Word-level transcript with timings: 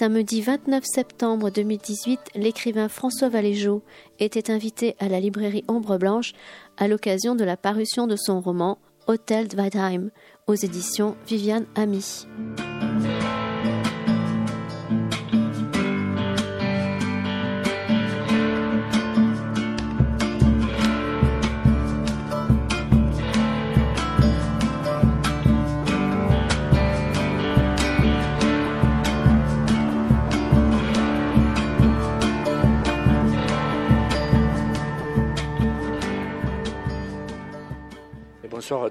Samedi 0.00 0.40
29 0.40 0.82
septembre 0.82 1.50
2018, 1.50 2.30
l'écrivain 2.34 2.88
François 2.88 3.28
Valéjot 3.28 3.82
était 4.18 4.50
invité 4.50 4.96
à 4.98 5.10
la 5.10 5.20
librairie 5.20 5.62
Ombre 5.68 5.98
Blanche 5.98 6.32
à 6.78 6.88
l'occasion 6.88 7.34
de 7.34 7.44
la 7.44 7.58
parution 7.58 8.06
de 8.06 8.16
son 8.16 8.40
roman 8.40 8.78
Hôtel 9.08 9.48
Weidheim 9.54 10.08
aux 10.46 10.54
éditions 10.54 11.16
Viviane 11.26 11.66
Ami. 11.74 12.26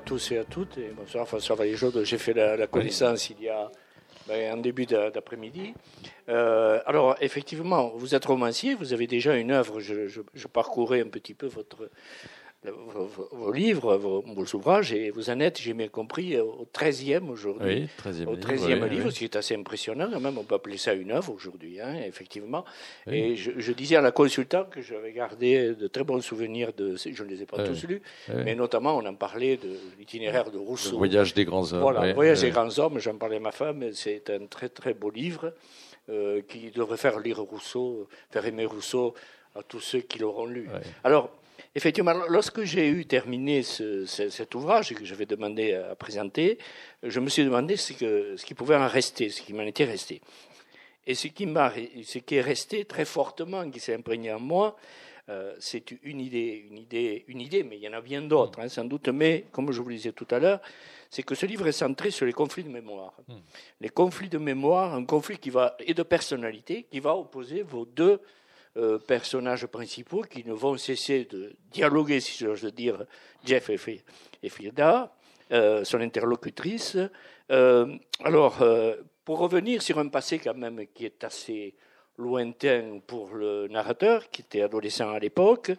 Tous 0.09 0.31
et 0.31 0.39
à 0.39 0.43
toutes. 0.43 0.75
Et 0.79 0.89
bonsoir 0.97 1.27
François 1.27 1.55
Valéjot, 1.55 2.03
j'ai 2.03 2.17
fait 2.17 2.33
la, 2.33 2.65
connaissance 2.65 3.29
il 3.29 3.43
y 3.43 3.47
a 3.47 3.69
ben, 4.27 4.55
en 4.55 4.57
début 4.57 4.87
d'après-midi. 4.87 5.75
Euh, 6.29 6.79
alors, 6.88 7.16
effectivement, 7.21 7.91
vous 7.95 8.16
êtes 8.16 8.25
romancier, 8.25 8.73
vous 8.73 8.91
avez 8.91 9.05
déjà 9.05 9.35
une 9.35 9.51
œuvre. 9.51 9.79
Je, 9.79 10.07
je 10.07 10.47
parcourais 10.47 11.01
un 11.01 11.09
petit 11.09 11.35
peu 11.35 11.45
votre, 11.45 11.91
vos, 12.65 13.52
livres, 13.52 13.95
vos, 13.97 14.45
ouvrages, 14.53 14.91
et 14.91 15.11
vous 15.11 15.29
en 15.29 15.39
êtes, 15.39 15.59
j'ai 15.59 15.73
bien 15.73 15.88
compris, 15.88 16.38
au 16.38 16.67
13e 16.73 17.29
aujourd'hui. 17.29 17.88
Oui, 18.03 18.11
13e 18.11 18.25
au 18.25 18.35
13e 18.35 18.85
livre, 18.88 19.09
ce 19.11 19.19
qui 19.19 19.23
est 19.23 19.35
assez 19.35 19.55
impressionnant, 19.55 20.09
quand 20.11 20.19
même, 20.19 20.38
on 20.38 20.43
peut 20.43 20.55
appeler 20.55 20.77
ça 20.77 20.93
une 20.93 21.11
œuvre 21.11 21.33
aujourd'hui, 21.33 21.79
hein, 21.79 21.95
effectivement. 22.05 22.66
Et 23.07 23.35
je, 23.35 23.71
disais 23.71 23.95
à 23.95 24.01
la 24.01 24.11
consultante 24.11 24.69
que 24.71 24.81
j'avais 24.81 25.13
gardé 25.13 25.73
de 25.73 25.88
très 25.88 26.03
bons 26.03 26.21
souvenirs 26.21 26.73
de. 26.73 26.95
Je 26.97 27.23
ne 27.23 27.29
les 27.29 27.41
ai 27.43 27.45
pas 27.45 27.63
tous 27.63 27.85
lus, 27.85 28.01
mais 28.27 28.55
notamment, 28.55 28.97
on 28.97 29.05
en 29.05 29.16
parlait 29.16 29.57
de 29.57 29.69
l'itinéraire 29.97 30.51
de 30.51 30.57
Rousseau. 30.57 30.91
Le 30.91 30.97
voyage 30.97 31.33
des 31.33 31.45
grands 31.45 31.71
hommes. 31.71 31.81
Voilà, 31.81 32.07
le 32.07 32.13
voyage 32.13 32.41
des 32.41 32.49
grands 32.49 32.77
hommes, 32.77 32.99
j'en 32.99 33.16
parlais 33.16 33.38
à 33.38 33.41
ma 33.41 33.51
femme, 33.51 33.91
c'est 33.94 34.29
un 34.29 34.47
très 34.47 34.69
très 34.69 34.94
beau 34.94 35.09
livre 35.09 35.53
euh, 36.09 36.41
qui 36.47 36.71
devrait 36.71 36.97
faire 36.97 37.19
lire 37.19 37.39
Rousseau, 37.39 38.07
faire 38.31 38.45
aimer 38.45 38.66
Rousseau 38.66 39.13
à 39.55 39.63
tous 39.63 39.79
ceux 39.79 39.99
qui 39.99 40.19
l'auront 40.19 40.45
lu. 40.45 40.67
Alors, 41.03 41.31
Effectivement, 41.80 42.11
lorsque 42.27 42.63
j'ai 42.63 42.89
eu 42.89 43.05
terminé 43.05 43.63
cet 43.63 44.53
ouvrage 44.53 44.94
que 44.94 45.05
j'avais 45.05 45.25
demandé 45.25 45.75
à 45.75 45.95
présenter, 45.95 46.58
je 47.03 47.22
me 47.22 47.30
suis 47.30 47.45
demandé 47.45 47.77
ce, 47.77 47.94
que, 47.94 48.35
ce 48.35 48.45
qui 48.45 48.53
pouvait 48.53 48.75
en 48.75 48.89
rester, 48.89 49.30
ce 49.30 49.41
qui 49.41 49.53
m'en 49.53 49.63
était 49.63 49.85
resté. 49.85 50.19
Et 51.07 51.16
ce 51.16 51.30
qui, 51.30 51.47
ce 52.03 52.17
qui 52.17 52.35
est 52.35 52.41
resté 52.41 52.83
très 52.83 53.05
fortement, 53.05 53.72
qui 53.72 53.80
s'est 53.80 53.95
imprégné 53.95 54.33
en 54.33 54.41
moi, 54.41 54.75
euh, 55.30 55.55
c'est 55.59 55.91
une 56.03 56.19
idée, 56.19 56.66
une 56.69 56.80
idée, 56.80 57.23
une 57.30 57.39
idée, 57.39 57.63
mais 57.63 57.77
il 57.77 57.83
y 57.83 57.88
en 57.88 57.94
a 57.94 58.02
bien 58.02 58.23
d'autres, 58.23 58.59
hein, 58.59 58.67
sans 58.67 58.83
doute. 58.83 59.07
Mais 59.07 59.45
comme 59.53 59.72
je 59.72 59.81
vous 59.81 59.88
le 59.88 59.95
disais 59.95 60.11
tout 60.11 60.27
à 60.31 60.39
l'heure, 60.39 60.59
c'est 61.09 61.23
que 61.23 61.33
ce 61.33 61.45
livre 61.45 61.66
est 61.66 61.72
centré 61.72 62.11
sur 62.11 62.25
les 62.25 62.33
conflits 62.33 62.66
de 62.66 62.69
mémoire. 62.69 63.13
Hmm. 63.30 63.38
Les 63.80 63.89
conflits 63.89 64.27
de 64.27 64.38
mémoire, 64.38 64.94
un 64.94 65.05
conflit 65.05 65.38
qui 65.38 65.50
va 65.50 65.77
et 65.80 65.94
de 65.94 66.03
personnalité 66.03 66.88
qui 66.91 67.00
va 67.00 67.16
opposer 67.16 67.61
vos 67.61 67.85
deux 67.85 68.19
personnages 69.08 69.66
principaux 69.67 70.22
qui 70.22 70.44
ne 70.45 70.53
vont 70.53 70.78
cesser 70.78 71.25
de 71.25 71.56
dialoguer, 71.72 72.19
si 72.19 72.44
j'ose 72.44 72.66
dire, 72.73 73.06
Jeff 73.44 73.69
et, 73.69 74.50
Frida, 74.50 75.13
euh, 75.51 75.84
son 75.84 76.01
interlocutrice. 76.01 76.97
Euh, 77.51 77.97
alors, 78.23 78.63
pour 79.25 79.40
revenir 79.40 79.81
sur 79.81 80.00
un 80.00 80.07
passé 80.07 80.40
quand 80.40 80.56
même 80.56 80.85
qui 80.94 81.06
est 81.06 81.23
assez 81.23 81.75
lointain 82.17 83.00
pour 83.06 83.34
le 83.34 83.67
narrateur, 83.67 84.29
qui 84.29 84.41
était 84.41 84.62
adolescent 84.62 85.09
à 85.09 85.19
l'époque, 85.19 85.72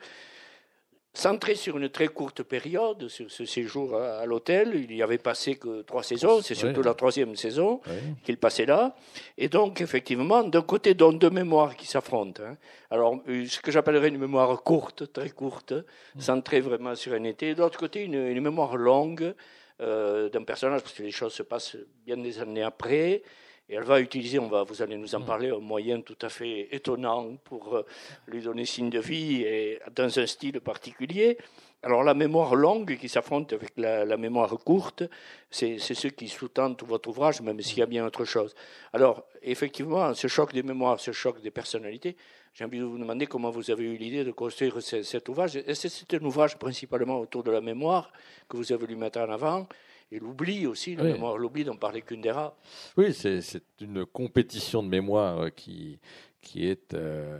centré 1.12 1.54
sur 1.54 1.76
une 1.76 1.88
très 1.88 2.08
courte 2.08 2.42
période, 2.42 3.08
sur 3.08 3.30
ce 3.30 3.44
séjour 3.44 3.96
à, 3.96 4.24
l'hôtel. 4.26 4.74
Il 4.74 4.94
y 4.94 5.02
avait 5.02 5.18
passé 5.18 5.56
que 5.56 5.82
trois 5.82 6.02
saisons, 6.02 6.40
c'est 6.42 6.54
surtout 6.54 6.82
la 6.82 6.94
troisième 6.94 7.36
saison 7.36 7.80
qu'il 8.24 8.36
passait 8.36 8.66
là. 8.66 8.94
Et 9.36 9.48
donc, 9.48 9.80
effectivement, 9.80 10.42
d'un 10.44 10.62
côté, 10.62 10.94
dans 10.94 11.12
deux 11.12 11.30
mémoires 11.30 11.76
qui 11.76 11.86
s'affrontent. 11.86 12.42
Hein. 12.42 12.56
Alors, 12.90 13.20
euh, 13.28 13.46
ce 13.46 13.60
que 13.60 13.70
j'appellerais 13.70 14.08
une 14.08 14.18
mémoire 14.18 14.62
courte, 14.62 15.12
très 15.12 15.30
courte, 15.30 15.72
mm. 15.72 16.20
centrée 16.20 16.60
vraiment 16.60 16.94
sur 16.94 17.12
un 17.12 17.24
été. 17.24 17.54
De 17.54 17.60
l'autre 17.60 17.78
côté, 17.78 18.02
une, 18.02 18.40
mémoire 18.40 18.76
longue 18.76 19.34
euh, 19.80 20.28
d'un 20.28 20.44
personnage, 20.44 20.82
parce 20.82 20.94
que 20.94 21.02
les 21.02 21.10
choses 21.10 21.34
se 21.34 21.42
passent 21.42 21.76
bien 22.06 22.16
des 22.16 22.38
années 22.38 22.62
après. 22.62 23.22
Et 23.70 23.74
elle 23.74 23.84
va 23.84 24.00
utiliser, 24.00 24.40
on 24.40 24.48
va, 24.48 24.64
vous 24.64 24.82
allez 24.82 24.96
nous 24.96 25.14
en 25.14 25.20
mm. 25.20 25.24
parler, 25.24 25.50
un 25.50 25.60
moyen 25.60 26.00
tout 26.00 26.18
à 26.22 26.28
fait 26.28 26.68
étonnant 26.72 27.36
pour 27.44 27.76
euh, 27.76 27.86
lui 28.26 28.42
donner 28.42 28.64
signe 28.64 28.90
de 28.90 28.98
vie 28.98 29.42
et 29.42 29.78
dans 29.94 30.18
un 30.18 30.26
style 30.26 30.60
particulier. 30.60 31.38
Alors 31.82 32.02
la 32.02 32.12
mémoire 32.12 32.56
longue 32.56 32.98
qui 32.98 33.08
s'affronte 33.08 33.52
avec 33.52 33.72
la, 33.76 34.16
mémoire 34.16 34.50
courte, 34.58 35.04
c'est 35.50 35.78
ce 35.78 36.08
qui 36.08 36.28
sous-tend 36.28 36.74
tout 36.74 36.84
votre 36.84 37.08
ouvrage, 37.08 37.40
même 37.40 37.60
s'il 37.62 37.78
y 37.78 37.82
a 37.82 37.86
bien 37.86 38.04
autre 38.04 38.24
chose. 38.24 38.54
Alors 38.92 39.24
effectivement, 39.40 40.12
ce 40.14 40.26
choc 40.26 40.52
des 40.52 40.64
mémoires, 40.64 41.00
ce 41.00 41.12
choc 41.12 41.40
des 41.40 41.50
personnalités, 41.50 42.16
j'ai 42.52 42.64
envie 42.64 42.80
de 42.80 42.84
vous 42.84 42.98
demander 42.98 43.26
comment 43.26 43.50
vous 43.50 43.70
avez 43.70 43.84
eu 43.84 43.96
l'idée 43.96 44.24
de 44.24 44.32
construire 44.32 44.82
cet 44.82 45.28
ouvrage. 45.28 45.56
Est-ce 45.56 45.84
que 45.84 45.88
c'est 45.88 46.14
un 46.14 46.24
ouvrage 46.26 46.58
principalement 46.58 47.18
autour 47.20 47.44
de 47.44 47.52
la 47.52 47.60
mémoire 47.60 48.12
que 48.48 48.56
vous 48.56 48.72
avez 48.72 48.80
voulu 48.80 48.96
mettre 48.96 49.20
en 49.20 49.30
avant 49.30 49.66
et 50.12 50.18
l'oubli 50.18 50.66
aussi, 50.66 50.96
la 50.96 51.04
mémoire, 51.04 51.38
l'oubli 51.38 51.64
dont 51.64 51.76
parlait 51.76 52.02
Kundera. 52.02 52.56
Oui, 52.96 53.14
c'est 53.14 53.62
une 53.80 54.04
compétition 54.06 54.82
de 54.82 54.88
mémoire 54.88 55.40
euh, 55.40 55.48
qui, 55.50 55.98
qui 56.40 56.66
est 56.66 56.94
euh, 56.94 57.38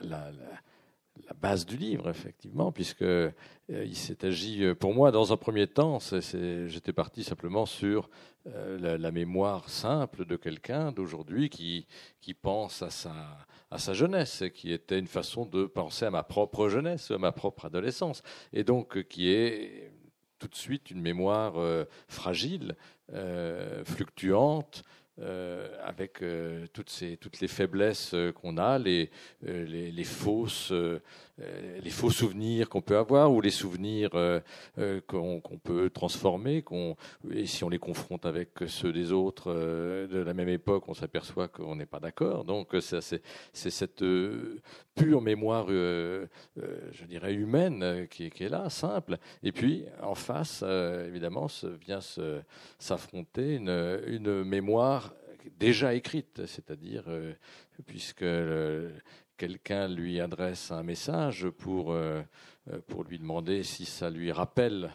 la, 0.00 0.30
la, 0.30 1.34
base 1.34 1.66
du 1.66 1.76
livre, 1.76 2.08
effectivement, 2.08 2.72
puisque 2.72 3.02
euh, 3.02 3.30
il 3.68 3.94
s'est 3.94 4.24
agi, 4.24 4.64
pour 4.80 4.94
moi, 4.94 5.10
dans 5.10 5.32
un 5.32 5.36
premier 5.36 5.66
temps, 5.66 5.98
j'étais 6.00 6.94
parti 6.94 7.22
simplement 7.22 7.66
sur 7.66 8.08
la, 8.46 9.10
mémoire 9.12 9.68
simple 9.68 10.24
de 10.24 10.36
quelqu'un 10.36 10.90
d'aujourd'hui 10.90 11.50
qui, 11.50 11.86
qui 12.22 12.32
pense 12.32 12.80
à 12.80 12.88
sa, 12.88 13.12
à 13.70 13.76
sa 13.78 13.92
jeunesse, 13.92 14.44
qui 14.54 14.72
était 14.72 14.98
une 14.98 15.06
façon 15.06 15.44
de 15.44 15.66
penser 15.66 16.06
à 16.06 16.10
ma 16.10 16.22
propre 16.22 16.70
jeunesse, 16.70 17.10
à 17.10 17.18
ma 17.18 17.30
propre 17.30 17.66
adolescence, 17.66 18.22
et 18.54 18.64
donc 18.64 19.06
qui 19.08 19.28
est 19.28 19.92
tout 20.38 20.48
de 20.48 20.54
suite 20.54 20.90
une 20.90 21.00
mémoire 21.00 21.54
euh, 21.56 21.84
fragile, 22.08 22.76
euh, 23.12 23.84
fluctuante, 23.84 24.82
euh, 25.20 25.76
avec 25.82 26.22
toutes, 26.72 27.00
les 27.40 27.48
faiblesses 27.48 28.14
qu'on 28.36 28.56
a, 28.56 28.78
les, 28.78 29.10
fausses 30.04 30.72
les 31.82 31.90
faux 31.90 32.10
souvenirs 32.10 32.68
qu'on 32.68 32.80
peut 32.80 32.96
avoir 32.96 33.32
ou 33.32 33.40
les 33.40 33.50
souvenirs 33.50 34.10
euh, 34.14 34.40
euh, 34.78 35.00
qu'on 35.06 35.40
peut 35.62 35.90
transformer. 35.90 36.64
et 37.30 37.46
si 37.46 37.64
on 37.64 37.68
les 37.68 37.78
confronte 37.78 38.26
avec 38.26 38.50
ceux 38.66 38.92
des 38.92 39.12
autres 39.12 39.52
de 39.52 40.18
la 40.18 40.34
même 40.34 40.48
époque, 40.48 40.84
on 40.88 40.94
s'aperçoit 40.94 41.48
qu'on 41.48 41.76
n'est 41.76 41.86
pas 41.86 42.00
d'accord. 42.00 42.44
Donc 42.44 42.74
c'est 42.80 43.22
cette 43.52 44.04
pure 44.94 45.20
mémoire, 45.22 45.68
je 45.68 47.04
dirais, 47.08 47.34
humaine 47.34 48.06
qui, 48.08 48.26
est 48.26 48.48
là, 48.48 48.68
simple. 48.70 49.18
Et 49.42 49.52
puis 49.52 49.84
en 50.02 50.14
face, 50.14 50.62
évidemment, 50.62 51.46
vient 51.80 52.00
s'affronter 52.78 53.56
une 53.56 54.44
mémoire 54.44 55.14
déjà 55.58 55.94
écrite, 55.94 56.46
c'est-à-dire 56.46 57.04
puisque 57.86 58.24
quelqu'un 59.38 59.88
lui 59.88 60.20
adresse 60.20 60.70
un 60.70 60.82
message 60.82 61.48
pour, 61.48 61.92
euh, 61.92 62.20
euh, 62.70 62.80
pour 62.88 63.04
lui 63.04 63.18
demander 63.18 63.62
si 63.62 63.86
ça 63.86 64.10
lui 64.10 64.32
rappelle 64.32 64.90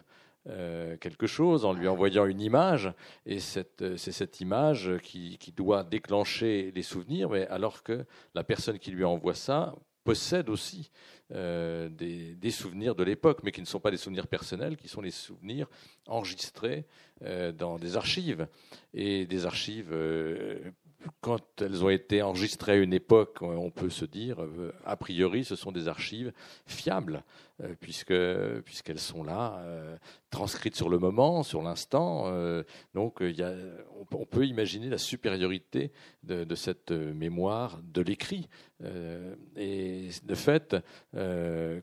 euh, 0.48 0.98
quelque 0.98 1.26
chose 1.26 1.64
en 1.64 1.72
lui 1.72 1.88
envoyant 1.88 2.26
une 2.26 2.42
image, 2.42 2.94
et 3.26 3.40
c'est 3.40 3.98
cette 3.98 4.42
image 4.42 4.92
qui, 5.02 5.40
doit 5.56 5.84
déclencher 5.84 6.72
les 6.76 6.84
souvenirs, 6.84 7.30
mais 7.30 7.48
alors 7.48 7.82
que 7.82 8.06
la 8.36 8.44
personne 8.44 8.78
qui 8.78 8.92
lui 8.92 9.06
envoie 9.06 9.34
ça 9.34 9.74
possède 10.04 10.50
aussi 10.50 10.92
des, 11.30 12.36
des, 12.36 12.52
souvenirs 12.52 12.94
de 12.94 13.06
l'époque, 13.06 13.40
mais 13.44 13.54
qui 13.54 13.62
ne 13.62 13.66
sont 13.66 13.80
pas 13.80 13.90
des 13.90 13.98
souvenirs 13.98 14.28
personnels, 14.28 14.76
qui 14.76 14.90
sont 14.90 15.00
les 15.00 15.12
souvenirs 15.12 15.70
enregistrés 16.08 16.86
dans 17.58 17.80
des 17.80 17.96
archives, 17.96 18.46
et 18.94 19.26
des 19.26 19.46
archives 19.46 19.96
quand 21.22 21.62
elles 21.62 21.84
ont 21.84 21.90
été 21.90 22.22
enregistrées 22.22 22.74
à 22.74 22.76
une 22.76 22.94
époque, 22.94 23.38
on 23.42 23.72
peut 23.72 23.90
se 23.90 24.06
dire, 24.06 24.42
euh, 24.42 24.72
a 24.86 24.96
priori, 24.96 25.44
ce 25.44 25.56
sont 25.56 25.72
des 25.72 25.88
archives 25.88 26.34
fiables. 26.66 27.24
Puisque 27.80 28.14
puisqu'elles 28.66 29.00
sont 29.00 29.24
là, 29.24 29.64
transcrites 30.30 30.76
sur 30.76 30.90
le 30.90 30.98
moment, 30.98 31.44
sur 31.44 31.62
l'instant. 31.62 32.32
donc 32.94 33.18
il 33.22 33.38
y 33.38 33.44
a, 33.44 33.54
on, 34.12 34.26
peut 34.26 34.46
imaginer 34.46 34.90
la 34.90 34.98
supériorité 34.98 35.92
de, 36.24 36.56
cette 36.56 36.92
mémoire 36.92 37.80
de 37.84 38.02
l'écrit. 38.02 38.50
et 39.56 40.10
de 40.24 40.36
fait, 40.36 40.76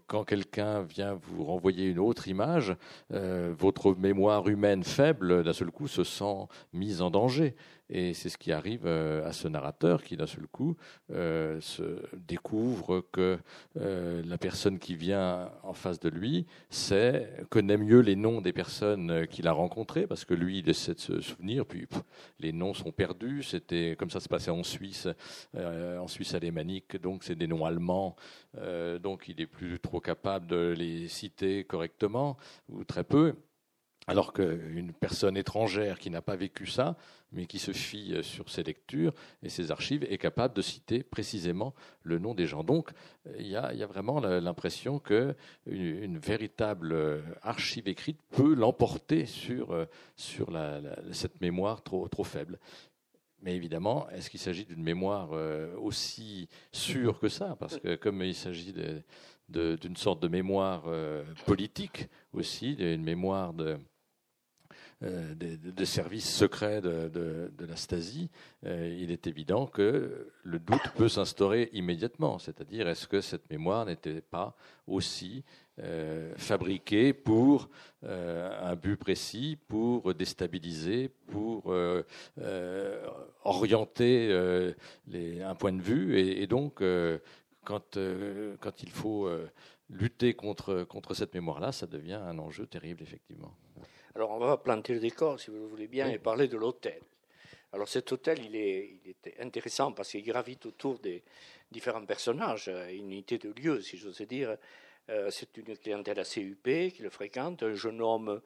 quand 0.06 0.25
quelqu'un 0.25 0.82
vient 0.82 1.14
vous 1.14 1.44
renvoyer 1.44 1.87
une 1.87 1.99
autre 1.99 2.28
image, 2.28 2.75
votre 3.11 3.94
mémoire 3.94 4.49
humaine 4.49 4.82
faible, 4.82 5.44
d'un 5.44 5.52
seul 5.52 5.70
coup, 5.70 5.88
se 5.88 6.05
sent 6.05 6.46
mise 6.72 7.02
en 7.02 7.11
danger. 7.11 7.55
Et 7.93 8.14
c'est 8.14 8.28
ce 8.28 8.38
qui 8.38 8.52
arrive 8.52 8.87
euh, 8.87 9.26
à 9.26 9.32
ce 9.32 9.49
narrateur 9.49 10.05
qui, 10.05 10.17
d'un 10.17 10.26
seul 10.26 10.46
coup, 10.46 10.76
euh, 11.12 11.61
découvre 12.14 13.05
que 13.12 13.38
euh, 13.76 14.22
la 14.25 14.38
personne 14.38 14.78
qui 14.78 14.94
vient 14.94 15.50
en 15.62 15.72
face 15.72 16.00
de 16.00 16.08
lui 16.08 16.46
sait, 16.68 17.30
connaît 17.48 17.76
mieux 17.76 18.00
les 18.00 18.16
noms 18.16 18.40
des 18.40 18.52
personnes 18.52 19.26
qu'il 19.26 19.46
a 19.46 19.52
rencontrées, 19.52 20.06
parce 20.06 20.24
que 20.24 20.34
lui, 20.34 20.58
il 20.58 20.68
essaie 20.68 20.94
de 20.94 21.00
se 21.00 21.20
souvenir, 21.20 21.66
puis 21.66 21.86
les 22.38 22.52
noms 22.52 22.74
sont 22.74 22.92
perdus. 22.92 23.42
C'était 23.42 23.96
comme 23.98 24.10
ça 24.10 24.20
se 24.20 24.28
passait 24.28 24.50
en 24.50 24.62
Suisse, 24.62 25.08
en 25.56 26.06
Suisse 26.06 26.34
alémanique, 26.34 27.00
donc 27.00 27.24
c'est 27.24 27.34
des 27.34 27.46
noms 27.46 27.64
allemands, 27.64 28.16
donc 29.02 29.28
il 29.28 29.40
est 29.40 29.46
plus 29.46 29.78
trop 29.80 30.00
capable 30.00 30.46
de 30.46 30.74
les 30.76 31.08
citer 31.08 31.64
correctement, 31.64 32.36
ou 32.68 32.84
très 32.84 33.04
peu. 33.04 33.34
Alors 34.10 34.32
qu'une 34.32 34.92
personne 34.92 35.36
étrangère 35.36 36.00
qui 36.00 36.10
n'a 36.10 36.20
pas 36.20 36.34
vécu 36.34 36.66
ça, 36.66 36.96
mais 37.30 37.46
qui 37.46 37.60
se 37.60 37.70
fie 37.70 38.12
euh, 38.12 38.24
sur 38.24 38.50
ses 38.50 38.64
lectures 38.64 39.14
et 39.44 39.48
ses 39.48 39.70
archives, 39.70 40.04
est 40.10 40.18
capable 40.18 40.52
de 40.52 40.62
citer 40.62 41.04
précisément 41.04 41.74
le 42.02 42.18
nom 42.18 42.34
des 42.34 42.48
gens. 42.48 42.64
Donc, 42.64 42.90
il 43.38 43.46
y 43.46 43.54
a, 43.54 43.86
vraiment 43.86 44.18
l'impression 44.18 44.98
qu'une 44.98 45.36
une 45.64 46.18
véritable 46.18 46.92
euh, 46.92 47.20
archive 47.42 47.86
écrite 47.86 48.18
peut 48.30 48.52
l'emporter 48.52 49.26
sur, 49.26 49.70
euh, 49.70 49.84
sur 50.16 50.48
cette 51.12 51.40
mémoire 51.40 51.80
trop, 51.84 52.08
trop 52.08 52.24
faible. 52.24 52.58
Mais 53.42 53.54
évidemment, 53.54 54.10
est-ce 54.10 54.28
qu'il 54.28 54.40
s'agit 54.40 54.64
d'une 54.64 54.82
mémoire 54.82 55.30
aussi 55.80 56.48
sûre 56.72 57.18
que 57.20 57.28
ça? 57.28 57.56
Parce 57.58 57.78
que 57.78 57.94
comme 57.94 58.22
il 58.22 58.34
s'agit 58.34 58.74
d'une 59.48 59.96
sorte 59.96 60.20
de 60.20 60.28
mémoire 60.28 60.82
politique 61.46 62.08
aussi, 62.34 62.76
d'une 62.76 63.02
mémoire 63.02 63.54
de, 63.54 63.78
euh, 65.02 65.35
des, 65.35 65.87
services 65.87 66.31
secrets 66.31 66.82
de, 66.82 67.50
la 67.58 67.76
Stasi, 67.76 68.29
euh, 68.67 68.94
il 69.00 69.11
est 69.11 69.26
évident 69.26 69.67
que 69.67 70.31
le 70.43 70.58
doute 70.58 70.93
peut 70.94 71.08
s'instaurer 71.08 71.70
immédiatement. 71.73 72.38
C'est-à-dire, 72.38 72.87
est-ce 72.87 73.08
que 73.08 73.23
cette 73.23 73.49
mémoire 73.49 73.87
n'était 73.87 74.20
pas 74.20 74.55
aussi 74.87 75.43
euh, 75.79 76.35
fabriquée 76.37 77.14
pour 77.14 77.70
un 78.02 78.76
but 78.76 78.97
précis, 78.97 79.56
pour 79.69 80.14
déstabiliser, 80.14 81.08
pour 81.29 81.75
orienter 83.44 84.35
un 85.43 85.55
point 85.55 85.73
de 85.73 85.82
vue? 85.82 86.19
Et, 86.19 86.46
donc, 86.46 86.82
quand, 87.64 87.96
il 87.96 88.91
faut 88.91 89.31
lutter 89.88 90.35
contre 90.35 91.14
cette 91.14 91.32
mémoire-là, 91.32 91.73
ça 91.73 91.87
devient 91.87 92.20
un 92.23 92.38
enjeu 92.38 92.67
terrible, 92.67 93.03
effectivement. 93.03 93.55
Alors 94.14 94.30
on 94.30 94.38
va 94.38 94.56
planter 94.56 94.94
le 94.94 95.00
décor, 95.00 95.38
si 95.38 95.50
vous 95.50 95.58
le 95.58 95.66
voulez 95.66 95.86
bien, 95.86 96.08
et 96.08 96.18
parler 96.18 96.48
de 96.48 96.56
l'hôtel. 96.56 97.00
Alors 97.72 97.88
cet 97.88 98.10
hôtel, 98.10 98.44
il 98.44 98.56
est, 98.56 99.40
intéressant 99.40 99.92
parce 99.92 100.10
qu'il 100.10 100.24
gravite 100.24 100.66
autour 100.66 100.98
des 100.98 101.22
différents 101.70 102.04
personnages, 102.04 102.68
une 102.68 103.12
unité 103.12 103.38
de 103.38 103.50
lieu, 103.50 103.80
si 103.80 103.96
j'ose 103.96 104.20
dire. 104.22 104.56
Euh, 105.08 105.30
c'est 105.30 105.56
une 105.56 105.76
clientèle 105.76 106.18
assez 106.18 106.40
huppée 106.40 106.92
qui 106.92 107.02
le 107.02 107.10
fréquente, 107.10 107.62
un 107.62 107.74
jeune 107.74 108.00
homme 108.00 108.40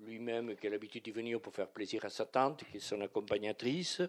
lui-même 0.00 0.56
qui 0.56 0.66
a 0.66 0.70
l'habitude 0.70 1.04
d'y 1.04 1.10
venir 1.10 1.40
pour 1.40 1.54
faire 1.54 1.68
plaisir 1.68 2.04
à 2.04 2.10
sa 2.10 2.24
tante, 2.24 2.64
qui 2.70 2.78
est 2.78 2.80
son 2.80 3.00
accompagnatrice. 3.00 4.02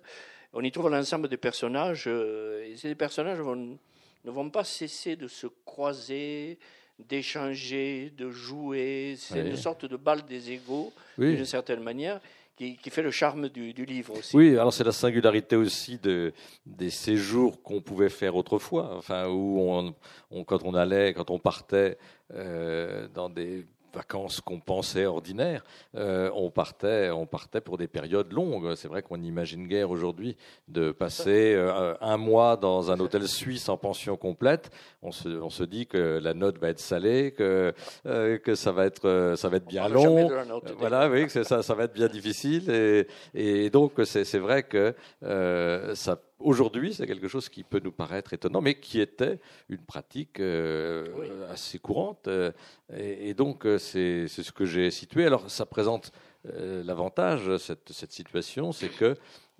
On 0.53 0.63
y 0.63 0.71
trouve 0.71 0.89
l'ensemble 0.89 1.27
des 1.27 1.37
personnages, 1.37 2.05
euh, 2.07 2.65
et 2.65 2.75
ces 2.75 2.95
personnages 2.95 3.39
ne 3.39 4.31
vont 4.31 4.49
pas 4.49 4.63
cesser 4.63 5.15
de 5.15 5.27
se 5.27 5.47
croiser, 5.47 6.59
d'échanger, 7.07 8.11
de 8.17 8.29
jouer. 8.29 9.15
C'est 9.17 9.41
une 9.41 9.57
sorte 9.57 9.85
de 9.85 9.97
balle 9.97 10.23
des 10.25 10.51
égaux, 10.51 10.91
d'une 11.17 11.45
certaine 11.45 11.81
manière. 11.81 12.19
Qui, 12.57 12.77
fait 12.91 13.01
le 13.01 13.09
charme 13.09 13.49
du, 13.49 13.73
livre 13.73 14.19
aussi. 14.19 14.37
Oui, 14.37 14.55
alors 14.55 14.71
c'est 14.71 14.83
la 14.83 14.91
singularité 14.91 15.55
aussi 15.55 15.97
de, 15.97 16.31
des 16.63 16.91
séjours 16.91 17.63
qu'on 17.63 17.81
pouvait 17.81 18.09
faire 18.09 18.35
autrefois, 18.35 18.95
enfin 18.97 19.27
où 19.27 19.59
on, 20.29 20.43
quand 20.43 20.63
on 20.63 20.75
allait, 20.75 21.11
quand 21.15 21.31
on 21.31 21.39
partait 21.39 21.97
euh, 22.35 23.07
dans 23.15 23.29
des 23.29 23.65
vacances 23.93 24.41
qu'on 24.41 24.59
pensait 24.59 25.05
ordinaires, 25.05 25.63
euh, 25.95 26.29
on, 26.33 26.49
partait, 26.49 27.09
on 27.09 27.25
partait 27.25 27.61
pour 27.61 27.77
des 27.77 27.87
périodes 27.87 28.31
longues. 28.31 28.75
C'est 28.75 28.87
vrai 28.87 29.01
qu'on 29.01 29.21
imagine 29.21 29.67
guère 29.67 29.89
aujourd'hui 29.89 30.37
de 30.67 30.91
passer 30.91 31.53
euh, 31.55 31.93
un 32.01 32.17
mois 32.17 32.57
dans 32.57 32.91
un 32.91 32.99
hôtel 32.99 33.27
suisse 33.27 33.69
en 33.69 33.77
pension 33.77 34.17
complète. 34.17 34.71
On 35.01 35.11
se, 35.11 35.29
on 35.29 35.49
se 35.49 35.63
dit 35.63 35.87
que 35.87 36.19
la 36.21 36.33
note 36.33 36.57
va 36.59 36.69
être 36.69 36.79
salée, 36.79 37.31
que, 37.31 37.73
euh, 38.05 38.37
que 38.37 38.55
ça, 38.55 38.71
va 38.71 38.85
être, 38.85 39.33
ça 39.35 39.49
va 39.49 39.57
être 39.57 39.67
bien 39.67 39.87
long. 39.87 40.29
voilà, 40.77 41.09
oui, 41.09 41.27
que 41.27 41.43
ça, 41.43 41.63
ça 41.63 41.73
va 41.73 41.83
être 41.85 41.93
bien 41.93 42.07
difficile. 42.07 42.69
Et, 42.69 43.07
et 43.33 43.69
donc, 43.69 43.93
c'est 44.03 44.39
vrai 44.39 44.63
que 44.63 44.95
ça 45.93 46.17
Aujourd'hui, 46.43 46.93
c'est 46.93 47.07
quelque 47.07 47.27
chose 47.27 47.49
qui 47.49 47.63
peut 47.63 47.81
nous 47.83 47.91
paraître 47.91 48.33
étonnant, 48.33 48.61
mais 48.61 48.75
qui 48.75 48.99
était 48.99 49.39
une 49.69 49.83
pratique 49.83 50.39
euh, 50.39 51.49
assez 51.51 51.79
courante. 51.79 52.27
Euh, 52.27 52.51
et, 52.95 53.33
donc, 53.33 53.65
euh, 53.65 53.77
c'est 53.77 54.27
ce 54.27 54.51
que 54.51 54.65
j'ai 54.65 54.91
situé. 54.91 55.25
Alors, 55.25 55.49
ça 55.49 55.65
présente 55.65 56.11
l'avantage, 56.43 57.57
cette, 57.57 57.91
cette, 57.91 58.11
situation, 58.11 58.71
c'est 58.71 58.89
que 58.89 59.15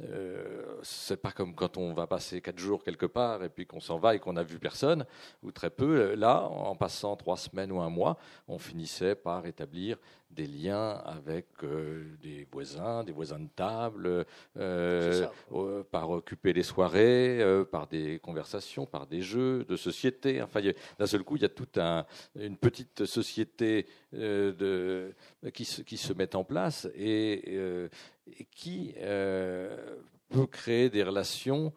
euh, 0.09 0.79
c'est 0.81 1.21
pas 1.21 1.31
comme 1.31 1.53
quand 1.53 1.77
on 1.77 1.93
va 1.93 2.07
passer 2.07 2.41
quatre 2.41 2.57
jours 2.57 2.83
quelque 2.83 3.05
part 3.05 3.43
et 3.43 3.49
puis 3.49 3.67
qu'on 3.67 3.79
s'en 3.79 3.99
va 3.99 4.15
et 4.15 4.19
qu'on 4.19 4.33
n'a 4.33 4.43
vu 4.43 4.57
personne 4.57 5.05
ou 5.43 5.51
très 5.51 5.69
peu. 5.69 6.15
Là, 6.15 6.43
en 6.43 6.75
passant 6.75 7.15
trois 7.15 7.37
semaines 7.37 7.71
ou 7.71 7.81
un 7.81 7.89
mois, 7.89 8.17
on 8.47 8.57
finissait 8.57 9.15
par 9.15 9.45
établir 9.45 9.97
des 10.31 10.47
liens 10.47 11.01
avec 11.05 11.47
euh, 11.63 12.15
des 12.21 12.47
voisins, 12.51 13.03
des 13.03 13.11
voisins 13.11 13.39
de 13.39 13.49
table, 13.55 14.25
euh, 14.57 15.27
par 15.91 16.09
occuper 16.09 16.53
les 16.53 16.63
soirées, 16.63 17.43
par 17.71 17.87
des 17.87 18.19
conversations, 18.19 18.85
par 18.85 19.07
des 19.07 19.21
jeux 19.21 19.63
de 19.65 19.75
société. 19.75 20.41
Enfin, 20.41 20.61
d'un 20.97 21.07
seul 21.07 21.23
coup, 21.23 21.35
il 21.35 21.41
y 21.41 21.45
a 21.45 21.49
toute 21.49 21.77
un, 21.77 22.05
une 22.35 22.57
petite 22.57 23.05
société 23.05 23.85
de, 24.13 25.13
qui, 25.53 25.65
se, 25.65 25.81
qui 25.81 25.97
se 25.97 26.13
met 26.13 26.35
en 26.35 26.43
place 26.43 26.87
et 26.95 27.89
et 28.27 28.45
qui 28.45 28.93
euh, 28.97 29.95
peut 30.29 30.47
créer 30.47 30.89
des 30.89 31.03
relations, 31.03 31.67
euh, 31.67 31.73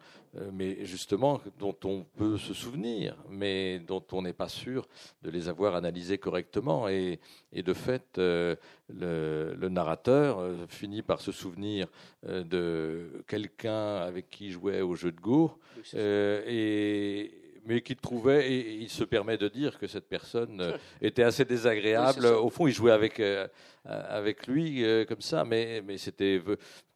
mais 0.53 0.85
justement 0.85 1.41
dont 1.59 1.75
on 1.83 2.05
peut 2.17 2.37
se 2.37 2.53
souvenir, 2.53 3.15
mais 3.29 3.79
dont 3.79 4.03
on 4.11 4.21
n'est 4.21 4.33
pas 4.33 4.49
sûr 4.49 4.87
de 5.21 5.29
les 5.29 5.47
avoir 5.47 5.75
analysées 5.75 6.17
correctement. 6.17 6.87
Et, 6.87 7.19
de 7.53 7.73
fait, 7.73 8.17
euh, 8.17 8.55
le, 8.89 9.69
narrateur 9.69 10.41
finit 10.67 11.01
par 11.01 11.21
se 11.21 11.31
souvenir 11.31 11.87
de 12.23 13.23
quelqu'un 13.27 13.97
avec 13.97 14.29
qui 14.29 14.47
il 14.47 14.51
jouait 14.51 14.81
au 14.81 14.95
jeu 14.95 15.11
de 15.11 15.19
Go, 15.19 15.57
et 15.93 17.44
mais 17.65 17.81
qu'il 17.81 17.97
trouvait, 17.97 18.51
et 18.51 18.73
il 18.75 18.89
se 18.89 19.03
permet 19.03 19.37
de 19.37 19.47
dire 19.47 19.77
que 19.79 19.87
cette 19.87 20.07
personne 20.07 20.61
euh, 20.61 20.77
était 21.01 21.23
assez 21.23 21.45
désagréable. 21.45 22.25
Au 22.25 22.49
fond, 22.49 22.67
il 22.67 22.73
jouait 22.73 22.91
avec, 22.91 23.19
euh, 23.19 23.47
avec 23.83 24.47
lui 24.47 24.83
euh, 24.83 25.05
comme 25.05 25.21
ça, 25.21 25.43
mais, 25.43 25.81
mais 25.85 25.97
c'était 25.97 26.41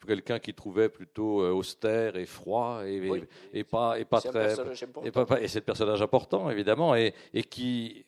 quelqu'un 0.06 0.40
qu'il 0.40 0.54
trouvait 0.54 0.90
plutôt 0.90 1.42
austère 1.50 2.16
et 2.16 2.26
froid 2.26 2.82
et, 2.86 3.28
et, 3.54 3.64
pas, 3.64 4.00
et 4.00 4.06
pas 4.06 4.22
très. 4.22 4.56
Et, 5.04 5.12
pas, 5.12 5.42
et 5.42 5.48
c'est 5.48 5.60
un 5.60 5.64
personnage 5.64 6.02
important, 6.02 6.50
évidemment, 6.50 6.96
et, 6.96 7.14
et 7.34 7.44
qui, 7.44 8.06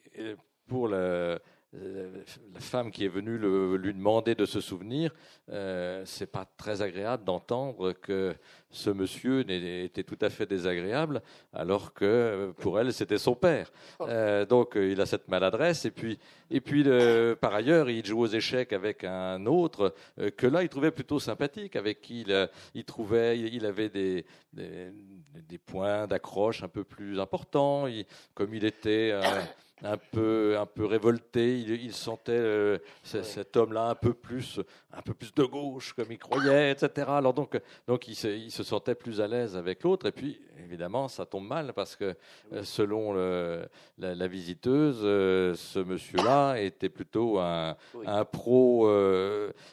pour 0.67 0.87
le 0.87 1.39
la 1.73 2.59
femme 2.59 2.91
qui 2.91 3.05
est 3.05 3.09
venue 3.09 3.37
lui 3.77 3.93
demander 3.93 4.35
de 4.35 4.45
se 4.45 4.59
souvenir, 4.59 5.13
euh, 5.49 6.03
c'est 6.05 6.29
pas 6.29 6.45
très 6.57 6.81
agréable 6.81 7.23
d'entendre 7.23 7.93
que 7.93 8.35
ce 8.69 8.89
monsieur 8.89 9.49
était 9.49 10.03
tout 10.03 10.17
à 10.19 10.29
fait 10.29 10.45
désagréable, 10.45 11.21
alors 11.53 11.93
que 11.93 12.53
pour 12.57 12.77
elle 12.79 12.91
c'était 12.91 13.17
son 13.17 13.35
père. 13.35 13.71
Euh, 14.01 14.45
donc 14.45 14.73
il 14.75 14.99
a 14.99 15.05
cette 15.05 15.29
maladresse. 15.29 15.85
Et 15.85 15.91
puis, 15.91 16.19
et 16.49 16.59
puis 16.59 16.83
par 17.39 17.53
ailleurs, 17.53 17.89
il 17.89 18.05
joue 18.05 18.19
aux 18.19 18.27
échecs 18.27 18.73
avec 18.73 19.05
un 19.05 19.45
autre 19.45 19.93
euh, 20.19 20.29
que 20.29 20.47
là 20.47 20.63
il 20.63 20.69
trouvait 20.69 20.91
plutôt 20.91 21.19
sympathique, 21.19 21.77
avec 21.77 22.01
qui 22.01 22.25
il, 22.73 22.83
trouvait, 22.83 23.39
il, 23.39 23.65
avait 23.65 23.89
des, 23.89 24.25
des, 24.51 25.57
points 25.57 26.05
d'accroche 26.05 26.63
un 26.63 26.67
peu 26.67 26.83
plus 26.83 27.17
importants. 27.19 27.85
comme 28.33 28.53
il 28.53 28.65
était 28.65 29.13
un 29.83 29.97
peu, 29.97 30.57
un 30.59 30.65
peu 30.65 30.85
révolté. 30.85 31.59
Il, 31.59 31.93
sentait 31.93 32.31
euh, 32.33 32.77
cet 33.03 33.57
homme-là 33.57 33.89
un 33.89 33.95
peu 33.95 34.13
plus, 34.13 34.59
un 34.93 35.01
peu 35.01 35.13
plus 35.13 35.33
de 35.33 35.43
gauche, 35.43 35.93
comme 35.93 36.11
il 36.11 36.19
croyait, 36.19 36.71
etc. 36.71 37.07
Alors 37.09 37.33
donc, 37.33 37.59
donc 37.87 38.07
il 38.07 38.15
se, 38.15 38.27
il 38.27 38.51
se 38.51 38.63
sentait 38.63 38.95
plus 38.95 39.21
à 39.21 39.27
l'aise 39.27 39.55
avec 39.55 39.83
l'autre. 39.83 40.07
Et 40.07 40.11
puis, 40.11 40.39
évidemment, 40.63 41.07
ça 41.07 41.25
tombe 41.25 41.47
mal 41.47 41.73
parce 41.73 41.95
que 41.95 42.15
selon 42.63 43.13
la, 43.97 44.27
visiteuse, 44.27 45.01
ce 45.01 45.79
monsieur-là 45.79 46.55
était 46.59 46.89
plutôt 46.89 47.39
un, 47.39 47.75
pro 48.31 48.87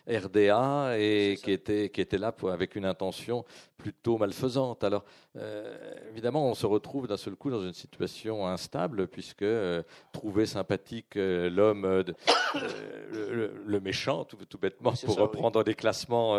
RDA 0.09 0.99
et 0.99 1.39
qui 1.43 1.53
était, 1.53 1.91
qui 1.91 2.01
était 2.01 2.19
là 2.19 2.35
avec 2.51 2.77
une 2.77 2.85
intention 2.85 3.45
plutôt 3.77 4.19
malfaisante. 4.19 4.83
Alors, 4.83 5.05
évidemment, 6.11 6.49
on 6.49 6.55
se 6.55 6.67
retrouve 6.67 7.07
d'un 7.07 7.17
seul 7.17 7.37
coup 7.37 7.51
dans 7.51 7.63
une 7.63 7.75
situation 7.75 8.47
instable 8.47 9.07
puisque 9.07 9.45
trouver 10.13 10.47
sympathique 10.47 11.15
l'homme, 11.15 12.05
le, 13.13 13.81
méchant, 13.81 14.25
tout, 14.25 14.37
tout 14.49 14.59
bêtement, 14.59 14.93
pour 15.05 15.17
reprendre 15.17 15.65
des 15.65 15.75
classements 15.75 16.37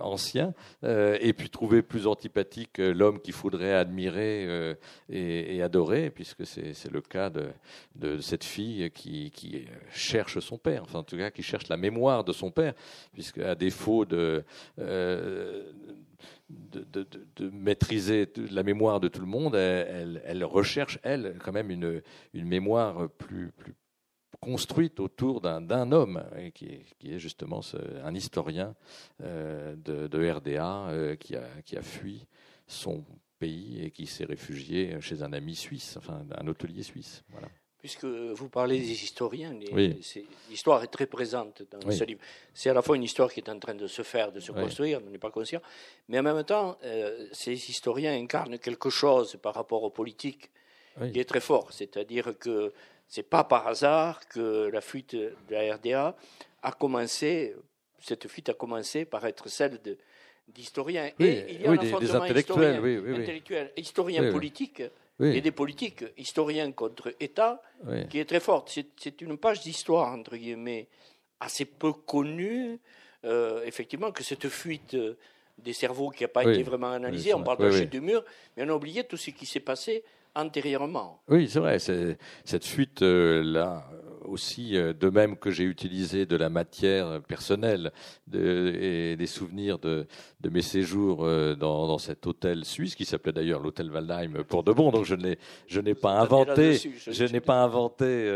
ancien, 0.00 0.54
euh, 0.84 1.16
et 1.20 1.32
puis 1.32 1.50
trouver 1.50 1.82
plus 1.82 2.06
antipathique 2.06 2.78
euh, 2.78 2.92
l'homme 2.92 3.20
qu'il 3.20 3.34
faudrait 3.34 3.72
admirer 3.72 4.44
euh, 4.46 4.74
et, 5.08 5.62
adorer, 5.62 6.10
puisque 6.10 6.46
c'est 6.46 6.90
le 6.90 7.00
cas 7.00 7.30
de, 7.30 7.48
de, 7.94 8.18
cette 8.18 8.44
fille 8.44 8.90
qui, 8.90 9.30
qui, 9.30 9.66
cherche 9.92 10.38
son 10.40 10.58
père, 10.58 10.82
enfin 10.82 11.00
en 11.00 11.02
tout 11.02 11.16
cas 11.16 11.30
qui 11.30 11.42
cherche 11.42 11.68
la 11.68 11.76
mémoire 11.76 12.24
de 12.24 12.32
son 12.32 12.50
père, 12.50 12.74
puisque 13.12 13.38
à 13.38 13.54
défaut 13.54 14.04
de, 14.04 14.44
de, 16.48 17.50
maîtriser 17.50 18.32
la 18.50 18.62
mémoire 18.62 19.00
de 19.00 19.08
tout 19.08 19.20
le 19.20 19.26
monde, 19.26 19.54
elle, 19.54 20.44
recherche, 20.44 20.98
elle, 21.02 21.38
quand 21.42 21.52
même 21.52 21.70
une, 21.70 22.02
mémoire 22.34 23.08
plus, 23.10 23.52
construite 24.40 25.00
autour 25.00 25.40
d'un 25.40 25.92
homme, 25.92 26.22
est, 26.36 26.52
qui, 26.52 26.84
est, 27.04 27.18
justement 27.18 27.60
un 28.04 28.14
historien 28.14 28.74
euh, 29.22 29.74
de, 29.76 30.30
RDA 30.30 30.88
euh, 30.88 31.16
qui, 31.16 31.36
a, 31.36 31.46
qui, 31.64 31.76
a, 31.76 31.82
fui 31.82 32.26
son 32.66 33.04
pays 33.38 33.82
et 33.82 33.90
qui 33.90 34.06
s'est 34.06 34.24
réfugié 34.24 35.00
chez 35.00 35.22
un 35.22 35.32
ami 35.32 35.54
suisse, 35.54 35.96
enfin 35.96 36.24
un 36.36 36.46
hôtelier 36.46 36.82
suisse. 36.82 37.22
Voilà. 37.30 37.48
Puisque 37.86 38.04
vous 38.04 38.48
parlez 38.48 38.80
des 38.80 39.04
historiens, 39.04 39.54
l'histoire 40.50 40.82
est 40.82 40.88
très 40.88 41.06
présente 41.06 41.62
dans 41.70 41.88
ce 41.92 42.02
livre. 42.02 42.18
C'est 42.52 42.68
à 42.68 42.74
la 42.74 42.82
fois 42.82 42.96
une 42.96 43.04
histoire 43.04 43.32
qui 43.32 43.38
est 43.38 43.48
en 43.48 43.60
train 43.60 43.76
de 43.76 43.86
se 43.86 44.02
faire, 44.02 44.32
de 44.32 44.40
se 44.40 44.50
construire, 44.50 45.00
on 45.06 45.08
n'est 45.08 45.18
pas 45.18 45.30
conscient, 45.30 45.60
mais 46.08 46.18
en 46.18 46.24
même 46.24 46.42
temps, 46.42 46.76
euh, 46.82 47.28
ces 47.30 47.52
historiens 47.52 48.12
incarnent 48.12 48.58
quelque 48.58 48.90
chose 48.90 49.38
par 49.40 49.54
rapport 49.54 49.84
aux 49.84 49.90
politiques 49.90 50.50
qui 51.12 51.20
est 51.20 51.28
très 51.28 51.38
fort. 51.38 51.72
C'est-à-dire 51.72 52.36
que 52.40 52.72
c'est 53.06 53.22
pas 53.22 53.44
par 53.44 53.68
hasard 53.68 54.26
que 54.26 54.68
la 54.72 54.80
fuite 54.80 55.14
de 55.14 55.32
la 55.48 55.76
RDA 55.76 56.16
a 56.64 56.72
commencé, 56.72 57.54
cette 58.00 58.26
fuite 58.26 58.48
a 58.48 58.54
commencé 58.54 59.04
par 59.04 59.24
être 59.26 59.48
celle 59.48 59.78
d'historiens. 60.48 61.12
et 61.20 61.54
il 61.54 61.60
y 61.60 61.66
a 61.68 61.76
des, 61.76 62.16
intellectuels, 62.16 63.70
historien, 63.76 64.22
historiens 64.32 64.32
politiques 65.16 65.38
et 65.38 65.40
des 65.40 65.50
politiques, 65.50 66.04
historiens 66.16 66.72
contre 66.72 67.14
État, 67.20 67.62
qui 68.10 68.18
est 68.18 68.24
très 68.24 68.40
forte. 68.40 68.78
C'est 68.96 69.20
une 69.20 69.36
page 69.38 69.60
d'histoire, 69.60 70.12
entre 70.12 70.36
guillemets, 70.36 70.88
assez 71.40 71.64
peu 71.64 71.92
connue, 71.92 72.78
euh, 73.24 73.62
effectivement, 73.64 74.12
que 74.12 74.22
cette 74.22 74.48
fuite 74.48 74.96
des 75.58 75.72
cerveaux 75.72 76.10
qui 76.10 76.22
n'a 76.22 76.28
pas 76.28 76.44
été 76.44 76.62
vraiment 76.62 76.92
analysée, 76.92 77.34
on 77.34 77.42
parle 77.42 77.58
de 77.58 77.64
la 77.64 77.72
chute 77.72 77.90
du 77.90 78.00
mur, 78.00 78.24
mais 78.56 78.64
on 78.64 78.68
a 78.68 78.74
oublié 78.74 79.04
tout 79.04 79.16
ce 79.16 79.30
qui 79.30 79.46
s'est 79.46 79.60
passé 79.60 80.04
antérieurement. 80.34 81.22
Oui, 81.28 81.48
c'est 81.48 81.60
vrai. 81.60 81.78
Cette 81.78 82.64
fuite-là, 82.64 83.04
euh, 83.06 84.05
aussi, 84.26 84.76
euh, 84.76 84.92
de 84.92 85.08
même 85.08 85.36
que 85.36 85.50
j'ai 85.50 85.64
utilisé 85.64 86.26
de 86.26 86.36
la 86.36 86.48
matière 86.48 87.20
personnelle 87.22 87.92
et 88.32 89.16
des 89.16 89.26
souvenirs 89.26 89.78
de, 89.78 90.06
mes 90.50 90.62
séjours 90.62 91.24
euh, 91.24 91.54
dans, 91.54 91.98
cet 91.98 92.26
hôtel 92.26 92.64
suisse, 92.64 92.94
qui 92.94 93.04
s'appelait 93.04 93.32
d'ailleurs 93.32 93.60
l'hôtel 93.60 93.90
Waldheim 93.90 94.44
pour 94.44 94.62
de 94.62 94.72
bon, 94.72 94.90
donc 94.90 95.04
je 95.04 95.14
n'ai, 95.14 95.38
je 95.66 95.80
n'ai 95.80 95.94
pas 95.94 96.12
inventé, 96.12 96.78
je, 97.06 97.24
n'ai 97.24 97.40
pas 97.40 97.62
inventé 97.62 98.30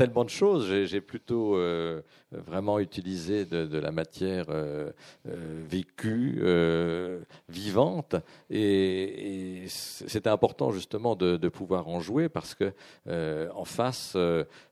tellement 0.00 0.24
de 0.24 0.30
choses. 0.30 0.86
J'ai 0.86 1.00
plutôt 1.02 1.56
euh, 1.56 2.00
vraiment 2.30 2.78
utilisé 2.78 3.44
de, 3.44 3.78
la 3.78 3.90
matière 3.90 4.46
euh, 4.48 4.90
euh, 5.28 5.62
vécue, 5.68 6.40
vivante, 7.48 8.16
et, 8.50 9.64
c'était 9.66 10.30
important 10.30 10.70
justement 10.70 11.16
de, 11.16 11.48
pouvoir 11.48 11.88
en 11.88 12.00
jouer 12.00 12.28
parce 12.28 12.54
que 12.54 12.72
en 13.08 13.64
face, 13.64 14.16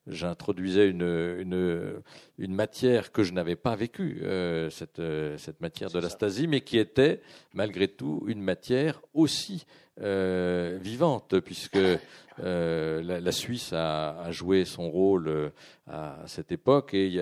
j'introduisais 0.07 0.89
une, 0.89 1.03
une, 1.03 2.03
une, 2.39 2.55
matière 2.55 3.13
que 3.13 3.23
je 3.23 3.33
n'avais 3.33 3.57
pas 3.57 3.77
vécue, 3.77 4.23
cette, 4.71 5.03
cette 5.37 5.61
matière 5.61 5.91
de 5.91 5.99
l'astasie, 5.99 6.47
mais 6.47 6.61
qui 6.61 6.79
était 6.79 7.21
malgré 7.55 7.89
tout 7.89 8.25
une 8.27 8.41
matière 8.41 9.01
aussi 9.15 9.67
euh, 10.01 10.79
vivante, 10.81 11.41
puisque 11.41 11.77
euh, 11.77 13.03
la, 13.03 13.33
Suisse 13.33 13.73
a, 13.73 14.31
joué 14.31 14.65
son 14.65 14.89
rôle 14.89 15.27
euh, 15.27 15.49
à 15.89 16.19
cette 16.27 16.53
époque. 16.53 16.95
Et 16.95 17.21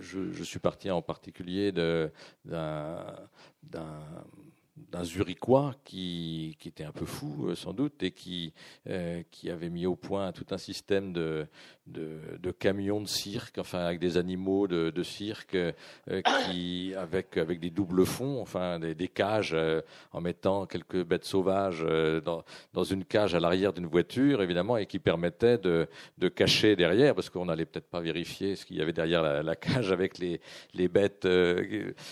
je, 0.00 0.42
suis 0.42 0.58
parti 0.58 0.90
en 0.90 1.02
particulier 1.02 1.72
d'un 1.72 2.24
Zurichois 5.04 5.74
qui, 5.84 6.56
était 6.64 6.84
un 6.84 6.92
peu 6.92 7.06
fou, 7.06 7.48
euh, 7.48 7.54
sans 7.54 7.72
doute, 7.72 8.02
et 8.02 8.14
euh, 8.88 9.22
qui 9.30 9.50
avait 9.50 9.70
mis 9.70 9.86
au 9.86 9.96
point 9.96 10.32
tout 10.32 10.46
un 10.50 10.58
système 10.58 11.12
de, 11.12 11.46
de, 11.88 12.50
camions 12.50 13.00
de 13.00 13.06
cirque, 13.06 13.58
enfin, 13.58 13.80
avec 13.80 13.98
des 13.98 14.16
animaux 14.16 14.66
de, 14.66 15.02
cirque, 15.02 15.54
euh, 15.54 15.72
qui, 16.46 16.94
avec, 16.96 17.36
avec 17.36 17.60
des 17.60 17.70
doubles 17.70 18.04
fonds, 18.04 18.40
enfin, 18.40 18.78
des, 18.78 19.08
cages, 19.08 19.56
en 20.12 20.20
mettant 20.20 20.66
quelques 20.66 21.04
bêtes 21.04 21.24
sauvages 21.24 21.84
dans, 22.24 22.44
dans 22.72 22.84
une 22.84 23.04
cage 23.04 23.34
à 23.34 23.40
l'arrière 23.40 23.72
d'une 23.72 23.86
voiture, 23.86 24.42
évidemment, 24.42 24.76
et 24.76 24.86
qui 24.86 24.98
permettait 24.98 25.58
de, 25.58 25.88
de 26.18 26.28
cacher 26.28 26.76
derrière, 26.76 27.14
parce 27.14 27.30
qu'on 27.30 27.46
n'allait 27.46 27.66
peut-être 27.66 27.88
pas 27.88 28.00
vérifier 28.00 28.56
ce 28.56 28.66
qu'il 28.66 28.76
y 28.76 28.82
avait 28.82 28.92
derrière 28.92 29.22
la, 29.22 29.42
la, 29.42 29.56
cage 29.56 29.92
avec 29.92 30.18
les, 30.18 30.40
les 30.74 30.88
bêtes 30.88 31.26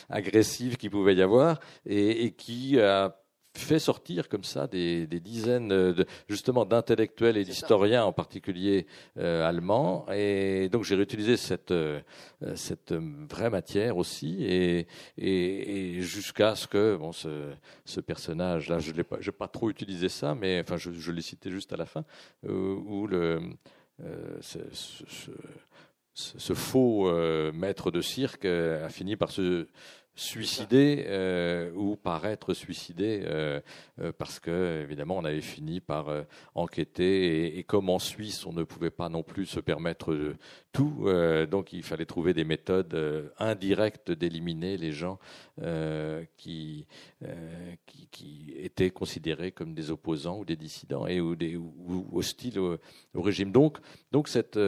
agressives 0.08 0.76
qu'il 0.76 0.90
pouvait 0.90 1.14
y 1.14 1.22
avoir, 1.22 1.60
et, 1.84 2.24
et 2.24 2.32
qui 2.32 2.80
a 2.80 3.16
fait 3.56 3.78
sortir 3.78 4.28
comme 4.28 4.44
ça 4.44 4.66
des, 4.66 5.06
dizaines 5.06 5.68
de, 5.68 6.06
justement 6.28 6.64
d'intellectuels 6.64 7.36
et 7.36 7.44
d'historiens 7.44 8.04
en 8.04 8.12
particulier 8.12 8.86
euh, 9.18 9.46
allemands. 9.46 10.06
Et 10.12 10.68
donc 10.68 10.84
j'ai 10.84 10.94
réutilisé 10.94 11.36
cette 11.36 11.70
euh, 11.70 12.00
cette 12.54 12.92
vraie 12.92 13.50
matière 13.50 13.96
aussi. 13.96 14.44
Et, 14.44 14.86
et, 15.18 16.00
jusqu'à 16.00 16.54
ce 16.54 16.66
que 16.66 16.96
bon 16.96 17.12
ce, 17.12 17.52
ce 17.84 18.00
personnage 18.00 18.68
là 18.68 18.78
je 18.78 18.92
l'ai 18.92 19.04
pas 19.04 19.16
j'ai 19.20 19.32
pas 19.32 19.48
trop 19.48 19.70
utilisé 19.70 20.08
ça 20.08 20.34
mais 20.34 20.60
enfin 20.60 20.76
je, 20.76 20.90
je 20.92 21.12
l'ai 21.12 21.22
cité 21.22 21.50
juste 21.50 21.72
à 21.72 21.76
la 21.76 21.86
fin 21.86 22.04
euh, 22.46 22.74
où 22.74 23.06
le 23.06 23.40
ce, 24.40 24.58
ce, 26.12 26.52
faux 26.52 27.10
maître 27.52 27.90
de 27.90 28.02
cirque 28.02 28.44
a 28.44 28.88
fini 28.90 29.16
par 29.16 29.30
se 29.30 29.66
suicider 30.16 31.04
euh, 31.08 31.70
ou 31.74 31.94
paraître 31.94 32.54
suicider 32.54 33.22
euh, 33.24 33.60
euh, 34.00 34.12
parce 34.16 34.40
que 34.40 34.80
évidemment 34.82 35.18
on 35.18 35.24
avait 35.24 35.42
fini 35.42 35.80
par 35.80 36.08
euh, 36.08 36.22
enquêter. 36.54 37.44
Et, 37.46 37.58
et, 37.58 37.64
comme 37.64 37.90
en 37.90 37.98
Suisse 37.98 38.46
on 38.46 38.52
ne 38.52 38.64
pouvait 38.64 38.90
pas 38.90 39.10
non 39.10 39.22
plus 39.22 39.44
se 39.44 39.60
permettre 39.60 40.34
tout 40.76 41.06
donc 41.50 41.72
il 41.72 41.82
fallait 41.82 42.06
trouver 42.06 42.34
des 42.34 42.44
méthodes 42.44 43.32
indirectes 43.38 44.10
d'éliminer 44.10 44.76
les 44.76 44.92
gens 44.92 45.18
qui, 46.36 46.86
qui, 48.10 48.54
étaient 48.56 48.90
considérés 48.90 49.52
comme 49.52 49.74
des 49.74 49.90
opposants 49.90 50.38
ou 50.38 50.44
des 50.44 50.56
dissidents 50.56 51.06
et 51.06 51.20
ou 51.20 51.34
des 51.34 51.58
hostiles 52.12 52.58
au, 52.58 52.78
régime 53.14 53.52
donc 53.52 53.78
donc 54.12 54.28
cette 54.28 54.58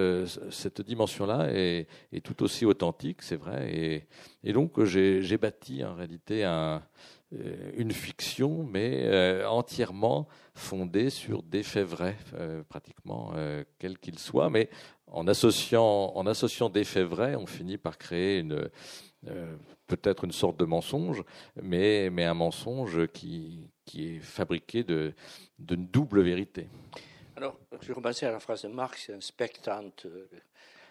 cette 0.50 0.80
dimension 0.80 1.26
là 1.26 1.48
est, 1.50 1.86
tout 2.24 2.42
aussi 2.42 2.64
authentique 2.64 3.22
c'est 3.22 3.36
vrai 3.36 3.70
et, 3.74 4.06
et 4.44 4.52
donc 4.52 4.82
j'ai 4.84 5.38
bâti 5.38 5.84
en 5.84 5.94
réalité 5.94 6.44
un, 6.44 6.82
euh, 7.34 7.72
une 7.76 7.92
fiction, 7.92 8.64
mais 8.64 9.02
euh, 9.04 9.46
entièrement 9.46 10.28
fondée 10.54 11.10
sur 11.10 11.42
des 11.42 11.62
faits 11.62 11.86
vrais, 11.86 12.16
euh, 12.34 12.62
pratiquement, 12.62 13.34
quels 13.78 13.98
qu'ils 13.98 14.18
soient. 14.18 14.48
Mais 14.48 14.70
en 15.12 15.26
associant, 15.26 16.12
en 16.14 16.26
associant 16.26 16.68
des 16.68 16.84
faits 16.84 17.06
vrais, 17.06 17.34
on 17.36 17.46
finit 17.46 17.78
par 17.78 17.98
créer 17.98 18.38
une, 18.38 18.68
peut-être 19.86 20.24
une 20.24 20.32
sorte 20.32 20.58
de 20.58 20.64
mensonge, 20.64 21.22
mais, 21.60 22.10
mais 22.10 22.24
un 22.24 22.34
mensonge 22.34 23.06
qui, 23.08 23.68
qui 23.84 24.16
est 24.16 24.20
fabriqué 24.20 24.84
de, 24.84 25.14
d'une 25.58 25.86
double 25.86 26.22
vérité. 26.22 26.68
Alors, 27.36 27.56
je 27.82 27.92
repensais 27.92 28.26
à 28.26 28.32
la 28.32 28.40
phrase 28.40 28.62
de 28.62 28.68
Marx, 28.68 29.10
spectante 29.20 30.06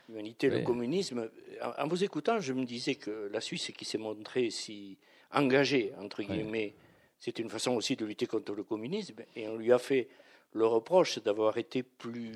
l'humanité, 0.08 0.50
le 0.50 0.62
communisme. 0.62 1.30
En, 1.78 1.88
vous 1.88 2.04
écoutant, 2.04 2.40
je 2.40 2.54
me 2.54 2.66
disais 2.66 2.96
que 2.96 3.30
la 3.32 3.42
Suisse, 3.42 3.72
qui 3.78 3.86
s'est 3.86 3.98
montrée 3.98 4.50
si 4.50 4.98
engagée, 5.32 5.94
entre 6.00 6.24
guillemets, 6.24 6.74
c'est 7.20 7.40
une 7.40 7.50
façon 7.50 7.74
aussi 7.74 7.96
de 7.96 8.06
lutter 8.06 8.28
contre 8.28 8.54
le 8.54 8.64
communisme. 8.64 9.16
Et 9.36 9.48
on 9.48 9.58
lui 9.58 9.72
a 9.74 9.80
fait 9.80 10.08
le 10.54 10.66
reproche 10.66 11.20
d'avoir 11.20 11.58
été 11.58 11.84
plus, 11.84 12.32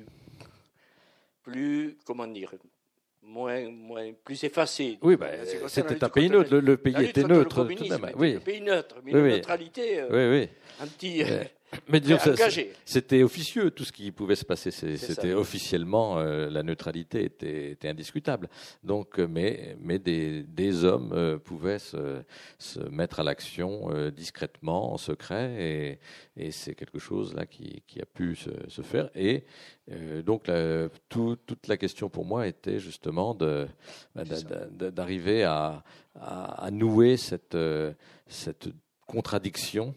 plus, 1.42 1.98
comment 2.04 2.26
dire, 2.26 2.52
moins, 3.22 3.70
moins, 3.70 4.12
plus 4.24 4.42
effacé. 4.44 4.98
Oui, 5.02 5.16
bah, 5.16 5.28
c'était 5.68 6.02
un 6.02 6.08
pays 6.08 6.28
neutre. 6.28 6.56
Le, 6.56 6.76
pays 6.76 7.04
était 7.04 7.24
neutre. 7.24 7.64
Tout 7.64 7.74
de 7.74 7.88
même. 7.88 8.12
Oui. 8.16 8.34
Le 8.34 8.40
pays 8.40 8.60
neutre, 8.60 8.96
mais 9.04 9.14
oui, 9.14 9.20
une 9.20 9.28
neutralité 9.36 10.00
euh, 10.00 10.40
oui, 10.40 10.48
anti. 10.82 11.22
Mais 11.88 12.00
disons, 12.00 12.18
c'était 12.84 13.22
officieux 13.22 13.70
tout 13.70 13.84
ce 13.84 13.92
qui 13.92 14.12
pouvait 14.12 14.36
se 14.36 14.44
passer. 14.44 14.70
C'était 14.70 15.32
officiellement 15.32 16.18
euh, 16.18 16.50
la 16.50 16.62
neutralité 16.62 17.24
était, 17.24 17.70
était, 17.72 17.88
indiscutable. 17.88 18.48
Donc, 18.82 19.18
euh, 19.18 19.26
mais 19.28 19.76
mais 19.80 19.98
des, 19.98 20.42
des 20.42 20.84
hommes 20.84 21.12
euh, 21.14 21.38
pouvaient 21.38 21.78
se, 21.78 22.22
se, 22.58 22.80
mettre 22.80 23.20
à 23.20 23.22
l'action 23.22 23.90
discrètement, 24.10 24.92
en 24.92 24.98
secret, 24.98 25.54
et, 25.58 25.98
et 26.36 26.50
c'est 26.50 26.74
quelque 26.74 26.98
chose 26.98 27.34
là 27.34 27.46
qui, 27.46 27.82
qui 27.86 28.00
a 28.00 28.06
pu 28.06 28.36
se, 28.36 28.50
se 28.68 28.82
faire. 28.82 29.10
Et 29.14 29.44
donc, 30.24 30.46
la, 30.46 30.88
tout, 31.08 31.36
toute 31.46 31.66
la 31.68 31.76
question 31.76 32.08
pour 32.08 32.24
moi 32.24 32.46
était 32.46 32.78
justement 32.78 33.34
bah, 33.34 34.24
d'arriver 34.70 35.44
à, 35.44 35.82
à, 36.14 36.66
à, 36.66 36.70
nouer 36.70 37.16
cette 37.16 37.56
cette 38.26 38.68
contradiction 39.06 39.94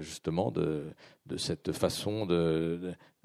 justement 0.00 0.50
de, 0.50 0.84
cette 1.36 1.72
façon 1.72 2.26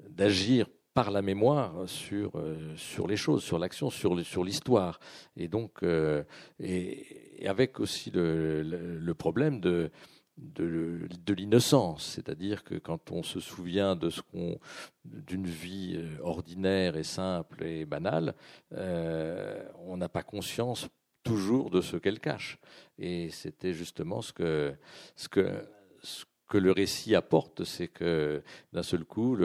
d'agir 0.08 0.66
par 0.94 1.10
la 1.10 1.22
mémoire 1.22 1.88
sur, 1.88 2.36
euh, 2.36 2.76
sur 2.76 3.06
les 3.06 3.16
choses, 3.16 3.42
sur 3.42 3.58
l'action, 3.58 3.90
sur, 3.90 4.44
l'histoire. 4.44 4.98
Et 5.36 5.48
donc, 5.48 5.82
euh, 5.82 6.24
et, 6.58 7.46
avec 7.46 7.80
aussi 7.80 8.10
le, 8.12 9.12
problème 9.16 9.60
de, 9.60 9.90
de, 10.36 11.08
de 11.24 11.34
l'innocence, 11.34 12.04
c'est-à-dire 12.04 12.64
que 12.64 12.74
quand 12.74 13.12
on 13.12 13.22
se 13.22 13.40
souvient 13.40 13.94
de 13.94 14.10
ce 14.10 14.20
qu'on, 14.20 14.58
d'une 15.04 15.46
vie 15.46 15.94
euh, 15.96 16.18
ordinaire 16.22 16.96
et 16.96 17.04
simple 17.04 17.64
et 17.64 17.84
banale, 17.84 18.34
on 18.72 19.96
n'a 19.96 20.08
pas 20.08 20.22
conscience 20.22 20.88
toujours 21.22 21.70
de 21.70 21.80
ce 21.80 21.96
qu'elle 21.96 22.18
cache. 22.18 22.58
Et 22.98 23.30
c'était 23.30 23.74
justement 23.74 24.22
ce 24.22 24.32
que, 24.32 24.74
ce 25.16 25.28
que 25.28 25.62
ce 26.02 26.24
que 26.48 26.58
le 26.58 26.72
récit 26.72 27.14
apporte, 27.14 27.64
c'est 27.64 27.88
que 27.88 28.42
d'un 28.72 28.82
seul 28.82 29.04
coup, 29.04 29.36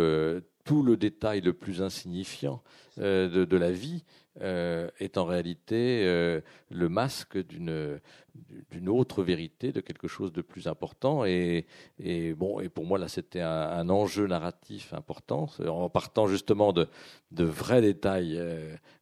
tout 0.66 0.84
le 0.84 0.98
détail 0.98 1.42
le 1.42 1.54
plus 1.54 1.82
insignifiant 1.82 2.62
euh, 3.00 3.46
de, 3.46 3.58
la 3.58 3.72
vie 3.72 4.04
euh, 4.42 4.90
est 5.00 5.18
en 5.18 5.24
réalité 5.26 6.04
euh, 6.06 6.42
le 6.70 6.90
masque 6.90 7.38
d'une 7.38 8.00
autre 8.90 9.24
vérité, 9.24 9.72
de 9.72 9.80
quelque 9.80 10.08
chose 10.08 10.34
de 10.34 10.42
plus 10.42 10.68
important. 10.68 11.26
Et, 11.26 11.66
et 12.00 12.34
bon, 12.34 12.60
et 12.60 12.68
pour 12.68 12.86
moi 12.86 12.98
là, 12.98 13.08
c'était 13.08 13.42
un, 13.42 13.90
enjeu 13.90 14.28
narratif 14.28 14.94
important, 14.94 15.48
en 15.66 15.90
partant 15.90 16.28
justement 16.28 16.74
de, 16.74 16.88
de 17.32 17.46
vrais 17.46 17.82
détails 17.82 18.42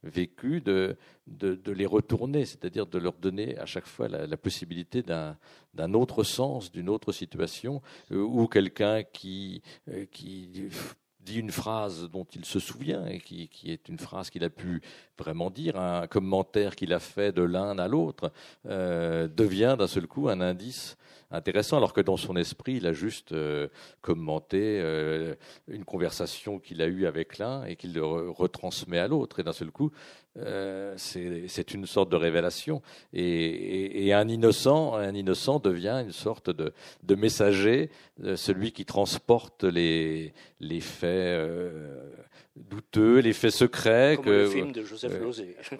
vécus, 0.03 0.63
de, 0.63 0.97
de, 1.25 1.71
les 1.71 1.85
retourner, 1.85 2.45
c'est-à-dire 2.45 2.85
de 2.85 2.99
leur 2.99 3.13
donner 3.13 3.57
à 3.57 3.65
chaque 3.65 3.87
fois 3.87 4.07
la, 4.07 4.37
possibilité 4.37 5.01
d'un 5.01 5.93
autre 5.93 6.23
sens, 6.23 6.71
d'une 6.71 6.89
autre 6.89 7.11
situation, 7.11 7.81
ou 8.11 8.47
quelqu'un 8.47 9.03
qui 9.03 9.63
dit 11.23 11.39
une 11.39 11.51
phrase 11.51 12.09
dont 12.09 12.25
il 12.35 12.45
se 12.45 12.59
souvient 12.59 13.05
et 13.05 13.19
qui, 13.19 13.47
qui 13.47 13.71
est 13.71 13.89
une 13.89 13.99
phrase 13.99 14.29
qu'il 14.29 14.43
a 14.43 14.49
pu 14.49 14.81
vraiment 15.17 15.49
dire, 15.49 15.79
un 15.79 16.07
commentaire 16.07 16.75
qu'il 16.75 16.93
a 16.93 16.99
fait 16.99 17.31
de 17.31 17.41
l'un 17.41 17.77
à 17.79 17.87
l'autre, 17.87 18.31
euh, 18.67 19.27
devient 19.27 19.75
d'un 19.77 19.87
seul 19.87 20.07
coup 20.07 20.29
un 20.29 20.41
indice 20.41 20.97
intéressant, 21.31 21.77
alors 21.77 21.93
que 21.93 22.01
dans 22.01 22.17
son 22.17 22.35
esprit, 22.35 22.75
il 22.75 22.85
a 22.85 22.93
juste 22.93 23.31
euh, 23.31 23.67
commenté 24.01 24.79
euh, 24.81 25.33
une 25.67 25.83
conversation 25.83 26.59
qu'il 26.59 26.81
a 26.81 26.85
eue 26.85 27.07
avec 27.07 27.39
l'un 27.39 27.65
et 27.65 27.75
qu'il 27.75 27.99
retransmet 27.99 28.99
à 28.99 29.07
l'autre. 29.07 29.39
Et 29.39 29.43
d'un 29.43 29.53
seul 29.53 29.71
coup, 29.71 29.91
euh, 30.39 30.93
c'est 30.97 31.73
une 31.73 31.85
sorte 31.85 32.09
de 32.09 32.15
révélation. 32.15 32.81
Et, 33.13 34.11
un 34.13 34.27
innocent, 34.27 34.95
un 34.95 35.13
innocent 35.13 35.59
devient 35.59 36.01
une 36.03 36.11
sorte 36.11 36.49
de, 36.49 36.73
messager, 37.15 37.89
celui 38.35 38.71
qui 38.71 38.85
transporte 38.85 39.63
les, 39.63 40.33
les 40.59 40.81
faits 40.81 41.49
douteux, 42.55 43.19
les 43.19 43.33
faits 43.33 43.51
secrets. 43.51 44.15
Comme 44.17 44.31
le 44.31 44.47
film 44.47 44.71
de 44.71 44.83
Joseph 44.83 45.13
euh, 45.13 45.31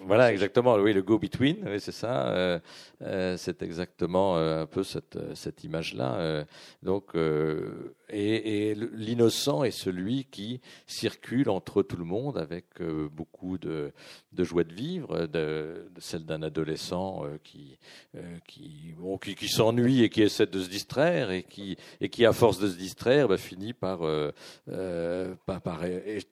voilà, 0.06 0.32
exactement. 0.32 0.74
Oui, 0.74 0.92
le 0.92 1.02
go-between, 1.02 1.58
oui, 1.66 1.80
c'est 1.80 1.92
ça. 1.92 2.28
Euh, 2.28 2.58
euh, 3.02 3.36
c'est 3.36 3.62
exactement 3.62 4.36
un 4.36 4.66
peu 4.66 4.82
cette, 4.82 5.18
cette 5.34 5.64
image-là. 5.64 6.44
donc, 6.82 7.12
et, 8.10 8.70
et 8.70 8.74
l'innocent 8.74 9.64
est 9.64 9.70
celui 9.70 10.24
qui 10.24 10.60
circule 10.86 11.48
entre 11.48 11.82
tout 11.82 11.96
le 11.96 12.04
monde 12.04 12.38
avec 12.38 12.66
beaucoup 13.12 13.58
de, 13.58 13.92
de 14.32 14.44
joie 14.44 14.64
de 14.64 14.74
vivre, 14.74 15.26
de, 15.26 15.86
celle 15.98 16.24
d'un 16.24 16.42
adolescent 16.42 17.24
qui, 17.42 17.78
qui, 18.46 18.94
bon, 18.98 19.18
qui, 19.18 19.34
qui 19.34 19.48
s'ennuie 19.48 20.02
et 20.02 20.08
qui 20.08 20.22
essaie 20.22 20.46
de 20.46 20.60
se 20.60 20.68
distraire 20.68 21.30
et 21.30 21.42
qui, 21.42 21.76
et 22.00 22.08
qui 22.08 22.26
à 22.26 22.32
force 22.32 22.58
de 22.58 22.68
se 22.68 22.76
distraire, 22.76 23.28
bah, 23.28 23.36
finit 23.36 23.72
par, 23.72 24.00
par, 25.46 25.60
par 25.60 25.80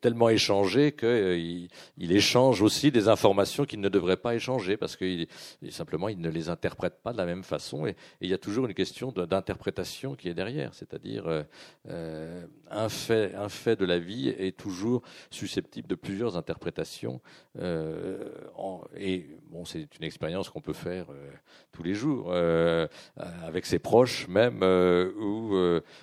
tellement 0.01 0.31
échanger 0.33 0.93
qu'il 0.93 1.09
euh, 1.09 1.69
échange 1.99 2.63
aussi 2.63 2.91
des 2.91 3.09
informations 3.09 3.65
qu'il 3.65 3.81
ne 3.81 3.89
devrait 3.89 4.17
pas 4.17 4.35
échanger 4.35 4.77
parce 4.77 4.97
que 4.97 5.27
simplement 5.71 6.09
il 6.09 6.21
ne 6.21 6.29
les 6.29 6.49
interprète 6.49 7.03
pas 7.03 7.13
de 7.13 7.19
la 7.19 7.27
même 7.27 7.45
façon 7.45 7.87
et, 7.87 7.97
il 8.21 8.31
y 8.31 8.35
a 8.35 8.39
toujours 8.39 8.67
une 8.67 8.75
question 8.75 9.13
d'interprétation 9.13 10.15
qui 10.15 10.29
est 10.29 10.35
derrière, 10.35 10.75
c'est-à-dire 10.75 11.27
euh, 11.27 11.43
euh, 11.89 12.47
un 12.71 12.89
fait 12.89 13.35
un 13.35 13.49
fait 13.49 13.77
de 13.77 13.85
la 13.85 13.99
vie 13.99 14.29
est 14.29 14.57
toujours 14.57 15.03
susceptible 15.31 15.89
de 15.89 15.95
plusieurs 15.95 16.37
interprétations 16.37 17.21
et 17.59 19.27
bon 19.51 19.65
c'est 19.65 19.87
une 19.99 20.05
expérience 20.05 20.49
qu'on 20.49 20.61
peut 20.61 20.73
faire 20.73 21.07
tous 21.71 21.83
les 21.83 21.95
jours 21.95 22.33
avec 23.43 23.67
ses 23.67 23.79
proches 23.79 24.27
même 24.29 24.63
où 24.63 25.55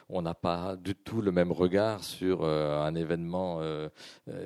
on 0.10 0.22
n'a 0.22 0.36
pas 0.36 0.76
du 0.76 0.94
tout 0.94 1.22
le 1.22 1.32
même 1.32 1.52
regard 1.52 2.04
sur 2.04 2.46
un 2.46 2.94
événement 2.96 3.62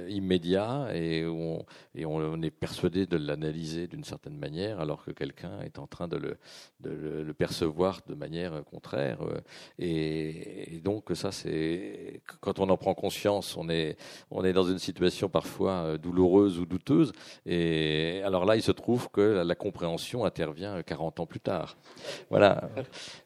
immédiat 0.07 0.89
et 0.93 1.25
on, 1.25 1.65
et 1.95 2.05
on, 2.05 2.41
est 2.41 2.51
persuadé 2.51 3.05
de 3.05 3.17
l'analyser 3.17 3.87
d'une 3.87 4.03
certaine 4.03 4.37
manière 4.37 4.79
alors 4.79 5.03
que 5.03 5.11
quelqu'un 5.11 5.61
est 5.61 5.79
en 5.79 5.87
train 5.87 6.07
de 6.07 6.17
le, 6.17 6.37
de 6.79 6.89
le, 6.89 7.33
percevoir 7.33 8.01
de 8.07 8.15
manière 8.15 8.63
contraire. 8.63 9.19
Euh, 9.21 9.39
et, 9.79 10.81
donc 10.83 11.11
ça, 11.13 11.31
c'est 11.31 12.21
quand 12.41 12.59
on 12.59 12.69
en 12.69 12.77
prend 12.77 12.93
conscience, 12.93 13.57
on 13.57 13.69
est, 13.69 13.97
on 14.31 14.43
est 14.43 14.53
dans 14.53 14.63
une 14.63 14.79
situation 14.79 15.29
parfois 15.29 15.71
euh, 15.71 15.97
douloureuse 15.97 16.59
ou 16.59 16.65
douteuse. 16.65 17.11
Et 17.45 18.21
alors 18.23 18.45
là, 18.45 18.55
il 18.55 18.63
se 18.63 18.71
trouve 18.71 19.09
que 19.09 19.21
la, 19.21 19.55
compréhension 19.55 20.25
intervient 20.25 20.81
40 20.81 21.19
ans 21.19 21.25
plus 21.25 21.39
tard. 21.39 21.77
Voilà. 22.29 22.69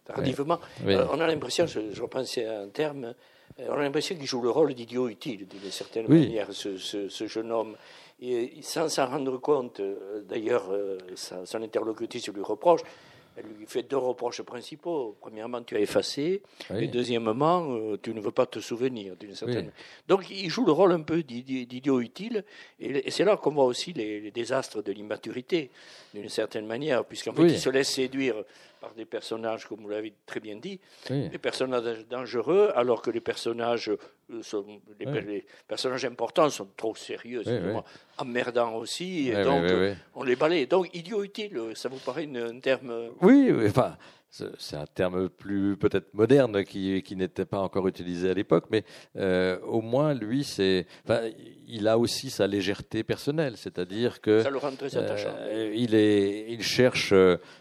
Tardivement. 0.06 0.60
on 0.86 1.20
a 1.20 1.28
l'impression, 1.28 1.66
je, 1.66 1.92
je 1.92 2.02
repensais 2.02 2.46
à 2.46 2.62
un 2.62 2.68
terme, 2.68 3.14
on 3.60 3.74
a 3.74 3.84
l'impression 3.84 4.16
qu'il 4.16 4.26
joue 4.26 4.42
le 4.42 4.50
rôle 4.50 4.74
d'idiot 4.74 5.10
utile, 5.10 5.48
d'une 5.48 5.72
certaine 5.72 6.08
manière, 6.08 6.48
ce, 6.52 7.28
jeune 7.28 7.52
homme. 7.52 7.76
Et 8.20 8.62
sans 8.62 8.90
s'en 8.90 9.06
rendre 9.06 9.38
compte, 9.38 9.80
euh, 9.80 10.24
d'ailleurs, 10.28 10.72
euh, 10.72 10.98
son 11.16 11.62
interlocutrice 11.62 12.28
lui 12.30 12.42
reproche, 12.42 12.82
elle 13.38 13.46
lui 13.60 13.68
fait 13.68 13.84
deux 13.84 13.98
reproches 13.98 14.42
principaux. 14.42 15.16
Premièrement, 15.22 15.62
tu 15.62 15.76
as 15.76 15.80
effacé. 15.80 16.42
Et 16.76 16.88
deuxièmement, 16.88 17.68
euh, 17.70 17.98
tu 18.02 18.12
ne 18.16 18.20
veux 18.20 18.32
pas 18.32 18.48
te 18.48 18.60
souvenir 18.60 19.16
d'une 19.16 19.36
certaine. 19.36 19.72
Donc, 20.08 20.28
il 20.32 20.50
joue 20.50 20.66
le 20.66 20.72
rôle 20.72 20.92
un 20.92 21.02
peu 21.02 21.22
d'idiot 21.22 22.00
utile. 22.00 22.44
Et, 22.80 23.12
c'est 23.12 23.24
là 23.24 23.38
qu'on 23.38 23.52
voit 23.52 23.66
aussi 23.66 23.94
les, 23.94 24.32
désastres 24.32 24.82
de 24.82 24.92
l'immaturité, 24.92 25.70
d'une 26.16 26.30
certaine 26.30 26.66
manière, 26.66 27.06
puisqu'en 27.06 27.34
fait, 27.34 27.44
il 27.44 27.60
se 27.60 27.70
laisse 27.70 27.90
séduire 27.90 28.44
par 28.80 28.94
des 28.94 29.06
personnages, 29.06 29.66
comme 29.66 29.82
vous 29.82 29.90
l'avez 29.90 30.14
très 30.26 30.40
bien 30.40 30.56
dit, 30.56 30.80
des 31.10 31.38
personnages 31.38 32.06
dangereux, 32.08 32.72
alors 32.76 33.02
que 33.02 33.12
les 33.12 33.22
personnages, 33.22 33.90
euh, 33.90 34.42
sont, 34.42 34.66
les, 35.00 35.46
personnages 35.68 36.06
importants 36.06 36.50
sont 36.50 36.70
trop 36.76 36.96
sérieux, 36.96 37.44
emmerdants 38.18 38.76
aussi, 38.76 39.30
et 39.30 39.44
donc 39.44 39.64
on 40.16 40.24
les 40.24 40.36
balaye. 40.36 40.68
Donc 40.68 40.94
idiot 40.96 41.24
utile, 41.24 41.60
ça 41.76 41.90
vous 41.90 42.00
paraît 42.00 42.28
un 42.36 42.60
terme 42.60 43.10
Oui, 43.22 43.52
enfin 43.68 43.98
c'est 44.58 44.76
un 44.76 44.86
terme 44.86 45.30
plus 45.30 45.78
peut-être 45.78 46.14
moderne 46.14 46.64
qui, 46.64 47.02
qui 47.04 47.16
n'était 47.16 47.46
pas 47.46 47.60
encore 47.60 47.88
utilisé 47.88 48.30
à 48.30 48.34
l'époque, 48.34 48.66
mais 48.72 48.84
euh, 49.18 49.60
au 49.62 49.82
moins 49.82 50.14
lui, 50.14 50.44
c'est, 50.44 50.86
enfin, 51.06 51.22
il 51.68 51.88
a 51.88 51.98
aussi 51.98 52.30
sa 52.30 52.48
légèreté 52.48 53.04
personnelle, 53.04 53.58
c'est-à-dire 53.58 54.22
que 54.22 54.42
ça 54.42 54.50
le 54.50 54.58
rend 54.58 54.72
très 54.72 54.96
attachant. 54.98 55.34
Euh, 55.40 55.74
il 55.76 55.96
est, 55.96 56.46
il 56.50 56.62
cherche, 56.64 57.14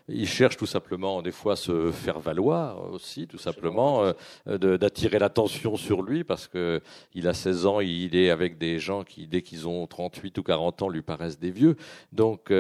il 0.09 0.29
cherche 0.29 0.57
tout 0.57 0.67
simplement 0.67 1.23
des 1.23 1.33
fois 1.33 1.55
à 1.55 1.57
se 1.57 1.91
faire 1.93 2.21
valoir 2.21 2.93
aussi, 2.93 3.27
tout 3.27 3.39
simplement, 3.39 4.13
euh, 4.49 4.59
d'attirer 4.79 5.19
l'attention 5.19 5.77
sur 5.77 6.03
lui 6.03 6.25
parce 6.25 6.49
que 6.49 6.81
il 7.15 7.29
a 7.29 7.35
16 7.35 7.67
ans, 7.67 7.81
il 7.81 8.17
est 8.17 8.31
avec 8.31 8.59
des 8.59 8.79
gens 8.79 9.05
qui 9.05 9.27
dès 9.27 9.43
qu'ils 9.43 9.69
ont 9.69 9.87
38 9.87 10.39
ou 10.39 10.43
40 10.43 10.83
ans 10.83 10.89
lui 10.89 11.03
paraissent 11.03 11.39
des 11.39 11.51
vieux, 11.51 11.77
donc 12.13 12.53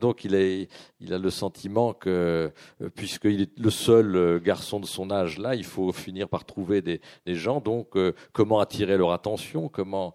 donc 0.00 0.24
il 0.24 0.34
est, 0.34 0.68
il 1.00 1.12
a 1.12 1.18
le 1.18 1.30
sentiment 1.30 1.92
que 1.92 2.50
puisqu'il 3.08 3.40
est 3.40 3.58
le 3.58 3.70
seul 3.70 4.38
garçon 4.38 4.80
de 4.80 4.84
son 4.84 5.10
âge 5.10 5.38
là, 5.38 5.54
il 5.54 5.64
faut 5.64 5.92
finir 5.92 6.28
par 6.28 6.44
trouver 6.44 6.82
des, 6.82 7.00
gens. 7.26 7.58
Donc, 7.60 7.96
comment 8.32 8.60
attirer 8.60 8.98
leur 8.98 9.12
attention? 9.12 9.70
Comment, 9.70 10.12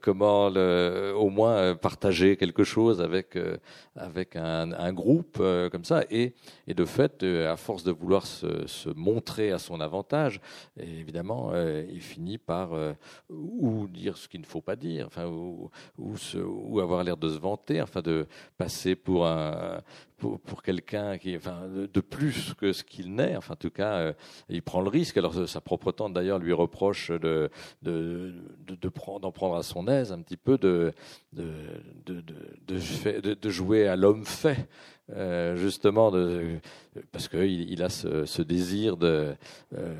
comment 0.00 0.46
au 0.46 1.30
moins 1.30 1.74
partager 1.74 2.36
quelque 2.36 2.62
chose 2.62 3.00
avec 3.00 3.36
avec 3.96 4.36
un, 4.36 4.92
groupe 4.92 5.42
comme 5.72 5.84
ça? 5.84 6.04
Et, 6.10 6.34
de 6.68 6.84
fait, 6.84 7.24
à 7.24 7.56
force 7.56 7.82
de 7.82 7.90
vouloir 7.90 8.24
se, 8.24 8.88
montrer 8.94 9.50
à 9.50 9.58
son 9.58 9.80
avantage, 9.80 10.40
évidemment, 10.78 11.50
il 11.90 12.00
finit 12.00 12.38
par 12.38 12.70
ou 13.28 13.88
dire 13.88 14.16
ce 14.16 14.28
qu'il 14.28 14.40
ne 14.40 14.46
faut 14.46 14.62
pas 14.62 14.76
dire, 14.76 15.06
enfin, 15.08 15.26
ou, 15.26 15.70
ou 15.98 16.80
avoir 16.80 17.02
l'air 17.02 17.16
de 17.16 17.28
se 17.28 17.38
vanter, 17.38 17.82
enfin, 17.82 18.00
de 18.00 18.26
passer 18.56 18.94
pour 18.94 19.26
un, 19.26 19.80
pour, 20.18 20.40
pour 20.40 20.62
quelqu'un 20.62 21.16
qui, 21.16 21.36
enfin, 21.36 21.62
de, 21.68 22.00
plus 22.00 22.54
que 22.54 22.72
ce 22.72 22.84
qu'il 22.84 23.14
n'est. 23.14 23.36
Enfin, 23.36 23.54
en 23.54 23.56
tout 23.56 23.70
cas, 23.70 23.94
euh, 23.94 24.12
il 24.48 24.62
prend 24.62 24.80
le 24.80 24.88
risque. 24.88 25.16
Alors, 25.16 25.48
sa 25.48 25.60
propre 25.60 25.92
tante 25.92 26.12
d'ailleurs 26.12 26.38
lui 26.38 26.52
reproche 26.52 27.10
de 27.10 27.50
de, 27.82 28.34
de, 28.66 28.88
prendre, 28.88 29.20
d'en 29.20 29.32
prendre 29.32 29.56
à 29.56 29.62
son 29.62 29.86
aise 29.88 30.12
un 30.12 30.20
petit 30.20 30.36
peu, 30.36 30.58
de 30.58 30.92
de 31.32 31.52
de, 32.04 32.22
de, 32.66 33.34
de 33.34 33.50
jouer 33.50 33.86
à 33.88 33.96
l'homme 33.96 34.24
fait. 34.24 34.68
Euh, 35.10 35.56
justement 35.56 36.10
de, 36.10 36.58
parce 37.12 37.28
qu'il 37.28 37.70
il 37.70 37.82
a 37.82 37.88
ce, 37.88 38.24
ce 38.24 38.42
désir 38.42 38.96
de, 38.96 39.34
euh, 39.76 39.94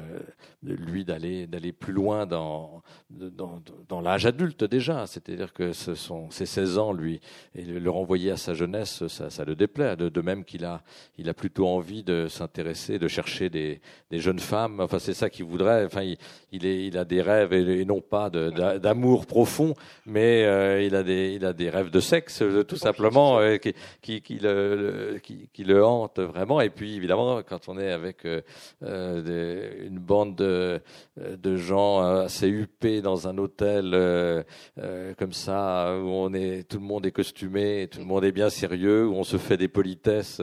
de 0.63 0.75
lui 0.75 1.05
d'aller 1.05 1.47
d'aller 1.47 1.73
plus 1.73 1.93
loin 1.93 2.27
dans 2.27 2.83
dans, 3.11 3.63
dans 3.89 4.01
l'âge 4.01 4.27
adulte 4.27 4.65
déjà. 4.65 5.07
C'est-à-dire 5.07 5.53
que 5.53 5.73
ce 5.73 5.95
sont 5.95 6.31
ses 6.31 6.47
16 6.47 6.79
ans 6.79 6.93
lui 6.93 7.21
et 7.55 7.63
le 7.63 7.91
renvoyer 7.91 8.31
à 8.31 8.37
sa 8.37 8.55
jeunesse 8.55 9.07
ça, 9.09 9.31
ça 9.31 9.45
le 9.45 9.55
déplaît. 9.55 9.97
De, 9.97 10.09
de 10.09 10.21
même 10.21 10.45
qu'il 10.45 10.65
a 10.65 10.83
il 11.17 11.29
a 11.29 11.35
plutôt 11.35 11.67
envie 11.67 12.03
de 12.03 12.27
s'intéresser 12.29 12.99
de 12.99 13.09
chercher 13.09 13.51
des, 13.51 13.81
des 14.11 14.19
jeunes 14.19 14.41
femmes. 14.41 14.81
Enfin 14.81 14.99
c'est 14.99 15.15
ça 15.15 15.31
qu'il 15.31 15.45
voudrait. 15.45 15.85
Enfin 15.85 16.03
il, 16.03 16.19
il, 16.53 16.67
est 16.67 16.87
il 16.87 16.99
a 16.99 17.05
des 17.05 17.23
rêves 17.23 17.53
et, 17.53 17.85
non 17.85 18.01
pas 18.01 18.31
d'amour 18.31 19.27
profond 19.27 19.75
mais 20.07 20.45
euh, 20.45 20.83
il 20.83 20.95
a 20.95 21.03
des 21.03 21.35
il 21.35 21.45
a 21.45 21.53
des 21.53 21.71
rêves 21.71 21.91
de 21.91 22.01
sexe 22.01 22.43
tout 22.67 22.77
simplement 22.77 23.39
qui, 23.59 23.73
qui, 24.03 24.21
qui 24.21 24.39
le 24.39 25.19
qui, 25.23 25.49
qui, 25.53 25.65
le 25.65 25.85
hante 25.85 26.19
vraiment. 26.21 26.61
Et 26.61 26.71
puis 26.71 26.88
évidemment, 26.97 27.43
quand 27.43 27.69
on 27.69 27.79
est 27.79 27.91
avec 27.91 28.25
euh, 28.25 28.41
euh 28.83 29.87
une 29.87 29.99
bande 29.99 30.37
de, 30.37 30.81
de, 31.17 31.57
gens 31.57 32.01
assez 32.01 32.49
huppés 32.49 33.01
dans 33.01 33.29
un 33.29 33.39
hôtel 33.39 33.93
euh, 33.95 34.43
euh, 34.79 35.15
comme 35.15 35.33
ça, 35.33 35.97
où 35.99 36.09
on 36.09 36.33
est, 36.35 36.69
tout 36.69 36.79
le 36.79 36.85
monde 36.85 37.07
est 37.07 37.13
costumé, 37.13 37.89
tout 37.91 37.99
le 37.99 38.05
monde 38.05 38.25
est 38.25 38.33
bien 38.33 38.51
sérieux, 38.51 39.07
où 39.07 39.15
on 39.15 39.25
se 39.25 39.37
fait 39.37 39.57
des 39.57 39.69
politesses 39.69 40.41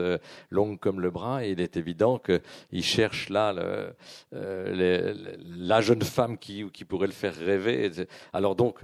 longues 0.50 0.78
comme 0.78 1.00
le 1.00 1.10
bras, 1.10 1.44
il 1.44 1.60
est 1.60 1.76
évident 1.76 2.18
qu'il 2.18 2.82
cherche 2.82 3.28
là 3.28 3.54
la 4.32 5.80
jeune 5.80 6.02
femme 6.02 6.38
qui, 6.38 6.70
qui 6.70 6.84
pourrait 6.84 7.06
le 7.06 7.12
faire 7.12 7.34
rêver. 7.34 7.90
Alors 8.32 8.56
donc, 8.56 8.80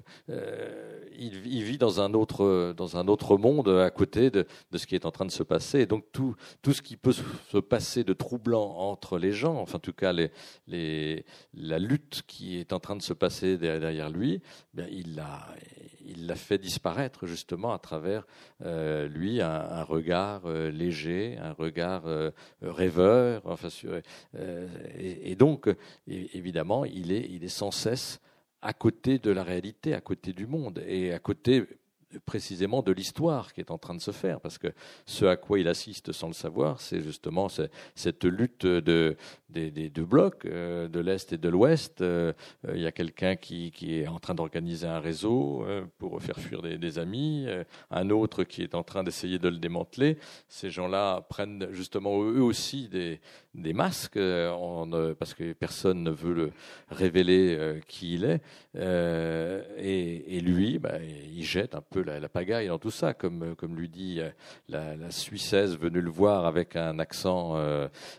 il, 1.18 1.62
vit 1.62 1.78
dans 1.78 2.00
un 2.00 2.14
autre 2.14 2.72
dans 2.76 2.96
un 2.96 3.08
autre 3.08 3.36
monde 3.36 3.68
à 3.68 3.90
côté 3.90 4.30
de, 4.30 4.46
ce 4.74 4.86
qui 4.86 4.94
est 4.94 5.06
en 5.06 5.10
train 5.10 5.26
de 5.26 5.30
se 5.30 5.42
passer. 5.42 5.86
Donc 5.86 6.04
tout, 6.12 6.34
tout 6.62 6.72
ce 6.72 6.82
qui 6.82 6.96
peut 6.96 7.12
se 7.50 7.58
passer 7.58 8.04
de 8.04 8.12
troublant 8.12 8.76
entre 8.78 9.18
les 9.18 9.32
gens, 9.32 9.56
enfin 9.56 9.76
en 9.76 9.80
tout 9.80 9.92
cas 9.92 10.12
la 10.12 11.78
lutte 11.78 12.22
qui 12.26 12.58
est 12.58 12.72
en 12.72 12.80
train 12.80 12.96
de 12.96 13.02
se 13.02 13.12
passer 13.12 13.56
derrière 13.58 14.10
lui, 14.10 14.40
bien, 14.74 14.86
il 14.90 15.16
l'a 16.26 16.34
fait 16.34 16.58
disparaître 16.58 17.26
justement 17.26 17.72
à 17.72 17.78
travers 17.78 18.26
euh, 18.64 19.08
lui 19.08 19.40
un, 19.40 19.82
regard 19.82 20.42
euh, 20.46 20.70
léger, 20.70 21.38
un 21.38 21.52
regard 21.52 22.06
euh, 22.06 22.30
rêveur. 22.60 23.42
Enfin, 23.44 23.70
sur, 23.70 23.94
et, 23.94 25.30
et, 25.30 25.36
donc 25.36 25.68
évidemment 26.06 26.84
il 26.84 27.12
est, 27.12 27.26
il 27.30 27.44
est 27.44 27.48
sans 27.48 27.70
cesse 27.70 28.20
à 28.60 28.72
côté 28.72 29.18
de 29.18 29.30
la 29.30 29.42
réalité, 29.42 29.94
à 29.94 30.00
côté 30.00 30.32
du 30.32 30.46
monde 30.46 30.82
et 30.86 31.12
à 31.12 31.18
côté 31.18 31.66
précisément 32.26 32.82
de 32.82 32.92
l'histoire 32.92 33.52
qui 33.52 33.60
est 33.60 33.70
en 33.70 33.78
train 33.78 33.94
de 33.94 34.00
se 34.00 34.10
faire, 34.10 34.40
parce 34.40 34.58
que 34.58 34.68
ce 35.06 35.24
à 35.24 35.36
quoi 35.36 35.58
il 35.58 35.68
assiste 35.68 36.12
sans 36.12 36.28
le 36.28 36.32
savoir, 36.32 36.80
c'est 36.80 37.00
justement 37.00 37.48
cette 37.94 38.24
lutte 38.24 38.66
de, 38.66 39.16
des, 39.48 39.90
deux 39.90 40.04
blocs, 40.04 40.44
euh, 40.44 40.88
de 40.88 41.00
l'Est 41.00 41.32
et 41.32 41.38
de 41.38 41.48
l'Ouest. 41.48 42.00
Euh, 42.00 42.32
il 42.72 42.80
y 42.80 42.86
a 42.86 42.92
quelqu'un 42.92 43.36
qui, 43.36 43.72
est 43.82 44.06
en 44.06 44.18
train 44.18 44.34
d'organiser 44.34 44.86
un 44.86 45.00
réseau 45.00 45.64
euh, 45.64 45.84
pour 45.98 46.20
faire 46.22 46.38
fuir 46.38 46.62
des 46.62 46.98
amis, 46.98 47.46
un 47.90 48.10
autre 48.10 48.44
qui 48.44 48.62
est 48.62 48.74
en 48.74 48.82
train 48.82 49.04
d'essayer 49.04 49.38
de 49.38 49.48
le 49.48 49.58
démanteler. 49.58 50.18
Ces 50.48 50.70
gens-là 50.70 51.22
prennent 51.28 51.68
justement 51.70 52.22
eux 52.22 52.42
aussi 52.42 52.88
des, 52.88 53.20
des 53.54 53.72
masques, 53.72 54.16
en, 54.16 54.88
parce 55.18 55.34
que 55.34 55.52
personne 55.52 56.02
ne 56.02 56.10
veut 56.10 56.34
le 56.34 56.52
révéler 56.90 57.80
qui 57.86 58.14
il 58.14 58.24
est. 58.24 58.40
Et, 58.74 60.36
et, 60.36 60.40
lui, 60.40 60.78
bah, 60.78 60.94
il 61.02 61.44
jette 61.44 61.74
un 61.74 61.82
peu 61.82 62.02
la, 62.02 62.18
la, 62.20 62.28
pagaille 62.28 62.68
dans 62.68 62.78
tout 62.78 62.90
ça, 62.90 63.12
comme, 63.12 63.54
comme 63.56 63.76
lui 63.76 63.88
dit 63.88 64.20
la, 64.68 64.96
la 64.96 65.10
Suissesse 65.10 65.76
venue 65.78 66.00
le 66.00 66.10
voir 66.10 66.46
avec 66.46 66.76
un 66.76 66.98
accent 66.98 67.56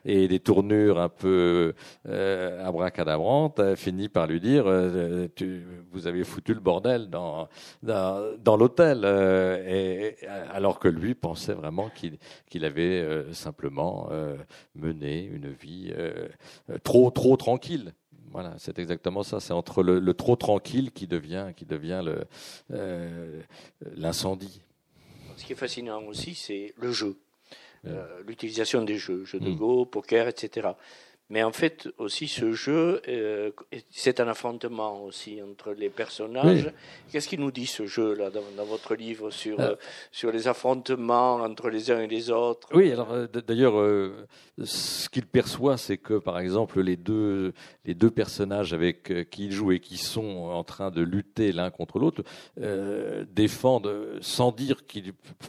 et 0.05 0.27
des 0.27 0.39
tournures 0.39 0.99
un 0.99 1.09
peu 1.09 1.23
peu 1.23 1.73
euh, 2.09 2.67
abracadabrante, 2.67 3.59
a 3.59 3.75
fini 3.77 4.09
par 4.09 4.27
lui 4.27 4.41
dire 4.41 4.65
euh, 4.67 5.27
tu, 5.35 5.63
Vous 5.91 6.05
avez 6.05 6.25
foutu 6.25 6.53
le 6.53 6.59
bordel 6.59 7.09
dans, 7.09 7.47
dans, 7.81 8.35
dans 8.43 8.57
l'hôtel. 8.57 9.01
Euh, 9.05 9.63
et, 9.65 10.27
alors 10.51 10.79
que 10.79 10.89
lui 10.89 11.15
pensait 11.15 11.53
vraiment 11.53 11.89
qu'il 11.89 12.17
qu'il 12.49 12.65
avait 12.65 13.01
euh, 13.01 13.33
simplement 13.33 14.09
euh, 14.11 14.35
une 15.25 15.51
vie 15.51 15.93
trop, 16.83 17.11
trop 17.11 17.37
tranquille. 17.37 17.93
Voilà, 18.31 18.55
c'est 18.57 18.79
exactement 18.79 19.21
ça. 19.21 19.39
C'est 19.39 19.53
entre 19.53 19.83
le, 19.83 19.99
le, 19.99 20.13
trop 20.13 20.35
tranquille 20.35 20.91
qui 20.91 21.07
devient, 21.07 21.51
qui 21.55 21.65
devient 21.65 22.03
l'incendie. 23.95 24.61
Ce 25.37 25.45
qui 25.45 25.53
est 25.53 25.57
fascinant 25.57 26.03
aussi, 26.03 26.35
c'est 26.35 26.73
le 26.77 26.91
jeu. 26.91 27.17
Euh, 27.85 28.23
l'utilisation 28.25 28.83
des 28.83 28.97
jeux, 28.97 29.25
jeux 29.25 29.39
de 29.39 29.49
mm. 29.49 29.55
Go, 29.55 29.85
poker, 29.85 30.27
etc. 30.27 30.69
Mais 31.33 31.41
en 31.41 31.51
fait, 31.51 31.89
aussi, 31.97 32.27
ce 32.27 32.51
jeu, 32.51 33.01
euh, 33.07 33.49
c'est 33.89 34.19
un 34.19 34.27
affrontement 34.27 35.03
aussi 35.03 35.41
entre 35.41 35.71
les 35.71 35.89
personnages. 35.89 36.71
Qu'est-ce 37.11 37.27
qu'il 37.27 37.39
nous 37.39 37.49
dit, 37.49 37.65
ce 37.65 37.87
jeu-là, 37.87 38.29
dans, 38.29 38.43
dans, 38.55 38.65
votre 38.65 38.93
livre, 38.93 39.31
sur, 39.31 39.59
euh, 39.59 39.73
sur 40.11 40.31
les 40.31 40.47
affrontements 40.47 41.37
entre 41.37 41.71
les 41.71 41.89
uns 41.89 42.01
et 42.01 42.07
les 42.07 42.29
autres? 42.29 42.67
Oui, 42.71 42.91
alors, 42.91 43.11
euh, 43.11 43.25
d'ailleurs, 43.25 43.79
euh, 43.79 44.27
ce 44.63 45.09
qu'il 45.09 45.25
perçoit, 45.25 45.77
c'est 45.77 45.97
que, 45.97 46.19
par 46.19 46.37
exemple, 46.37 46.79
les 46.81 46.97
deux, 46.97 47.53
les 47.83 47.95
deux 47.95 48.11
personnages 48.11 48.71
avec 48.71 49.31
qui 49.31 49.45
il 49.45 49.51
joue 49.51 49.71
et 49.71 49.79
qui 49.79 49.97
sont 49.97 50.51
en 50.51 50.63
train 50.63 50.91
de 50.91 51.01
lutter 51.01 51.51
l'un 51.51 51.71
contre 51.71 51.97
l'autre 51.97 52.21
défendent, 53.33 54.19
sans 54.21 54.51
dire 54.51 54.81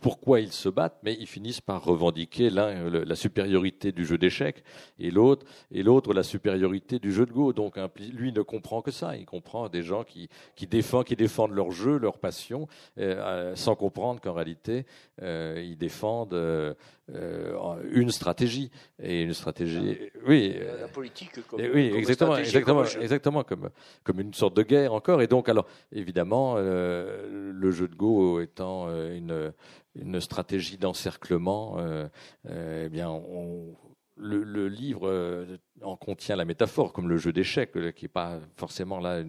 pourquoi 0.00 0.40
ils 0.40 0.52
se 0.52 0.70
battent, 0.70 1.00
mais 1.02 1.14
ils 1.20 1.26
finissent 1.26 1.60
par 1.60 1.84
revendiquer 1.84 2.48
l'un 2.48 2.88
la 2.88 3.16
supériorité 3.16 3.92
du 3.92 4.06
jeu 4.06 4.16
d'échecs 4.16 4.64
et 4.98 5.10
l'autre 5.10 5.44
et 5.74 5.82
l'autre 5.82 6.14
la 6.14 6.22
supériorité 6.22 6.98
du 6.98 7.12
jeu 7.12 7.26
de 7.26 7.32
Go. 7.32 7.52
Donc 7.52 7.76
lui 8.12 8.32
ne 8.32 8.42
comprend 8.42 8.80
que 8.80 8.92
ça. 8.92 9.16
Il 9.16 9.26
comprend 9.26 9.68
des 9.68 9.82
gens 9.82 10.04
qui, 10.04 10.30
qui, 10.54 10.66
défendent, 10.66 11.04
qui 11.04 11.16
défendent 11.16 11.52
leur 11.52 11.72
jeu, 11.72 11.98
leur 11.98 12.18
passion, 12.18 12.68
euh, 12.98 13.54
sans 13.56 13.74
comprendre 13.74 14.20
qu'en 14.20 14.32
réalité, 14.32 14.86
euh, 15.20 15.60
ils 15.62 15.76
défendent 15.76 16.32
euh, 16.32 16.74
une 17.90 18.10
stratégie. 18.10 18.70
Et 19.02 19.22
une 19.22 19.34
stratégie, 19.34 19.98
oui. 20.26 20.56
La 20.80 20.88
politique 20.88 21.44
comme, 21.48 21.60
oui, 21.60 21.92
exactement, 21.94 22.36
exactement, 22.36 22.84
exactement 22.84 23.42
comme, 23.42 23.70
comme 24.04 24.20
une 24.20 24.32
sorte 24.32 24.56
de 24.56 24.62
guerre 24.62 24.94
encore. 24.94 25.20
Et 25.20 25.26
donc, 25.26 25.48
alors, 25.48 25.66
évidemment, 25.92 26.56
le 26.56 27.70
jeu 27.72 27.88
de 27.88 27.96
Go 27.96 28.40
étant 28.40 28.88
une, 28.88 29.52
une 29.96 30.20
stratégie 30.20 30.78
d'encerclement, 30.78 31.78
eh 32.48 32.88
bien, 32.88 33.10
on, 33.10 33.74
le, 34.16 34.42
le, 34.44 34.68
livre 34.68 35.08
euh, 35.08 35.56
en 35.82 35.96
contient 35.96 36.36
la 36.36 36.44
métaphore, 36.44 36.92
comme 36.92 37.08
le 37.08 37.16
jeu 37.16 37.32
d'échecs, 37.32 37.76
euh, 37.76 37.90
qui 37.90 38.04
n'est 38.04 38.10
pas 38.10 38.38
forcément 38.56 39.00
là 39.00 39.22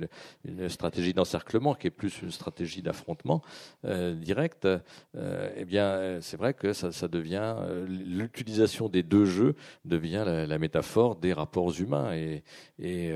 une, 0.45 0.69
stratégie 0.69 1.13
d'encerclement, 1.13 1.73
qui 1.73 1.87
est 1.87 1.91
plus 1.91 2.21
une 2.21 2.31
stratégie 2.31 2.81
d'affrontement 2.81 3.41
euh, 3.85 4.13
direct. 4.13 4.65
Euh, 4.65 5.49
eh 5.55 5.65
bien, 5.65 6.19
c'est 6.21 6.37
vrai 6.37 6.53
que 6.53 6.73
ça, 6.73 7.07
devient 7.07 7.55
l'utilisation 7.87 8.89
des 8.89 9.03
deux 9.03 9.25
jeux 9.25 9.55
devient 9.85 10.23
la, 10.25 10.57
métaphore 10.57 11.15
des 11.15 11.33
rapports 11.33 11.79
humains. 11.79 12.13
Et, 12.13 13.11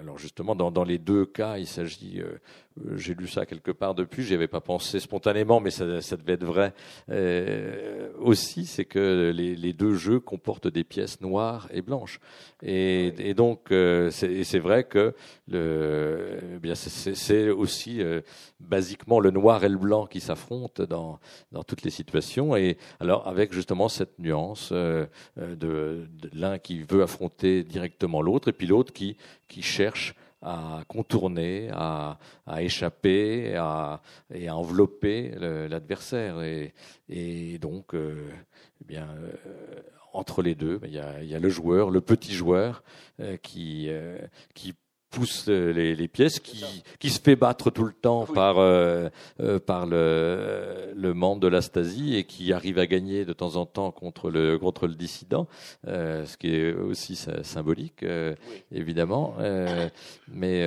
alors 0.00 0.18
justement, 0.18 0.54
dans, 0.54 0.84
les 0.84 0.98
deux 0.98 1.24
cas, 1.24 1.58
il 1.58 1.66
s'agit 1.66 2.20
j'ai 2.94 3.14
lu 3.14 3.26
ça 3.26 3.46
quelque 3.46 3.70
part 3.70 3.94
depuis, 3.94 4.22
j'y 4.22 4.34
avais 4.34 4.48
pas 4.48 4.60
pensé 4.60 5.00
spontanément, 5.00 5.60
mais 5.60 5.70
ça, 5.70 5.84
devait 5.84 6.34
être 6.34 6.44
vrai 6.44 6.74
aussi, 8.18 8.66
c'est 8.66 8.84
que 8.84 9.32
les, 9.34 9.72
deux 9.72 9.94
jeux 9.94 10.20
comportent 10.20 10.68
des 10.68 10.84
pièces 10.84 11.20
noires 11.20 11.68
et 11.72 11.82
blanches. 11.82 12.20
Et, 12.72 13.34
donc, 13.34 13.66
c'est 13.70 14.58
vrai 14.58 14.84
que 14.84 15.14
eh 15.52 16.74
c'est 16.74 17.48
aussi 17.50 18.00
basiquement 18.60 19.18
le 19.18 19.30
noir 19.30 19.64
et 19.64 19.68
le 19.68 19.78
blanc 19.78 20.06
qui 20.06 20.20
s'affrontent 20.20 20.84
dans, 20.84 21.18
dans 21.52 21.64
toutes 21.64 21.82
les 21.82 21.90
situations. 21.90 22.56
Et 22.56 22.76
alors, 23.00 23.26
avec 23.26 23.52
justement 23.52 23.88
cette 23.88 24.18
nuance 24.18 24.72
de, 24.72 25.08
de 25.36 26.08
l'un 26.32 26.58
qui 26.58 26.82
veut 26.82 27.02
affronter 27.02 27.64
directement 27.64 28.22
l'autre, 28.22 28.48
et 28.48 28.52
puis 28.52 28.66
l'autre 28.66 28.92
qui, 28.92 29.16
qui 29.48 29.62
cherche 29.62 30.14
à 30.42 30.82
contourner, 30.88 31.68
à, 31.72 32.18
à 32.46 32.62
échapper 32.62 33.54
à, 33.56 34.00
et 34.32 34.48
à 34.48 34.56
envelopper 34.56 35.32
l'adversaire. 35.68 36.40
Et, 37.08 37.58
donc, 37.58 37.94
euh, 37.94 38.30
eh 38.80 38.84
bien, 38.84 39.08
euh, 39.18 39.32
entre 40.12 40.42
les 40.42 40.54
deux, 40.54 40.80
il 40.84 40.92
y, 40.92 40.98
a, 40.98 41.22
il 41.22 41.28
y, 41.28 41.34
a, 41.34 41.38
le 41.38 41.48
joueur, 41.48 41.90
le 41.90 42.00
petit 42.00 42.32
joueur, 42.32 42.82
euh, 43.20 43.36
qui, 43.36 43.88
qui 44.54 44.74
pousse 45.10 45.48
les, 45.48 45.94
les, 45.94 46.08
pièces, 46.08 46.38
qui, 46.38 46.64
qui 46.98 47.10
se 47.10 47.20
fait 47.20 47.36
battre 47.36 47.70
tout 47.70 47.84
le 47.84 47.92
temps 47.92 48.26
par, 48.26 48.58
euh, 48.58 49.08
euh, 49.40 49.58
par 49.58 49.86
le, 49.86 50.92
le 50.94 51.14
membre 51.14 51.40
de 51.40 51.48
la 51.48 51.62
Stasi 51.62 52.14
et 52.16 52.24
qui 52.24 52.52
arrive 52.52 52.78
à 52.78 52.86
gagner 52.86 53.24
de 53.24 53.32
temps 53.32 53.56
en 53.56 53.66
temps 53.66 53.90
contre 53.90 54.30
le, 54.30 54.58
contre 54.58 54.86
le 54.86 54.94
dissident, 54.94 55.48
euh, 55.86 56.24
ce 56.26 56.36
qui 56.36 56.54
est 56.54 56.72
aussi 56.72 57.16
symbolique, 57.42 58.04
euh, 58.04 58.34
évidemment, 58.72 59.34
euh, 59.40 59.88
mais 60.28 60.64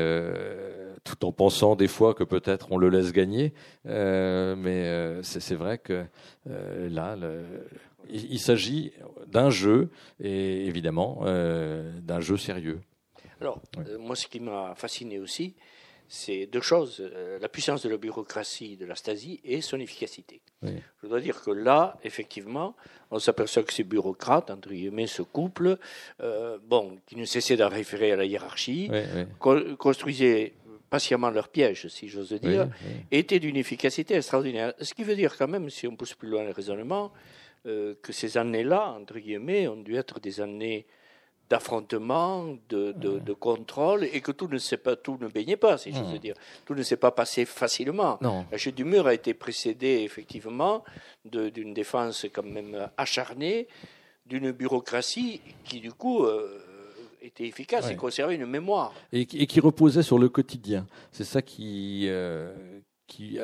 tout 1.03 1.25
en 1.25 1.31
pensant 1.31 1.75
des 1.75 1.87
fois 1.87 2.13
que 2.13 2.23
peut-être 2.23 2.67
on 2.71 2.77
le 2.77 2.89
laisse 2.89 3.13
gagner. 3.13 3.53
mais 3.85 5.21
c'est 5.23 5.55
vrai 5.55 5.77
que 5.77 6.03
là, 6.45 7.15
le, 7.15 7.43
il, 8.09 8.33
il 8.33 8.39
s'agit 8.39 8.93
d'un 9.27 9.49
jeu 9.49 9.89
et 10.19 10.65
évidemment 10.65 11.23
d'un 11.23 12.19
jeu 12.19 12.37
sérieux. 12.37 12.81
Alors, 13.43 13.59
euh, 13.77 13.97
moi, 13.97 14.15
ce 14.15 14.27
qui 14.27 14.39
m'a 14.39 14.73
fasciné 14.73 15.19
aussi, 15.19 15.53
c'est 16.07 16.45
deux 16.45 16.61
choses 16.61 17.01
euh, 17.01 17.37
la 17.39 17.49
puissance 17.49 17.83
de 17.83 17.89
la 17.89 17.97
bureaucratie 17.97 18.77
de 18.77 18.85
la 18.85 18.95
Stasi 18.95 19.41
et 19.43 19.59
son 19.59 19.81
efficacité. 19.81 20.41
Je 20.61 21.07
dois 21.07 21.19
dire 21.19 21.41
que 21.41 21.51
là, 21.51 21.97
effectivement, 22.05 22.73
on 23.11 23.19
s'aperçoit 23.19 23.63
que 23.63 23.73
ces 23.73 23.83
bureaucrates, 23.83 24.49
entre 24.49 24.69
guillemets, 24.69 25.07
ce 25.07 25.23
couple, 25.23 25.77
euh, 26.21 26.57
bon, 26.65 26.97
qui 27.05 27.17
ne 27.17 27.25
cessaient 27.25 27.57
d'en 27.57 27.67
référer 27.67 28.13
à 28.13 28.15
la 28.15 28.23
hiérarchie, 28.23 28.89
construisaient 29.77 30.53
patiemment 30.89 31.29
leur 31.29 31.49
piège, 31.49 31.89
si 31.89 32.07
j'ose 32.07 32.31
dire, 32.33 32.69
étaient 33.11 33.39
d'une 33.39 33.57
efficacité 33.57 34.15
extraordinaire. 34.15 34.73
Ce 34.79 34.93
qui 34.93 35.03
veut 35.03 35.17
dire 35.17 35.35
quand 35.35 35.49
même, 35.49 35.69
si 35.69 35.85
on 35.85 35.97
pousse 35.97 36.13
plus 36.13 36.29
loin 36.29 36.45
le 36.45 36.51
raisonnement, 36.51 37.11
que 37.65 38.11
ces 38.11 38.37
années-là, 38.37 38.95
entre 38.99 39.19
guillemets, 39.19 39.67
ont 39.67 39.81
dû 39.81 39.95
être 39.95 40.19
des 40.19 40.41
années 40.41 40.85
d'affrontement, 41.49 42.57
de, 42.69 42.93
de, 42.93 43.33
contrôle, 43.33 44.05
et 44.05 44.21
que 44.21 44.31
tout 44.31 44.47
ne 44.47 44.57
s'est 44.57 44.77
pas, 44.77 44.95
tout 44.95 45.17
ne 45.21 45.27
baignait 45.27 45.57
pas, 45.57 45.77
si 45.77 45.93
je 45.93 46.01
veux 46.01 46.17
dire. 46.17 46.35
Tout 46.65 46.73
ne 46.73 46.81
s'est 46.81 46.97
pas 46.97 47.11
passé 47.11 47.45
facilement. 47.45 48.17
La 48.51 48.57
chute 48.57 48.75
du 48.75 48.85
mur 48.85 49.05
a 49.07 49.13
été 49.13 49.33
précédée 49.33 50.01
effectivement 50.03 50.83
d'une 51.25 51.73
défense 51.73 52.25
quand 52.33 52.43
même 52.43 52.89
acharnée, 52.97 53.67
d'une 54.25 54.51
bureaucratie 54.51 55.41
qui 55.65 55.79
du 55.79 55.91
coup 55.91 56.23
euh, 56.23 56.63
était 57.21 57.45
efficace 57.45 57.89
et 57.91 57.95
conservait 57.95 58.35
une 58.35 58.45
mémoire. 58.45 58.93
Et, 59.11 59.25
qui 59.25 59.59
reposait 59.59 60.01
sur 60.01 60.17
le 60.17 60.29
quotidien. 60.29 60.87
C'est 61.11 61.25
ça 61.25 61.41
qui, 61.41 62.05
euh, 62.07 62.79
qui 63.05 63.37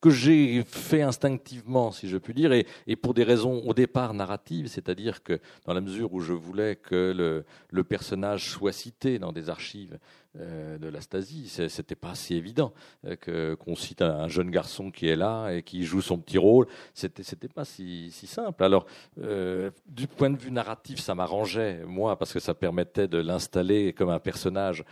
que 0.00 0.10
j'ai 0.10 0.62
fait 0.64 1.02
instinctivement, 1.02 1.92
si 1.92 2.08
je 2.08 2.16
puis 2.16 2.32
dire, 2.32 2.52
et, 2.52 2.96
pour 2.96 3.14
des 3.14 3.24
raisons 3.24 3.62
au 3.66 3.74
départ 3.74 4.14
narratives, 4.14 4.68
c'est-à-dire 4.68 5.22
que 5.22 5.38
dans 5.66 5.74
la 5.74 5.80
mesure 5.80 6.12
où 6.14 6.20
je 6.20 6.32
voulais 6.32 6.76
que 6.76 7.44
le, 7.70 7.84
personnage 7.84 8.50
soit 8.50 8.72
cité 8.72 9.18
dans 9.18 9.32
des 9.32 9.50
archives 9.50 9.98
de 10.36 10.88
la 10.88 11.00
Stasi. 11.00 11.48
C'était 11.68 11.94
pas 11.96 12.14
si 12.14 12.34
évident 12.34 12.72
euh, 13.04 13.16
que 13.16 13.54
qu'on 13.54 13.74
cite 13.74 14.02
un, 14.02 14.28
jeune 14.28 14.50
garçon 14.50 14.90
qui 14.90 15.08
est 15.08 15.16
là 15.16 15.50
et 15.50 15.62
qui 15.62 15.84
joue 15.84 16.00
son 16.00 16.18
petit 16.18 16.38
rôle. 16.38 16.66
C'était 16.94 17.22
c'était 17.22 17.48
pas 17.48 17.64
si, 17.64 18.10
si 18.12 18.26
simple. 18.26 18.62
Alors 18.62 18.86
euh, 19.20 19.70
du 19.86 20.06
point 20.06 20.30
de 20.30 20.38
vue 20.38 20.50
narratif, 20.50 21.00
ça 21.00 21.14
m'arrangeait 21.14 21.82
moi 21.84 22.16
parce 22.16 22.32
que 22.32 22.40
ça 22.40 22.54
permettait 22.54 23.08
de 23.08 23.18
l'installer 23.18 23.92
comme 23.92 24.10
un 24.10 24.18
personnage 24.18 24.84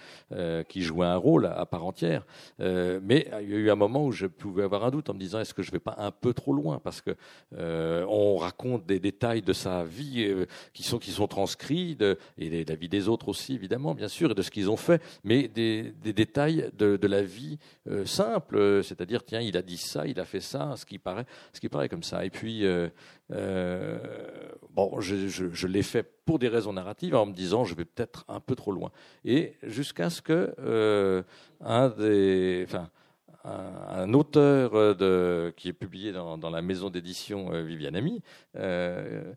qui 0.69 0.83
jouait 0.83 1.07
un 1.07 1.17
rôle 1.17 1.47
à 1.47 1.65
part 1.67 1.85
entière. 1.85 2.27
mais 2.59 3.29
il 3.41 3.49
y 3.49 3.55
a 3.55 3.57
eu 3.57 3.71
un 3.71 3.77
moment 3.77 4.05
où 4.05 4.13
je 4.13 4.27
pouvais 4.27 4.65
avoir 4.65 4.85
un 4.85 4.91
doute 4.91 5.09
en 5.11 5.15
me 5.15 5.19
disant 5.19 5.41
est-ce 5.41 5.55
que 5.55 5.63
je 5.63 5.71
vais 5.71 5.79
pas 5.79 5.95
un 5.99 6.11
peu 6.11 6.35
trop 6.35 6.53
loin? 6.53 6.81
Parce 6.83 7.01
que 7.01 7.17
on 7.57 8.37
raconte 8.37 8.87
des 8.87 9.01
détails 9.01 9.43
de 9.43 9.53
sa 9.53 9.85
vie 9.85 10.47
qui 10.73 10.83
sont 10.83 10.99
qui 10.99 11.11
sont 11.11 11.29
transcrits 11.29 11.97
et 12.39 12.65
de 12.65 12.69
la 12.69 12.77
vie 12.77 12.89
des 12.89 13.09
autres 13.09 13.29
aussi 13.29 13.55
évidemment 13.55 13.95
bien 13.95 14.09
sûr 14.09 14.31
et 14.31 14.35
de 14.35 14.43
ce 14.43 14.51
qu'ils 14.51 14.71
ont 14.71 14.77
fait 14.77 15.03
des, 15.29 15.93
détails 16.13 16.71
de, 16.77 17.07
la 17.07 17.23
vie 17.23 17.59
euh, 17.89 18.05
simple, 18.05 18.83
c'est-à-dire 18.83 19.25
tiens, 19.25 19.41
il 19.41 19.57
a 19.57 19.63
dit 19.63 19.77
ça, 19.77 20.07
il 20.07 20.19
a 20.21 20.25
fait 20.25 20.41
ça, 20.41 20.75
ce 20.77 20.87
qui 20.87 20.99
paraît, 20.99 21.89
comme 21.89 22.03
ça. 22.03 22.25
Et 22.25 22.31
puis 22.31 22.65
euh, 22.65 22.89
euh, 23.33 23.99
bon, 24.71 25.01
je, 25.01 25.67
l'ai 25.67 25.83
fait 25.83 26.03
pour 26.25 26.39
des 26.39 26.49
raisons 26.49 26.73
narratives 26.73 27.15
en 27.15 27.27
me 27.27 27.33
disant 27.33 27.65
je 27.65 27.75
vais 27.75 27.85
peut-être 27.85 28.25
un 28.29 28.41
peu 28.41 28.55
trop 28.55 28.73
loin. 28.73 28.91
Et 29.25 29.55
jusqu'à 29.63 30.11
ce 30.11 30.23
que 30.23 30.55
un 33.45 34.13
auteur 34.15 34.97
qui 35.57 35.69
est 35.69 35.73
publié 35.73 36.13
dans, 36.13 36.51
la 36.51 36.63
maison 36.63 36.91
d'édition 36.91 37.53
euh, 37.53 37.63
Viviane 37.63 37.97
Ami, 37.97 38.23
euh, 38.57 39.33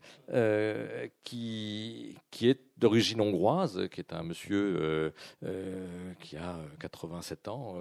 qui 1.23 2.17
est 2.41 2.60
d'origine 2.82 3.22
hongroise, 3.22 3.88
qui 3.91 4.02
est 4.02 4.12
un 4.12 4.24
monsieur 4.24 4.76
euh, 4.82 5.12
euh, 5.46 6.13
qui 6.20 6.36
a 6.36 6.58
87 6.80 7.48
ans 7.48 7.76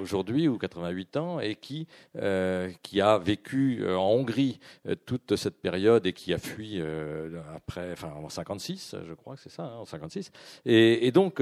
aujourd'hui 0.00 0.48
ou 0.48 0.56
88 0.56 1.16
ans 1.16 1.40
et 1.40 1.56
qui 1.56 1.86
a 2.14 3.18
vécu 3.18 3.84
en 3.86 4.10
Hongrie 4.10 4.60
toute 5.04 5.36
cette 5.36 5.60
période 5.60 6.06
et 6.06 6.12
qui 6.12 6.32
a 6.32 6.38
fui 6.38 6.80
après, 7.54 7.92
enfin 7.92 8.12
en 8.12 8.28
56, 8.28 8.96
je 9.06 9.14
crois 9.14 9.34
que 9.34 9.42
c'est 9.42 9.50
ça, 9.50 9.64
hein, 9.64 9.76
en 9.78 9.84
56. 9.84 10.30
Et, 10.64 11.06
et 11.06 11.12
donc 11.12 11.40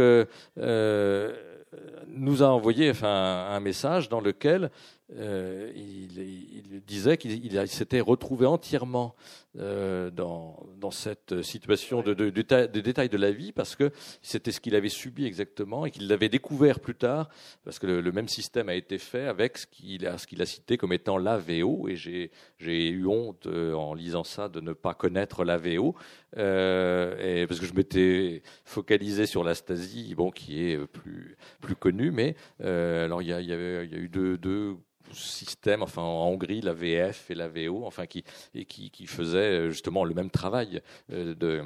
nous 2.09 2.43
a 2.43 2.47
envoyé 2.47 2.93
un 3.03 3.61
message 3.61 4.09
dans 4.09 4.21
lequel 4.21 4.71
euh, 5.15 5.71
il, 5.77 6.83
disait 6.85 7.17
qu'il 7.17 7.69
s'était 7.69 8.01
retrouvé 8.01 8.47
entièrement 8.47 9.15
euh, 9.59 10.11
dans, 10.11 10.91
cette 10.91 11.43
situation 11.43 12.03
de, 12.03 12.15
de, 12.15 12.31
de, 12.31 12.81
détails 12.81 13.09
de 13.09 13.17
la 13.17 13.33
vie 13.33 13.51
parce 13.53 13.75
que 13.75 13.91
c'était 14.23 14.53
ce 14.53 14.61
qu'il 14.61 14.75
avait 14.75 14.89
subi 14.89 15.27
exactement 15.27 15.85
et 15.85 15.91
qu'il 15.91 16.07
l'avait 16.07 16.29
découvert 16.29 16.79
plus 16.79 16.95
tard 16.95 17.29
parce 17.65 17.79
que 17.79 17.87
le, 17.87 18.13
même 18.13 18.29
système 18.29 18.69
a 18.69 18.75
été 18.75 18.99
fait 18.99 19.27
avec 19.27 19.59
ce 19.59 19.67
qu'il 19.67 20.07
a, 20.07 20.47
cité 20.47 20.77
comme 20.77 20.93
étant 20.93 21.19
l'AVO 21.19 21.89
et 21.89 21.97
j'ai 21.97 22.31
eu 22.61 23.07
honte 23.07 23.47
euh, 23.47 23.75
en 23.75 23.95
lisant 23.95 24.25
ça 24.25 24.49
de 24.49 24.61
ne 24.61 24.73
pas 24.73 24.95
connaître 24.95 25.45
l'AVO 25.45 25.97
euh, 26.37 27.47
parce 27.47 27.59
que 27.59 27.67
je 27.67 27.75
m'étais 27.75 28.43
focalisé 28.65 29.27
sur 29.27 29.43
la 29.43 29.55
Stasi 29.55 30.15
bon 30.15 30.31
qui 30.31 30.63
est 30.63 30.79
plus 30.87 31.37
plus 31.61 31.77
connue 31.77 32.11
mais 32.13 32.37
alors 32.61 33.23
il 33.23 33.29
y, 33.29 33.33
a, 33.33 33.41
eu 33.41 34.09
deux 34.09 34.77
système, 35.17 35.83
enfin 35.83 36.03
en 36.03 36.27
Hongrie, 36.27 36.61
la 36.61 36.73
VF 36.73 37.31
et 37.31 37.35
la 37.35 37.49
VO, 37.49 37.85
enfin 37.85 38.07
qui, 38.07 38.25
et 38.55 38.65
qui, 38.65 38.91
qui 38.91 39.07
faisaient 39.07 39.61
euh, 39.61 39.71
justement 39.71 40.05
le 40.05 40.15
même 40.15 40.31
travail 40.31 40.81
euh, 41.13 41.35
de, 41.35 41.65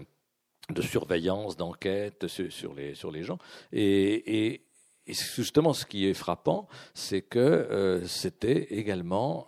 de 0.71 0.83
surveillance, 0.83 1.57
d'enquête 1.57 2.27
sur 2.27 2.75
les, 2.75 2.95
sur 2.95 3.11
les 3.11 3.23
gens. 3.23 3.39
Et, 3.73 4.63
justement, 5.07 5.73
ce 5.73 5.85
qui 5.85 6.07
est 6.07 6.15
frappant, 6.15 6.69
c'est 6.95 7.23
que 7.23 7.39
euh, 7.39 8.07
c'était 8.07 8.75
également 8.75 9.47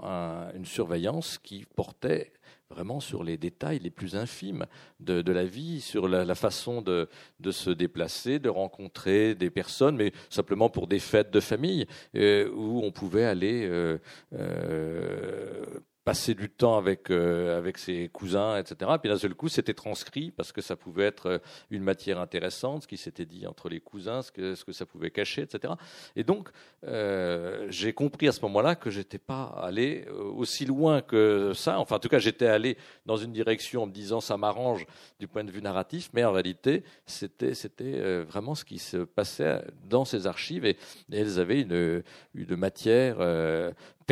une 0.54 0.64
surveillance 0.64 1.38
qui 1.38 1.64
portait 1.76 2.32
vraiment 2.72 3.00
sur 3.00 3.22
les 3.22 3.37
détails 3.37 3.78
les 3.78 3.90
plus 3.90 4.16
infimes 4.16 4.66
de, 5.00 5.32
la 5.32 5.44
vie, 5.44 5.80
sur 5.80 6.08
la, 6.08 6.35
façon 6.35 6.82
de, 6.82 7.08
de, 7.40 7.50
se 7.50 7.70
déplacer, 7.70 8.38
de 8.38 8.48
rencontrer 8.48 9.35
des 9.35 9.50
personnes, 9.50 9.96
mais 9.96 10.12
simplement 10.30 10.70
pour 10.70 10.87
des 10.87 10.98
fêtes 10.98 11.30
de 11.30 11.40
famille, 11.40 11.87
euh, 12.16 12.50
où 12.54 12.80
on 12.82 12.90
pouvait 12.90 13.24
aller 13.24 13.66
euh, 13.68 13.98
euh, 14.35 15.64
passer 16.04 16.34
du 16.34 16.50
temps 16.50 16.76
avec 16.76 17.10
euh, 17.10 17.56
avec 17.56 17.78
ses 17.78 18.08
cousins, 18.08 18.58
etc. 18.58 18.90
Puis 19.00 19.08
d'un 19.08 19.18
seul 19.18 19.34
coup, 19.34 19.48
c'était 19.48 19.74
transcrit 19.74 20.32
parce 20.32 20.50
que 20.50 20.60
ça 20.60 20.74
pouvait 20.74 21.04
être 21.04 21.26
euh, 21.26 21.38
une 21.70 21.84
matière 21.84 22.18
intéressante, 22.18 22.82
ce 22.82 22.88
qui 22.88 22.96
s'était 22.96 23.24
dit 23.24 23.46
entre 23.46 23.68
les 23.68 23.80
cousins, 23.80 24.22
ce 24.22 24.32
que 24.32 24.54
ce 24.56 24.64
que 24.64 24.72
ça 24.72 24.84
pouvait 24.84 25.10
cacher, 25.10 25.42
etc. 25.42 25.74
Et 26.16 26.24
donc, 26.24 26.48
euh, 26.84 27.66
j'ai 27.70 27.92
compris 27.92 28.26
à 28.26 28.32
ce 28.32 28.40
moment-là 28.42 28.74
que 28.74 28.90
j'étais 28.90 29.18
pas 29.18 29.44
allé 29.62 30.06
aussi 30.08 30.66
loin 30.66 31.02
que 31.02 31.52
ça. 31.54 31.78
Enfin, 31.78 31.96
en 31.96 32.00
tout 32.00 32.08
cas, 32.08 32.18
j'étais 32.18 32.46
allé 32.46 32.76
dans 33.06 33.16
une 33.16 33.32
direction 33.32 33.84
en 33.84 33.86
me 33.86 33.92
disant 33.92 34.20
ça 34.20 34.36
m'arrange 34.36 34.86
du 35.20 35.28
point 35.28 35.44
de 35.44 35.52
vue 35.52 35.62
narratif, 35.62 36.10
mais 36.14 36.24
en 36.24 36.32
réalité, 36.32 36.82
c'était 37.06 37.54
c'était 37.54 38.22
vraiment 38.22 38.56
ce 38.56 38.64
qui 38.64 38.78
se 38.78 38.96
passait 38.96 39.62
dans 39.84 40.04
ces 40.04 40.26
archives 40.26 40.64
et, 40.64 40.76
et 41.12 41.18
elles 41.18 41.38
avaient 41.38 41.60
une 41.60 42.02
une 42.34 42.56
matière 42.56 43.18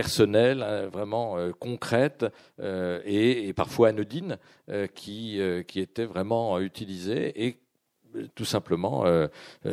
personnelle, 0.01 0.63
hein, 0.63 0.87
vraiment 0.87 1.37
euh, 1.37 1.53
concrète 1.53 2.25
euh, 2.59 3.01
et, 3.05 3.53
parfois 3.53 3.89
anodine, 3.89 4.39
euh, 4.71 4.87
qui, 4.87 5.41
qui 5.67 5.81
était 5.81 6.07
vraiment 6.07 6.59
utilisée 6.59 7.33
et 7.45 7.57
tout 8.35 8.45
simplement, 8.45 9.05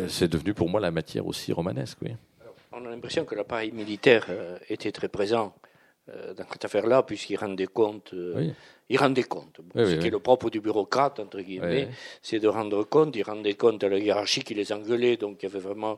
c'est 0.08 0.28
devenu 0.28 0.54
pour 0.54 0.70
moi 0.70 0.80
la 0.80 0.92
matière 0.92 1.26
aussi 1.26 1.52
romanesque. 1.52 1.98
Oui. 2.04 2.12
On 2.72 2.86
a 2.86 2.90
l'impression 2.90 3.26
que 3.26 3.34
l'appareil 3.34 3.72
militaire 3.72 4.28
était 4.70 4.92
très 4.92 5.08
présent 5.08 5.56
dans 6.08 6.46
cette 6.54 6.66
affaire-là, 6.66 7.02
puisqu'il 7.02 7.38
rendait 7.38 7.66
compte. 7.66 8.13
Il 8.90 8.98
rendait 9.00 9.24
compte. 9.24 9.60
ce 9.76 9.96
qui 9.96 10.06
est 10.06 10.12
le 10.12 10.20
propre 10.20 10.52
du 10.52 10.62
bureaucrate, 10.62 11.20
entre 11.20 11.42
guillemets, 11.42 11.88
c'est 12.22 12.40
de 12.40 12.48
rendre 12.48 12.84
compte. 12.84 13.16
Il 13.16 13.24
rendait 13.24 13.56
compte 13.56 13.84
à 13.84 13.90
la 13.90 13.98
hiérarchie 13.98 14.44
qui 14.44 14.54
les 14.54 14.72
engueulait, 14.72 15.18
donc 15.18 15.42
il 15.42 15.48
y 15.48 15.50
avait 15.50 15.66
vraiment 15.68 15.98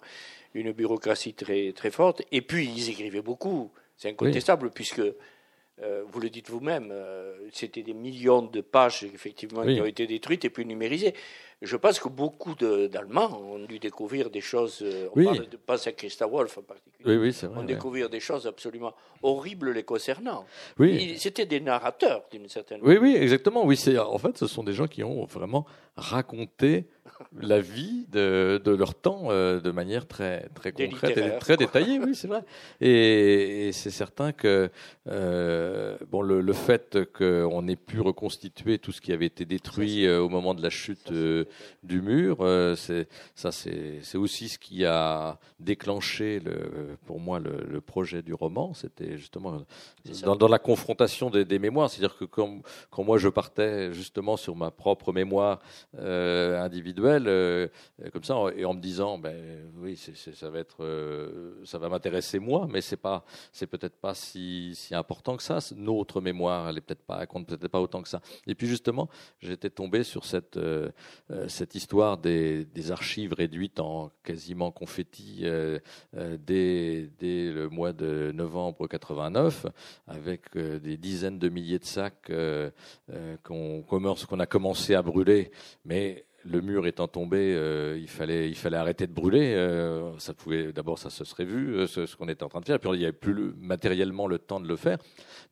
une 0.53 0.71
bureaucratie 0.71 1.33
très, 1.33 1.73
très 1.73 1.91
forte. 1.91 2.21
Et 2.31 2.41
puis, 2.41 2.71
ils 2.73 2.89
écrivaient 2.89 3.21
beaucoup, 3.21 3.69
c'est 3.99 4.09
incontestable, 4.09 4.71
puisque, 4.71 5.01
euh, 5.81 6.03
vous 6.07 6.19
le 6.21 6.29
dites 6.29 6.49
vous-même, 6.49 6.87
euh, 6.89 7.37
c'était 7.51 7.83
des 7.83 7.93
millions 7.93 8.41
de 8.41 8.61
pages, 8.61 9.03
effectivement, 9.03 9.63
qui 9.63 9.79
ont 9.81 9.85
été 9.85 10.07
détruites 10.07 10.45
et 10.45 10.49
puis 10.49 10.65
numérisées. 10.65 11.13
Je 11.61 11.75
pense 11.75 11.99
que 11.99 12.07
beaucoup 12.07 12.55
d'Allemands 12.55 13.41
ont 13.41 13.59
dû 13.59 13.79
découvrir 13.79 14.29
des 14.29 14.39
choses. 14.39 14.79
Euh, 14.81 15.09
on 15.13 15.23
parle 15.23 15.49
de 15.49 15.57
pas 15.57 15.87
à 15.87 15.91
Christa 15.91 16.25
Wolf 16.25 16.57
en 16.57 16.61
particulier. 16.61 17.03
Oui, 17.05 17.17
oui, 17.17 17.33
c'est 17.33 17.47
vrai. 17.47 17.59
Ont 17.59 17.65
découvert 17.65 18.09
des 18.09 18.21
choses 18.21 18.47
absolument 18.47 18.93
horribles 19.21 19.71
les 19.71 19.83
concernant. 19.83 20.45
Oui. 20.77 21.17
C'était 21.17 21.45
des 21.45 21.59
narrateurs 21.59 22.23
d'une 22.31 22.47
certaine 22.47 22.81
manière. 22.81 23.01
Oui, 23.01 23.09
oui, 23.09 23.17
exactement. 23.21 23.65
Oui, 23.65 23.77
en 23.97 24.17
fait, 24.17 24.37
ce 24.37 24.47
sont 24.47 24.63
des 24.63 24.73
gens 24.73 24.87
qui 24.87 25.03
ont 25.03 25.25
vraiment 25.25 25.65
raconté 25.97 26.85
la 27.37 27.59
vie 27.59 28.05
de, 28.09 28.61
de 28.63 28.71
leur 28.71 28.95
temps 28.95 29.25
euh, 29.25 29.59
de 29.59 29.71
manière 29.71 30.07
très, 30.07 30.47
très 30.55 30.71
concrète 30.71 31.17
et 31.17 31.37
très 31.39 31.57
détaillée. 31.57 31.99
Oui, 31.99 32.15
c'est 32.15 32.27
vrai. 32.27 32.41
Et, 32.81 33.71
c'est 33.73 33.91
certain 33.91 34.31
que 34.31 34.69
euh, 35.07 35.97
bon, 36.09 36.21
le, 36.21 36.41
le 36.41 36.53
fait 36.53 36.99
qu'on 37.13 37.67
ait 37.67 37.75
pu 37.75 37.99
reconstituer 37.99 38.79
tout 38.79 38.91
ce 38.91 39.01
qui 39.01 39.11
avait 39.11 39.25
été 39.25 39.45
détruit 39.45 40.05
euh, 40.05 40.21
au 40.21 40.29
moment 40.29 40.53
de 40.53 40.61
la 40.61 40.69
chute 40.69 41.11
du 41.83 42.01
mur, 42.01 42.37
c'est 42.77 43.07
ça, 43.35 43.51
c'est 43.51 44.15
aussi 44.15 44.49
ce 44.49 44.59
qui 44.59 44.85
a 44.85 45.37
déclenché 45.59 46.39
le, 46.39 46.97
pour 47.05 47.19
moi 47.19 47.39
le, 47.39 47.65
le 47.67 47.81
projet 47.81 48.21
du 48.21 48.33
roman. 48.33 48.73
C'était 48.73 49.17
justement 49.17 49.61
dans, 50.23 50.35
dans, 50.35 50.47
la 50.47 50.59
confrontation 50.59 51.29
des, 51.29 51.45
des 51.45 51.59
mémoires. 51.59 51.89
C'est-à-dire 51.89 52.17
que 52.17 52.25
quand, 52.25 52.61
quand 52.89 53.03
moi 53.03 53.17
je 53.17 53.29
partais 53.29 53.93
justement 53.93 54.37
sur 54.37 54.55
ma 54.55 54.71
propre 54.71 55.11
mémoire 55.11 55.59
individuelle 55.97 57.27
euh, 57.27 57.67
comme 58.11 58.23
ça, 58.23 58.35
et 58.55 58.65
en 58.65 58.73
me 58.73 58.79
disant, 58.79 59.17
ben 59.17 59.71
oui, 59.77 59.97
ça 59.97 60.49
va 60.49 60.59
être, 60.59 60.83
euh, 60.83 61.61
ça 61.65 61.77
va 61.77 61.89
m'intéresser 61.89 62.39
moi, 62.39 62.67
mais 62.69 62.81
c'est 62.81 62.97
pas, 62.97 63.23
c'est 63.51 63.67
peut-être 63.67 63.97
pas 63.97 64.13
si, 64.13 64.73
si, 64.75 64.95
important 64.95 65.37
que 65.37 65.43
ça. 65.43 65.59
Notre 65.75 66.21
mémoire, 66.21 66.69
elle 66.69 66.77
est 66.77 66.81
peut-être 66.81 67.03
pas, 67.03 67.25
compte 67.25 67.47
peut-être 67.47 67.67
pas 67.67 67.81
autant 67.81 68.01
que 68.01 68.09
ça. 68.09 68.21
Et 68.47 68.55
puis 68.55 68.67
justement, 68.67 69.09
j'étais 69.39 69.69
tombé 69.69 70.03
sur 70.03 70.25
cette, 70.25 70.57
euh, 70.57 70.89
cette 71.47 71.75
histoire 71.75 72.17
des, 72.17 72.67
archives 72.91 73.33
réduites 73.33 73.79
en 73.79 74.11
quasiment 74.23 74.71
confetti 74.71 75.45
dès, 76.13 77.09
dès, 77.19 77.51
le 77.51 77.69
mois 77.69 77.93
de 77.93 78.31
novembre 78.33 78.87
89, 78.87 79.65
avec 80.07 80.57
des 80.57 80.97
dizaines 80.97 81.39
de 81.39 81.49
milliers 81.49 81.79
de 81.79 81.85
sacs 81.85 82.31
qu'on 83.43 83.83
qu'on 83.83 84.39
a 84.39 84.45
commencé 84.45 84.95
à 84.95 85.01
brûler, 85.01 85.51
mais 85.85 86.25
le 86.45 86.61
mur 86.61 86.87
étant 86.87 87.07
tombé, 87.07 87.53
euh, 87.55 87.97
il 87.99 88.07
fallait 88.07 88.49
il 88.49 88.55
fallait 88.55 88.77
arrêter 88.77 89.07
de 89.07 89.13
brûler. 89.13 89.53
Euh, 89.55 90.11
d'abord 90.73 90.97
ça 90.97 91.09
se 91.09 91.23
serait 91.25 91.45
vu 91.45 91.75
euh, 91.75 91.87
ce, 91.87 92.15
qu'on 92.15 92.27
était 92.27 92.43
en 92.43 92.49
train 92.49 92.61
de 92.61 92.65
faire. 92.65 92.75
Et 92.75 92.79
puis 92.79 92.89
il 92.93 92.99
n'y 92.99 93.03
avait 93.03 93.11
plus 93.11 93.53
matériellement 93.57 94.27
le 94.27 94.39
temps 94.39 94.59
de 94.59 94.67
le 94.67 94.75
faire. 94.75 94.97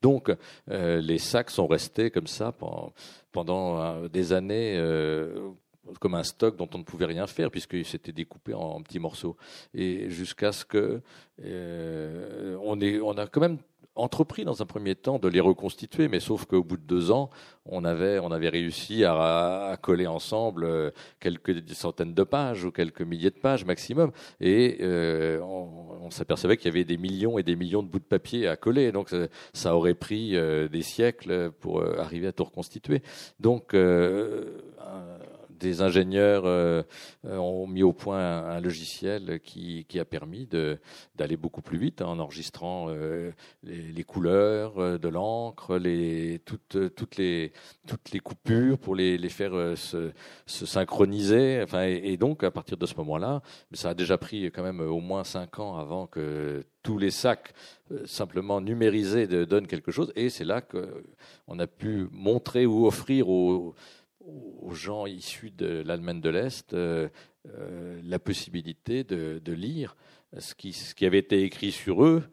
Donc 0.01 0.31
les 0.67 1.17
sacs 1.17 1.49
sont 1.49 1.67
restés 1.67 2.11
comme 2.11 2.27
ça 2.27 2.53
pendant 3.31 4.07
des 4.07 4.33
années. 4.33 4.77
Comme 5.99 6.15
un 6.15 6.23
stock 6.23 6.55
dont 6.55 6.69
on 6.73 6.79
ne 6.79 6.83
pouvait 6.83 7.05
rien 7.05 7.27
faire 7.27 7.51
puisqu'il 7.51 7.85
s'était 7.85 8.11
découpé 8.11 8.53
en, 8.53 8.81
petits 8.81 8.99
morceaux. 8.99 9.37
Et 9.73 10.09
jusqu'à 10.09 10.51
ce 10.51 10.65
que 10.65 11.01
on, 11.39 12.79
est, 12.81 12.99
on 12.99 13.17
a 13.17 13.27
quand 13.27 13.41
même 13.41 13.57
entrepris 13.97 14.45
dans 14.45 14.61
un 14.61 14.65
premier 14.65 14.95
temps 14.95 15.19
de 15.19 15.27
les 15.27 15.39
reconstituer, 15.39 16.07
mais 16.07 16.19
sauf 16.19 16.45
qu'au 16.45 16.63
bout 16.63 16.77
de 16.77 16.83
deux 16.83 17.11
ans, 17.11 17.29
on 17.65 17.83
avait, 17.83 18.19
on 18.19 18.31
avait 18.31 18.49
réussi 18.49 19.03
à, 19.03 19.77
coller 19.81 20.07
ensemble 20.07 20.63
euh, 20.63 20.91
quelques 21.19 21.67
centaines 21.73 22.13
de 22.13 22.23
pages 22.23 22.63
ou 22.63 22.71
quelques 22.71 23.01
milliers 23.01 23.29
de 23.29 23.39
pages 23.39 23.65
maximum, 23.65 24.11
et 24.39 24.77
euh, 24.81 25.41
on, 25.41 26.09
s'apercevait 26.09 26.55
qu'il 26.55 26.67
y 26.67 26.69
avait 26.69 26.85
des 26.85 26.97
millions 26.97 27.37
et 27.37 27.43
des 27.43 27.57
millions 27.57 27.83
de 27.83 27.89
bouts 27.89 27.99
de 27.99 28.03
papier 28.05 28.47
à 28.47 28.55
coller, 28.55 28.93
donc 28.93 29.09
ça, 29.09 29.27
ça 29.51 29.75
aurait 29.75 29.93
pris 29.93 30.37
euh, 30.37 30.69
des 30.69 30.81
siècles 30.81 31.51
pour 31.59 31.81
euh, 31.81 31.97
arriver 31.99 32.27
à 32.27 32.31
tout 32.31 32.45
reconstituer. 32.45 33.01
Donc 33.41 33.75
des 35.59 35.81
ingénieurs 35.81 36.45
euh, 36.45 36.83
euh, 37.25 37.37
ont 37.37 37.67
mis 37.67 37.83
au 37.83 37.93
point 37.93 38.19
un, 38.19 38.59
logiciel 38.59 39.39
qui, 39.41 39.85
qui, 39.87 39.99
a 39.99 40.05
permis 40.05 40.47
d'aller 41.15 41.37
beaucoup 41.37 41.61
plus 41.61 41.77
vite 41.77 42.01
hein, 42.01 42.07
en 42.07 42.19
enregistrant 42.19 42.87
euh, 42.89 43.31
les, 43.63 44.03
couleurs 44.03 44.99
de 44.99 45.07
l'encre, 45.07 45.79
toutes, 46.45 46.95
toutes, 46.95 47.17
les, 47.17 47.51
toutes 47.87 48.11
les 48.11 48.19
coupures 48.19 48.77
pour 48.77 48.95
les, 48.95 49.17
les 49.17 49.29
faire 49.29 49.77
se, 49.77 50.11
se, 50.45 50.65
synchroniser. 50.65 51.61
Enfin, 51.63 51.83
et, 51.83 52.17
donc, 52.17 52.43
à 52.43 52.51
partir 52.51 52.77
de 52.77 52.85
ce 52.85 52.95
moment-là, 52.95 53.41
ça 53.73 53.89
a 53.89 53.93
déjà 53.93 54.17
pris 54.17 54.45
quand 54.45 54.63
même 54.63 54.79
au 54.79 54.99
moins 54.99 55.23
cinq 55.23 55.59
ans 55.59 55.77
avant 55.77 56.07
que 56.07 56.63
tous 56.83 56.97
les 56.97 57.11
sacs 57.11 57.53
simplement 58.05 58.61
numérisés 58.61 59.27
donnent 59.27 59.67
quelque 59.67 59.91
chose. 59.91 60.13
Et 60.15 60.29
c'est 60.29 60.45
là 60.45 60.61
qu'on 60.61 61.59
a 61.59 61.67
pu 61.67 62.07
montrer 62.11 62.65
ou 62.65 62.85
offrir 62.85 63.29
aux 63.29 63.75
aux 64.27 64.73
gens 64.73 65.05
issus 65.05 65.51
de 65.51 65.83
l'Allemagne 65.85 66.21
de 66.21 66.29
l'Est 66.29 66.73
euh, 66.73 67.09
euh, 67.47 67.99
la 68.03 68.19
possibilité 68.19 69.03
de, 69.03 69.53
lire 69.53 69.95
ce 70.37 70.53
qui, 70.53 70.73
ce 70.73 70.93
qui, 70.93 71.05
avait 71.05 71.19
été 71.19 71.43
écrit 71.43 71.71
sur 71.71 72.03
eux 72.03 72.23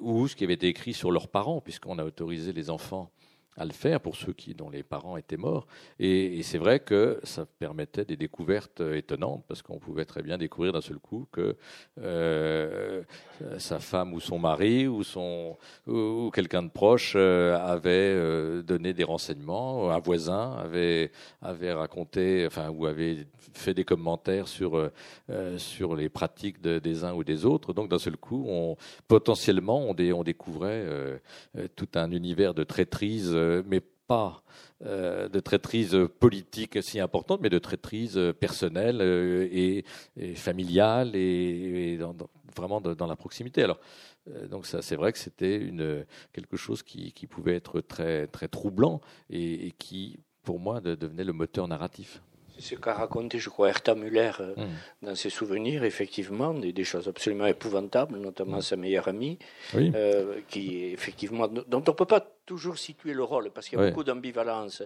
ou 0.00 0.28
ce 0.28 0.36
qui 0.36 0.44
avait 0.44 0.54
été 0.54 0.68
écrit 0.68 0.94
sur 0.94 1.10
leurs 1.10 1.28
parents, 1.28 1.60
puisqu'on 1.60 1.98
a 1.98 2.04
autorisé 2.04 2.52
les 2.52 2.70
enfants 2.70 3.10
à 3.56 3.64
le 3.64 3.72
faire 3.72 4.00
pour 4.00 4.16
ceux 4.16 4.32
qui, 4.32 4.54
dont 4.54 4.70
les 4.70 4.82
parents 4.82 5.16
étaient 5.16 5.36
morts. 5.36 5.66
Et, 5.98 6.42
c'est 6.42 6.58
vrai 6.58 6.80
que 6.80 7.20
ça 7.22 7.46
permettait 7.46 8.04
des 8.04 8.16
découvertes 8.16 8.80
étonnantes 8.80 9.44
parce 9.48 9.62
qu'on 9.62 9.78
pouvait 9.78 10.04
très 10.04 10.22
bien 10.22 10.36
découvrir 10.36 10.72
d'un 10.72 10.80
seul 10.80 10.98
coup 10.98 11.26
que 11.32 11.56
euh, 12.00 13.02
sa 13.58 13.78
femme 13.78 14.12
ou 14.12 14.20
son 14.20 14.38
mari 14.38 14.86
ou, 14.86 15.02
son, 15.02 15.56
ou, 15.86 16.30
quelqu'un 16.32 16.62
de 16.62 16.68
proche 16.68 17.14
euh, 17.16 17.56
avait 17.56 17.90
euh, 17.90 18.62
donné 18.62 18.92
des 18.92 19.04
renseignements, 19.04 19.90
un 19.90 19.98
voisin 20.00 20.52
avait, 20.52 21.12
avait 21.40 21.72
raconté, 21.72 22.44
enfin, 22.46 22.68
ou 22.68 22.86
avait 22.86 23.26
fait 23.54 23.74
des 23.74 23.84
commentaires 23.84 24.48
sur, 24.48 24.90
sur 25.58 25.94
les 25.94 26.08
pratiques 26.08 26.60
des 26.60 27.04
uns 27.04 27.14
ou 27.14 27.24
des 27.24 27.46
autres. 27.46 27.72
Donc 27.72 27.88
d'un 27.88 27.98
seul 27.98 28.16
coup, 28.16 28.44
on, 28.48 28.76
potentiellement, 29.06 29.80
on, 29.88 29.94
découvrait 30.24 31.20
tout 31.76 31.88
un 31.94 32.10
univers 32.10 32.54
de 32.54 32.64
traîtrise 32.64 33.34
euh, 33.43 33.43
mais 33.66 33.80
pas 34.06 34.42
euh, 34.84 35.28
de 35.28 35.40
traîtrise 35.40 35.96
politique 36.20 36.82
si 36.82 37.00
importante, 37.00 37.40
mais 37.40 37.50
de 37.50 37.58
traîtrise 37.58 38.20
personnelle 38.38 39.00
euh, 39.00 39.48
et, 39.50 39.84
familiale 40.34 41.16
et, 41.16 41.98
vraiment 42.54 42.80
dans 42.80 43.06
la 43.06 43.16
proximité. 43.16 43.62
Alors, 43.62 43.80
donc 44.48 44.66
ça, 44.66 44.80
c'est 44.80 44.96
vrai 44.96 45.12
que 45.12 45.18
c'était 45.18 45.72
quelque 46.32 46.56
chose 46.56 46.82
qui, 46.82 47.12
pouvait 47.28 47.56
être 47.56 47.80
très 47.80 48.26
très 48.28 48.48
troublant 48.48 49.00
et, 49.28 49.72
qui, 49.78 50.18
pour 50.42 50.60
moi, 50.60 50.80
devenait 50.80 51.24
le 51.24 51.32
moteur 51.32 51.66
narratif. 51.66 52.22
C'est 52.58 52.74
ce 52.76 52.80
qu'a 52.80 52.94
raconté, 52.94 53.38
je 53.38 53.48
crois, 53.48 53.68
Hertha 53.68 53.94
Müller 53.94 54.32
euh, 54.40 54.54
hmm. 54.54 55.06
dans 55.06 55.14
ses 55.14 55.30
souvenirs, 55.30 55.84
effectivement, 55.84 56.54
des, 56.54 56.84
choses 56.84 57.08
absolument 57.08 57.46
épouvantables, 57.46 58.18
notamment 58.18 58.58
hmm. 58.58 58.62
sa 58.62 58.76
meilleure 58.76 59.08
amie, 59.08 59.38
euh, 59.74 60.40
qui, 60.48 60.84
effectivement, 60.84 61.48
dont 61.48 61.64
on 61.72 61.78
ne 61.78 61.96
peut 61.96 62.04
pas 62.04 62.20
toujours 62.46 62.78
situer 62.78 63.12
le 63.12 63.24
rôle, 63.24 63.50
parce 63.50 63.68
qu'il 63.68 63.78
y 63.78 63.82
a 63.82 63.88
beaucoup 63.88 64.04
d'ambivalence. 64.04 64.82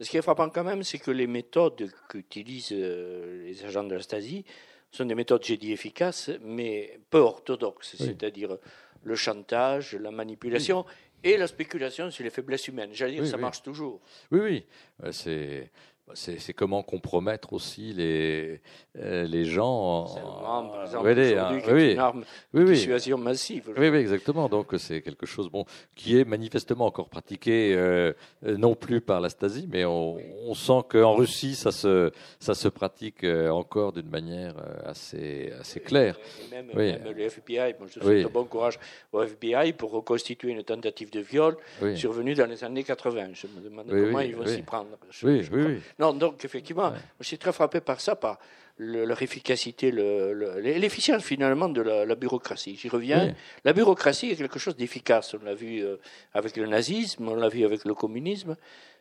Ce 0.00 0.08
qui 0.08 0.16
est 0.16 0.22
frappant 0.22 0.48
quand 0.48 0.64
même, 0.64 0.82
c'est 0.82 0.98
que 0.98 1.10
les 1.10 1.26
méthodes 1.26 1.90
qu'utilisent 2.08 2.72
euh, 2.72 3.44
les 3.44 3.64
agents 3.64 3.84
de 3.84 3.94
la 3.94 4.02
Stasi 4.02 4.44
sont 4.90 5.04
des 5.04 5.14
méthodes, 5.14 5.44
j'ai 5.44 5.56
dit, 5.56 5.72
efficaces, 5.72 6.30
mais 6.42 6.98
peu 7.10 7.18
orthodoxes, 7.18 7.96
c'est-à-dire 7.98 8.56
le 9.04 9.14
chantage, 9.14 9.94
la 9.94 10.10
manipulation 10.10 10.84
et 11.24 11.36
la 11.36 11.46
spéculation 11.46 12.10
sur 12.10 12.24
les 12.24 12.30
faiblesses 12.30 12.68
humaines. 12.68 12.90
J'allais 12.92 13.14
dire, 13.14 13.26
ça 13.26 13.36
marche 13.36 13.62
toujours. 13.62 14.00
Oui, 14.30 14.40
oui. 14.40 15.12
C'est 15.12 15.70
c'est 16.14 16.52
comment 16.52 16.82
compromettre 16.82 17.52
aussi 17.52 17.92
les, 17.92 18.60
euh, 18.98 19.24
les 19.24 19.44
gens. 19.44 20.06
C'est 20.06 20.20
une 20.20 21.98
arme 21.98 22.24
dissuasion 22.52 23.18
massive. 23.18 23.72
Oui, 23.76 23.88
oui, 23.88 23.98
exactement. 23.98 24.48
Donc 24.48 24.74
c'est 24.78 25.02
quelque 25.02 25.26
chose 25.26 25.50
bon, 25.50 25.64
qui 25.94 26.18
est 26.18 26.24
manifestement 26.24 26.86
encore 26.86 27.08
pratiqué, 27.08 27.74
euh, 27.76 28.12
non 28.42 28.74
plus 28.74 29.00
par 29.00 29.20
la 29.20 29.28
Stasi, 29.28 29.68
mais 29.70 29.84
on, 29.84 30.18
on 30.46 30.54
sent 30.54 30.82
qu'en 30.88 31.14
Russie, 31.14 31.54
ça 31.54 31.72
se, 31.72 32.10
ça 32.38 32.54
se 32.54 32.68
pratique 32.68 33.24
euh, 33.24 33.50
encore 33.50 33.92
d'une 33.92 34.10
manière 34.10 34.54
assez, 34.84 35.52
assez 35.60 35.80
claire. 35.80 36.18
même, 36.50 36.70
le 36.74 37.22
FBI, 37.22 37.74
moi 37.78 37.88
je 37.88 38.00
souhaite 38.00 38.32
bon 38.32 38.44
courage 38.44 38.78
au 39.12 39.22
FBI 39.22 39.72
pour 39.72 39.90
reconstituer 39.92 40.50
une 40.52 40.62
tentative 40.62 41.10
de 41.10 41.20
viol 41.20 41.56
survenue 41.94 42.34
dans 42.34 42.46
les 42.46 42.64
années 42.64 42.84
80. 42.84 43.28
Je 43.34 43.46
me 43.46 43.60
demande 43.62 43.86
comment 43.88 44.20
ils 44.20 44.36
vont 44.36 44.46
s'y 44.46 44.62
prendre. 44.62 44.88
oui, 45.22 45.42
oui, 45.52 45.62
oui. 45.62 45.80
Non, 46.02 46.12
donc 46.12 46.44
effectivement, 46.44 46.92
je 47.20 47.26
suis 47.26 47.38
très 47.38 47.52
frappé 47.52 47.80
par 47.80 48.00
ça, 48.00 48.16
par 48.16 48.40
leur 48.76 49.22
efficacité, 49.22 49.92
l'efficience 49.92 51.22
finalement 51.22 51.68
de 51.68 51.80
la, 51.80 52.14
bureaucratie. 52.16 52.74
J'y 52.76 52.88
reviens. 52.88 53.32
La 53.64 53.72
bureaucratie 53.72 54.30
est 54.32 54.34
quelque 54.34 54.58
chose 54.58 54.74
d'efficace. 54.74 55.36
On 55.40 55.44
l'a 55.44 55.54
vu 55.54 55.78
euh, 55.78 55.98
avec 56.34 56.56
le 56.56 56.66
nazisme, 56.66 57.28
on 57.28 57.36
l'a 57.36 57.48
vu 57.48 57.64
avec 57.64 57.84
le 57.84 57.94
communisme. 57.94 58.56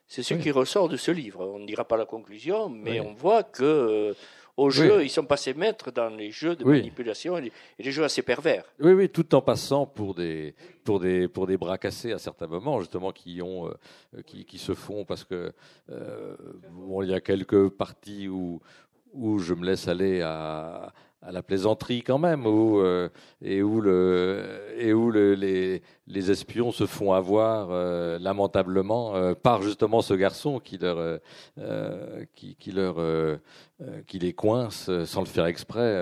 C'est 0.07 0.21
ce 0.21 0.35
qui 0.35 0.51
ressort 0.51 0.89
de 0.89 0.97
ce 0.97 1.09
livre. 1.09 1.43
On 1.55 1.57
ne 1.57 1.65
dira 1.65 1.85
pas 1.85 1.97
la 1.97 2.05
conclusion, 2.05 2.69
mais 2.69 2.99
on 2.99 3.13
voit 3.13 3.41
que 3.41 3.63
euh, 3.63 4.13
au 4.57 4.69
jeu, 4.69 5.03
ils 5.03 5.09
sont 5.09 5.25
passés 5.25 5.53
maîtres 5.53 5.91
dans 5.91 6.09
les 6.09 6.31
jeux 6.31 6.55
de 6.55 6.63
manipulation 6.63 7.37
et 7.37 7.51
les, 7.79 7.91
jeux 7.91 8.03
assez 8.03 8.21
pervers. 8.21 8.63
Oui, 8.79 8.93
oui, 8.93 9.09
tout 9.09 9.33
en 9.35 9.41
passant 9.41 9.85
pour 9.85 10.13
des, 10.13 10.55
pour 10.83 10.99
des, 10.99 11.27
pour 11.27 11.47
des 11.47 11.57
bras 11.57 11.77
cassés 11.77 12.11
à 12.11 12.19
certains 12.19 12.47
moments, 12.47 12.79
justement, 12.79 13.11
qui, 13.11 13.41
ont, 13.41 13.67
euh, 13.67 14.21
qui, 14.25 14.45
qui, 14.45 14.57
se 14.57 14.73
font 14.73 15.05
parce 15.05 15.23
que 15.23 15.53
bon, 16.71 17.01
il 17.03 17.09
y 17.09 17.13
a 17.13 17.21
quelques 17.21 17.69
parties 17.69 18.27
où, 18.27 18.61
où 19.13 19.39
je 19.39 19.53
me 19.53 19.65
laisse 19.65 19.87
aller 19.87 20.21
à, 20.21 20.93
à 21.23 21.31
la 21.31 21.43
plaisanterie 21.43 22.01
quand 22.01 22.17
même, 22.17 22.47
où, 22.47 22.79
euh, 22.79 23.09
et 23.43 23.61
où, 23.61 23.79
le, 23.79 24.43
et 24.77 24.91
où 24.91 25.11
le, 25.11 25.35
les, 25.35 25.83
les, 26.07 26.31
espions 26.31 26.71
se 26.71 26.87
font 26.87 27.13
avoir 27.13 27.69
euh, 27.69 28.17
lamentablement 28.19 29.15
euh, 29.15 29.35
par 29.35 29.61
justement 29.61 30.01
ce 30.01 30.15
garçon 30.15 30.59
qui 30.59 30.79
leur, 30.79 31.19
qui, 32.33 32.55
qui, 32.55 32.71
leur, 32.71 32.95
qui 34.07 34.19
les 34.19 34.33
coince 34.33 34.89
sans 35.05 35.21
le 35.21 35.27
faire 35.27 35.45
exprès 35.45 35.95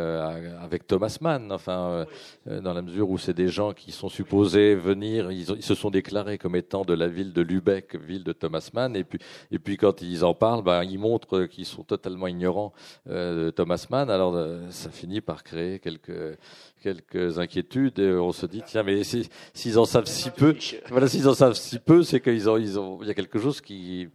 avec 0.61 0.87
Thomas 0.87 1.17
Mann. 1.19 1.51
Enfin, 1.51 2.05
dans 2.45 2.73
la 2.73 2.81
mesure 2.81 3.09
où 3.09 3.17
c'est 3.17 3.33
des 3.33 3.49
gens 3.49 3.73
qui 3.73 3.91
sont 3.91 4.09
supposés 4.09 4.75
venir, 4.75 5.31
ils, 5.31 5.63
se 5.63 5.75
sont 5.75 5.89
déclarés 5.89 6.37
comme 6.37 6.55
étant 6.55 6.83
de 6.83 6.93
la 6.93 7.07
ville 7.07 7.33
de 7.33 7.41
Lubeck, 7.41 7.95
ville 7.95 8.23
de 8.23 8.31
Thomas 8.31 8.69
Mann, 8.73 8.95
et 8.95 9.03
puis, 9.03 9.19
et 9.51 9.59
puis 9.59 9.75
quand 9.75 10.01
ils 10.01 10.23
en 10.23 10.33
parlent, 10.33 10.63
ben, 10.63 10.83
ils 10.83 10.99
montrent 10.99 11.45
qu'ils 11.45 11.65
sont 11.65 11.83
totalement 11.83 12.27
ignorants 12.27 12.73
de 13.05 13.49
Thomas 13.49 13.85
Mann. 13.89 14.09
Alors 14.09 14.37
ça 14.69 14.89
finit 14.89 15.08
par 15.21 15.43
créer 15.43 15.79
quelques, 15.79 16.37
quelques 16.81 17.39
inquiétudes 17.39 17.99
et 17.99 18.13
on 18.13 18.31
se 18.31 18.45
dit 18.45 18.61
tiens 18.65 18.83
mais 18.83 19.01
s'ils 19.03 19.79
en 19.79 19.85
savent 19.85 20.05
si 20.05 20.29
peu 20.29 20.55
voilà 20.89 21.07
s'ils 21.07 21.27
en 21.27 21.33
savent 21.33 21.55
si 21.55 21.79
peu 21.79 22.03
c'est 22.03 22.21
qu'ils 22.21 22.49
ont 22.49 22.57
ils 22.57 22.79
ont 22.79 22.99
il 23.01 23.07
y 23.07 23.11
a 23.11 23.13
quelque 23.13 23.39
chose 23.39 23.61
qui 23.61 24.09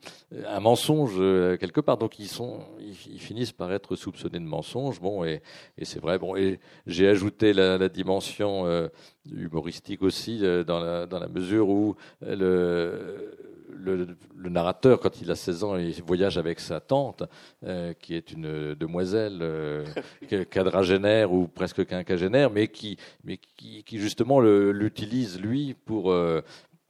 un 0.46 0.60
mensonge 0.60 1.14
euh, 1.18 1.56
quelque 1.56 1.80
part. 1.80 1.98
Donc 1.98 2.18
ils 2.18 2.28
sont 2.28 2.60
ils, 2.80 3.20
finissent 3.20 3.52
par 3.52 3.72
être 3.72 3.96
soupçonnés 3.96 4.38
de 4.38 4.44
mensonge. 4.44 5.00
Bon 5.00 5.24
et, 5.24 5.42
et 5.78 5.84
c'est 5.84 6.00
vrai. 6.00 6.18
Bon 6.18 6.36
et 6.36 6.60
j'ai 6.86 7.08
ajouté 7.08 7.52
la, 7.52 7.88
dimension 7.88 8.66
euh, 8.66 8.88
humoristique 9.30 10.02
aussi 10.02 10.40
euh, 10.42 10.64
dans 10.64 11.06
dans 11.06 11.18
la 11.18 11.28
mesure 11.28 11.68
où 11.68 11.96
le 12.22 13.36
le, 13.74 14.16
narrateur, 14.48 15.00
quand 15.00 15.20
il 15.20 15.30
a 15.30 15.34
16 15.34 15.64
ans, 15.64 15.76
il 15.76 16.02
voyage 16.02 16.38
avec 16.38 16.60
sa 16.60 16.80
tante, 16.80 17.24
euh, 17.64 17.92
qui 17.94 18.14
est 18.14 18.32
une 18.32 18.74
demoiselle 18.74 19.38
euh, 19.42 19.84
quadragénaire 20.50 21.32
ou 21.32 21.48
presque 21.48 21.84
quinquagénaire, 21.86 22.50
mais 22.50 22.68
qui, 22.68 22.96
mais 23.24 23.38
qui, 23.38 23.82
qui 23.84 23.98
justement 23.98 24.40
l'utilise 24.40 25.40
lui 25.40 25.74
pour 25.74 26.12
euh, 26.12 26.42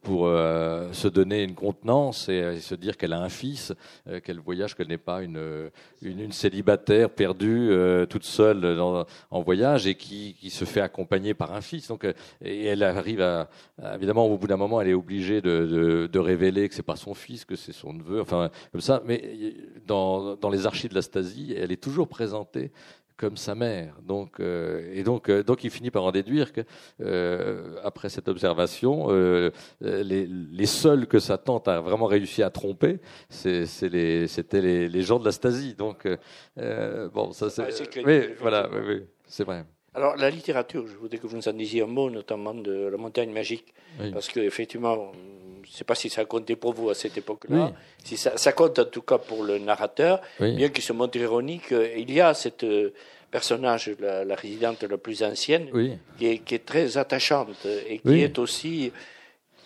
pour 0.05 0.27
euh, 0.27 0.93
se 0.93 1.07
donner 1.07 1.43
une 1.43 1.55
contenance 1.55 2.29
et, 2.29 2.59
se 2.59 2.75
dire 2.75 2.95
qu'elle 2.95 3.11
a 3.11 3.19
un 3.19 3.29
fils, 3.29 3.73
euh, 4.07 4.19
qu'elle 4.19 4.39
voyage, 4.39 4.75
qu'elle 4.75 4.87
n'est 4.87 4.99
pas 4.99 5.23
une, 5.23 5.71
célibataire 6.31 7.09
perdue 7.09 7.69
euh, 7.71 8.05
toute 8.05 8.23
seule 8.23 8.79
en 8.79 9.41
voyage 9.41 9.87
et 9.87 9.95
qui, 9.95 10.35
se 10.51 10.63
fait 10.63 10.79
accompagner 10.79 11.33
par 11.33 11.53
un 11.53 11.61
fils. 11.61 11.87
Donc, 11.87 12.07
elle 12.39 12.83
arrive 12.83 13.47
évidemment, 13.93 14.27
au 14.27 14.37
bout 14.37 14.47
d'un 14.47 14.57
moment, 14.57 14.79
elle 14.79 14.89
est 14.89 14.93
obligée 14.93 15.41
de 15.41 16.19
révéler 16.19 16.69
que 16.69 16.75
c'est 16.75 16.83
pas 16.83 16.95
son 16.95 17.15
fils, 17.15 17.43
que 17.43 17.55
c'est 17.55 17.73
son 17.73 17.93
neveu, 17.93 18.21
enfin 18.21 18.51
comme 18.71 18.81
ça. 18.81 19.01
Mais 19.05 19.55
dans, 19.87 20.35
dans 20.35 20.49
les 20.49 20.67
archives 20.67 20.91
de 20.91 20.95
la 20.95 21.01
Stasi, 21.01 21.55
elle 21.57 21.71
est 21.71 21.81
toujours 21.81 22.07
présentée 22.07 22.71
comme 23.17 23.37
sa 23.37 23.55
mère. 23.55 23.95
Donc, 24.01 24.39
euh, 24.39 24.91
et 24.93 25.03
donc, 25.03 25.29
euh, 25.29 25.43
donc, 25.43 25.63
il 25.63 25.69
finit 25.69 25.91
par 25.91 26.03
en 26.03 26.11
déduire 26.11 26.51
que, 26.51 26.61
euh, 27.01 27.75
après 27.83 28.09
cette 28.09 28.27
observation, 28.27 29.07
les, 29.81 30.27
les, 30.27 30.65
seuls 30.65 31.07
que 31.07 31.19
sa 31.19 31.37
tante 31.37 31.67
a 31.67 31.79
vraiment 31.79 32.05
réussi 32.05 32.43
à 32.43 32.49
tromper, 32.49 32.99
c'était 33.29 33.89
les, 33.89 34.89
les, 34.89 35.01
gens 35.01 35.19
de 35.19 35.25
la 35.25 35.31
Stasi. 35.31 35.75
Donc, 35.75 36.07
bon, 37.13 37.31
ça 37.31 37.49
c'est. 37.49 37.63
Ah, 37.63 38.01
oui, 38.05 38.21
voilà, 38.39 38.69
oui, 38.71 39.03
c'est 39.25 39.43
vrai. 39.43 39.65
Alors, 39.93 40.17
la 40.17 40.29
littérature, 40.29 40.85
je 40.87 40.97
voudrais 40.97 41.17
que 41.17 41.27
vous 41.27 41.37
nous 41.37 41.47
en 41.47 41.53
disiez 41.53 41.81
un 41.83 41.87
mot, 41.87 42.09
notamment 42.09 42.53
de 42.53 42.87
La 42.87 42.97
montagne 42.97 43.31
magique, 43.31 43.73
parce 44.11 44.27
qu'effectivement, 44.27 45.13
ne 45.75 45.79
sais 45.79 45.83
pas 45.83 45.95
si 45.95 46.09
ça 46.09 46.25
comptait 46.25 46.55
pour 46.55 46.73
vous 46.73 46.89
à 46.89 46.95
cette 46.95 47.17
époque-là, 47.17 47.73
si 48.03 48.17
ça, 48.17 48.37
ça, 48.37 48.51
compte 48.53 48.79
en 48.79 48.85
tout 48.85 49.01
cas 49.01 49.17
pour 49.17 49.43
le 49.43 49.59
narrateur, 49.59 50.21
bien 50.39 50.69
qu'il 50.69 50.83
se 50.83 50.93
montre 50.93 51.17
ironique, 51.17 51.71
il 51.71 52.11
y 52.11 52.21
a 52.21 52.33
cette 52.33 52.63
euh, 52.63 52.93
personnage, 53.29 53.91
la, 53.99 54.35
résidente 54.35 54.83
la 54.83 54.97
plus 54.97 55.23
ancienne, 55.23 55.69
qui, 56.17 56.27
est, 56.27 56.37
qui, 56.39 56.55
est, 56.55 56.65
très 56.65 56.97
attachante 56.97 57.65
et 57.87 57.99
qui 57.99 58.21
est 58.21 58.39
aussi 58.39 58.91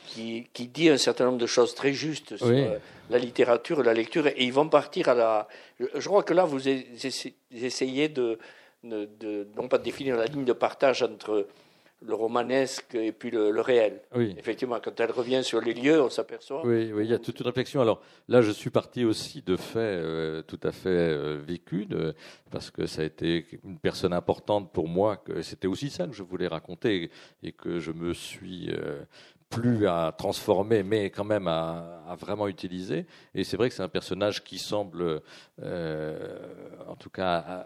qui, 0.07 0.47
qui, 0.53 0.67
dit 0.67 0.89
un 0.89 0.97
certain 0.97 1.25
nombre 1.25 1.37
de 1.37 1.45
choses 1.45 1.75
très 1.75 1.93
justes 1.93 2.35
sur 2.37 2.47
euh, 2.47 2.77
la 3.09 3.19
littérature, 3.19 3.83
la 3.83 3.93
lecture, 3.93 4.25
et 4.27 4.35
ils 4.39 4.53
vont 4.53 4.67
partir 4.67 5.09
à 5.09 5.13
la. 5.13 5.47
Je 5.79 6.07
crois 6.07 6.23
que 6.23 6.33
là, 6.33 6.45
vous 6.45 6.61
essayez 7.51 8.09
de, 8.09 8.39
de, 8.83 9.07
de 9.19 9.47
non 9.55 9.67
pas 9.67 9.77
de 9.77 9.83
définir 9.83 10.17
la 10.17 10.25
ligne 10.25 10.45
de 10.45 10.53
partage 10.53 11.03
entre 11.03 11.47
le 12.01 12.13
romanesque 12.13 12.95
et 12.95 13.11
puis 13.11 13.29
le, 13.29 13.59
réel. 13.59 14.01
Oui. 14.15 14.33
Effectivement, 14.37 14.79
quand 14.81 14.97
elle 14.99 15.11
revient 15.11 15.43
sur 15.43 15.59
les 15.59 15.73
lieux, 15.73 16.01
on 16.01 16.09
s'aperçoit. 16.09 16.65
Oui, 16.65 16.91
oui, 16.93 17.03
il 17.03 17.11
y 17.11 17.13
a 17.13 17.19
toute 17.19 17.39
une 17.39 17.45
réflexion. 17.45 17.81
Alors 17.81 18.01
là, 18.27 18.41
je 18.41 18.51
suis 18.51 18.69
parti 18.69 19.03
aussi 19.03 19.41
de 19.41 19.57
faits 19.57 19.77
euh, 19.77 20.41
tout 20.43 20.59
à 20.63 20.71
fait 20.71 20.89
euh, 20.89 21.41
vécus, 21.45 21.87
parce 22.51 22.71
que 22.71 22.85
ça 22.85 23.01
a 23.01 23.05
été 23.05 23.45
une 23.63 23.77
personne 23.77 24.13
importante 24.13 24.71
pour 24.71 24.87
moi. 24.87 25.17
Que 25.17 25.41
c'était 25.41 25.67
aussi 25.67 25.89
ça 25.89 26.07
que 26.07 26.13
je 26.13 26.23
voulais 26.23 26.47
raconter 26.47 27.11
et 27.43 27.51
que 27.51 27.79
je 27.79 27.91
me 27.91 28.13
suis 28.13 28.69
euh, 28.71 29.03
plus 29.49 29.87
à 29.87 30.13
transformer, 30.17 30.83
mais 30.83 31.09
quand 31.09 31.25
même 31.25 31.47
à, 31.47 32.03
à 32.07 32.15
vraiment 32.15 32.47
utiliser. 32.47 33.07
Et 33.35 33.43
c'est 33.43 33.57
vrai 33.57 33.67
que 33.67 33.75
c'est 33.75 33.83
un 33.83 33.89
personnage 33.89 34.43
qui 34.43 34.57
semble, 34.57 35.21
en 35.61 36.95
tout 36.95 37.09
cas 37.09 37.65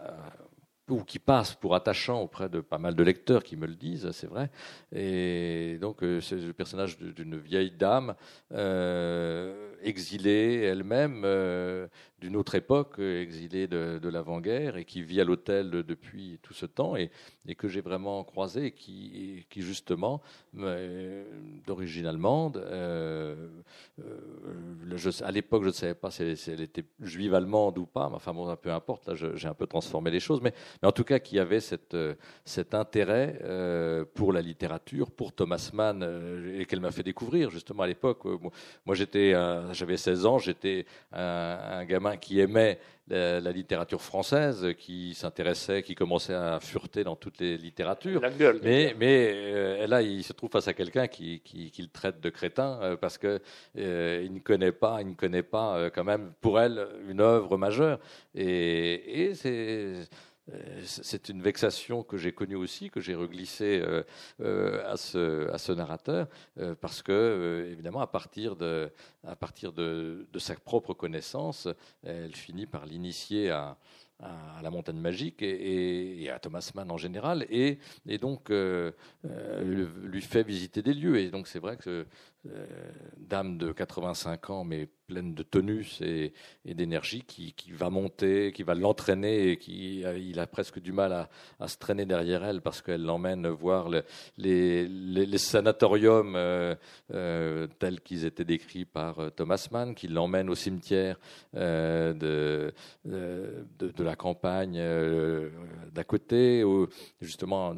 ou 0.90 1.02
qui 1.02 1.18
passe 1.18 1.54
pour 1.54 1.74
attachant 1.74 2.20
auprès 2.20 2.48
de 2.48 2.60
pas 2.60 2.78
mal 2.78 2.94
de 2.94 3.02
lecteurs 3.02 3.42
qui 3.42 3.56
me 3.56 3.66
le 3.66 3.74
disent, 3.74 4.10
c'est 4.12 4.26
vrai. 4.26 4.50
Et 4.92 5.78
donc, 5.80 6.02
euh, 6.02 6.20
c'est 6.20 6.36
le 6.36 6.52
personnage 6.52 6.98
d'une 6.98 7.38
vieille 7.38 7.70
dame 7.70 8.14
euh, 8.52 9.72
exilée 9.82 10.60
elle-même 10.62 11.22
euh, 11.24 11.86
d'une 12.24 12.36
autre 12.36 12.54
époque, 12.54 12.98
exilée 12.98 13.66
de, 13.66 13.98
de 14.02 14.08
l'avant-guerre 14.08 14.78
et 14.78 14.84
qui 14.86 15.02
vit 15.02 15.20
à 15.20 15.24
l'hôtel 15.24 15.70
depuis 15.70 16.38
tout 16.42 16.54
ce 16.54 16.64
temps 16.64 16.96
et, 16.96 17.10
que 17.56 17.68
j'ai 17.68 17.82
vraiment 17.82 18.24
croisé 18.24 18.66
et 18.66 18.72
qui, 18.72 19.44
justement, 19.56 20.22
d'origine 21.66 22.06
allemande, 22.06 22.64
je, 23.98 25.24
à 25.24 25.30
l'époque, 25.30 25.62
je 25.62 25.68
ne 25.68 25.72
savais 25.72 25.94
pas 25.94 26.10
si 26.10 26.22
elle, 26.22 26.60
était 26.60 26.84
juive 27.00 27.34
allemande 27.34 27.78
ou 27.78 27.86
pas, 27.86 28.08
mais 28.08 28.16
enfin 28.16 28.32
bon, 28.32 28.54
peu 28.56 28.72
importe, 28.72 29.06
là 29.06 29.14
j'ai 29.14 29.48
un 29.48 29.54
peu 29.54 29.66
transformé 29.66 30.10
les 30.10 30.20
choses, 30.20 30.40
mais 30.40 30.54
en 30.82 30.92
tout 30.92 31.04
cas 31.04 31.18
qui 31.18 31.38
avait 31.38 31.60
euh, 31.94 32.14
cet 32.44 32.74
intérêt 32.74 33.38
euh, 33.42 34.04
pour 34.14 34.32
la 34.32 34.40
littérature, 34.40 35.10
pour 35.10 35.32
Thomas 35.32 35.70
Mann, 35.72 36.02
euh, 36.02 36.60
et 36.60 36.66
qu'elle 36.66 36.80
m'a 36.80 36.90
fait 36.90 37.02
découvrir 37.02 37.50
justement 37.50 37.82
à 37.82 37.86
l'époque. 37.86 38.24
Moi, 38.84 38.94
j'avais 38.94 39.96
16 39.96 40.26
ans, 40.26 40.38
j'étais 40.38 40.86
un, 41.12 41.84
gamin 41.84 42.13
qui 42.16 42.40
aimait 42.40 42.78
la, 43.08 43.52
littérature 43.52 44.00
française, 44.00 44.68
qui 44.78 45.14
s'intéressait, 45.14 45.82
qui 45.82 45.94
commençait 45.94 46.34
à 46.34 46.58
fureter 46.60 47.04
dans 47.04 47.16
toutes 47.16 47.38
les 47.38 47.58
littératures. 47.58 48.20
La 48.20 48.30
gueule, 48.30 48.60
mais, 48.62 48.94
mais 48.98 49.86
là, 49.86 50.00
il 50.00 50.24
se 50.24 50.32
trouve 50.32 50.50
face 50.50 50.68
à 50.68 50.72
quelqu'un 50.72 51.06
qui, 51.06 51.40
qui, 51.40 51.70
qui, 51.70 51.82
le 51.82 51.88
traite 51.88 52.20
de 52.20 52.30
crétin 52.30 52.96
parce 53.00 53.18
que 53.18 53.40
il 53.76 54.32
ne 54.32 54.38
connaît 54.38 54.72
pas, 54.72 55.02
il 55.02 55.08
ne 55.08 55.14
connaît 55.14 55.42
pas 55.42 55.90
quand 55.90 56.04
même 56.04 56.32
pour 56.40 56.58
elle 56.58 56.88
une 57.08 57.20
œuvre 57.20 57.58
majeure. 57.58 57.98
Et, 58.34 59.22
et 59.22 59.34
c'est 59.34 59.52
euh, 59.52 60.04
c'est 60.84 61.28
une 61.30 61.40
vexation 61.40 62.02
que 62.02 62.16
j'ai 62.16 62.32
connue 62.32 62.56
aussi, 62.56 62.90
que 62.90 63.00
j'ai 63.00 63.14
reglissée 63.14 63.80
euh, 63.82 64.02
euh, 64.40 64.92
à, 64.92 64.96
ce, 64.96 65.72
narrateur, 65.72 66.28
parce 66.80 67.02
que, 67.02 67.66
évidemment, 67.72 68.00
à 68.00 68.06
partir, 68.06 68.56
de, 68.56 68.90
sa 70.38 70.54
propre 70.56 70.92
connaissance, 70.94 71.68
elle 72.02 72.34
finit 72.34 72.66
par 72.66 72.84
l'initier 72.86 73.50
à, 73.50 73.76
la 74.62 74.70
montagne 74.70 74.98
magique 74.98 75.42
et, 75.42 76.30
à 76.30 76.38
Thomas 76.38 76.70
Mann 76.74 76.90
en 76.90 76.96
général, 76.96 77.46
et, 77.50 77.78
donc 78.18 78.50
euh, 78.50 78.92
euh, 79.26 79.86
lui 80.04 80.22
fait 80.22 80.42
visiter 80.42 80.82
des 80.82 80.94
lieux. 80.94 81.18
Et 81.18 81.30
donc 81.30 81.46
c'est 81.46 81.58
vrai 81.58 81.76
que 81.76 81.90
euh, 81.90 82.04
dame 83.16 83.58
de 83.58 83.72
85 83.72 84.50
ans, 84.50 84.64
mais 84.64 84.88
pleine 85.06 85.34
de 85.34 85.42
tonus 85.42 86.00
et, 86.00 86.32
d'énergie, 86.64 87.22
qui, 87.22 87.54
va 87.72 87.90
monter, 87.90 88.52
qui 88.52 88.62
va 88.62 88.74
l'entraîner 88.74 89.50
et 89.50 89.56
qui 89.58 90.00
il 90.00 90.40
a 90.40 90.46
presque 90.46 90.78
du 90.78 90.92
mal 90.92 91.28
à, 91.60 91.68
se 91.68 91.76
traîner 91.76 92.06
derrière 92.06 92.44
elle 92.44 92.62
parce 92.62 92.80
qu'elle 92.80 93.02
l'emmène 93.02 93.46
voir 93.48 93.88
les, 94.38 95.38
sanatoriums 95.38 96.38
tels 97.08 98.00
qu'ils 98.02 98.24
étaient 98.24 98.44
décrits 98.44 98.84
par 98.84 99.32
Thomas 99.36 99.68
Mann, 99.70 99.94
qui 99.94 100.08
l'emmène 100.08 100.48
au 100.48 100.54
cimetière 100.54 101.18
de, 101.54 102.72
de, 103.04 104.04
la 104.04 104.16
campagne 104.16 104.78
euh, 104.78 105.50
d'à 105.92 106.04
côté, 106.04 106.64
où 106.64 106.88
justement 107.20 107.74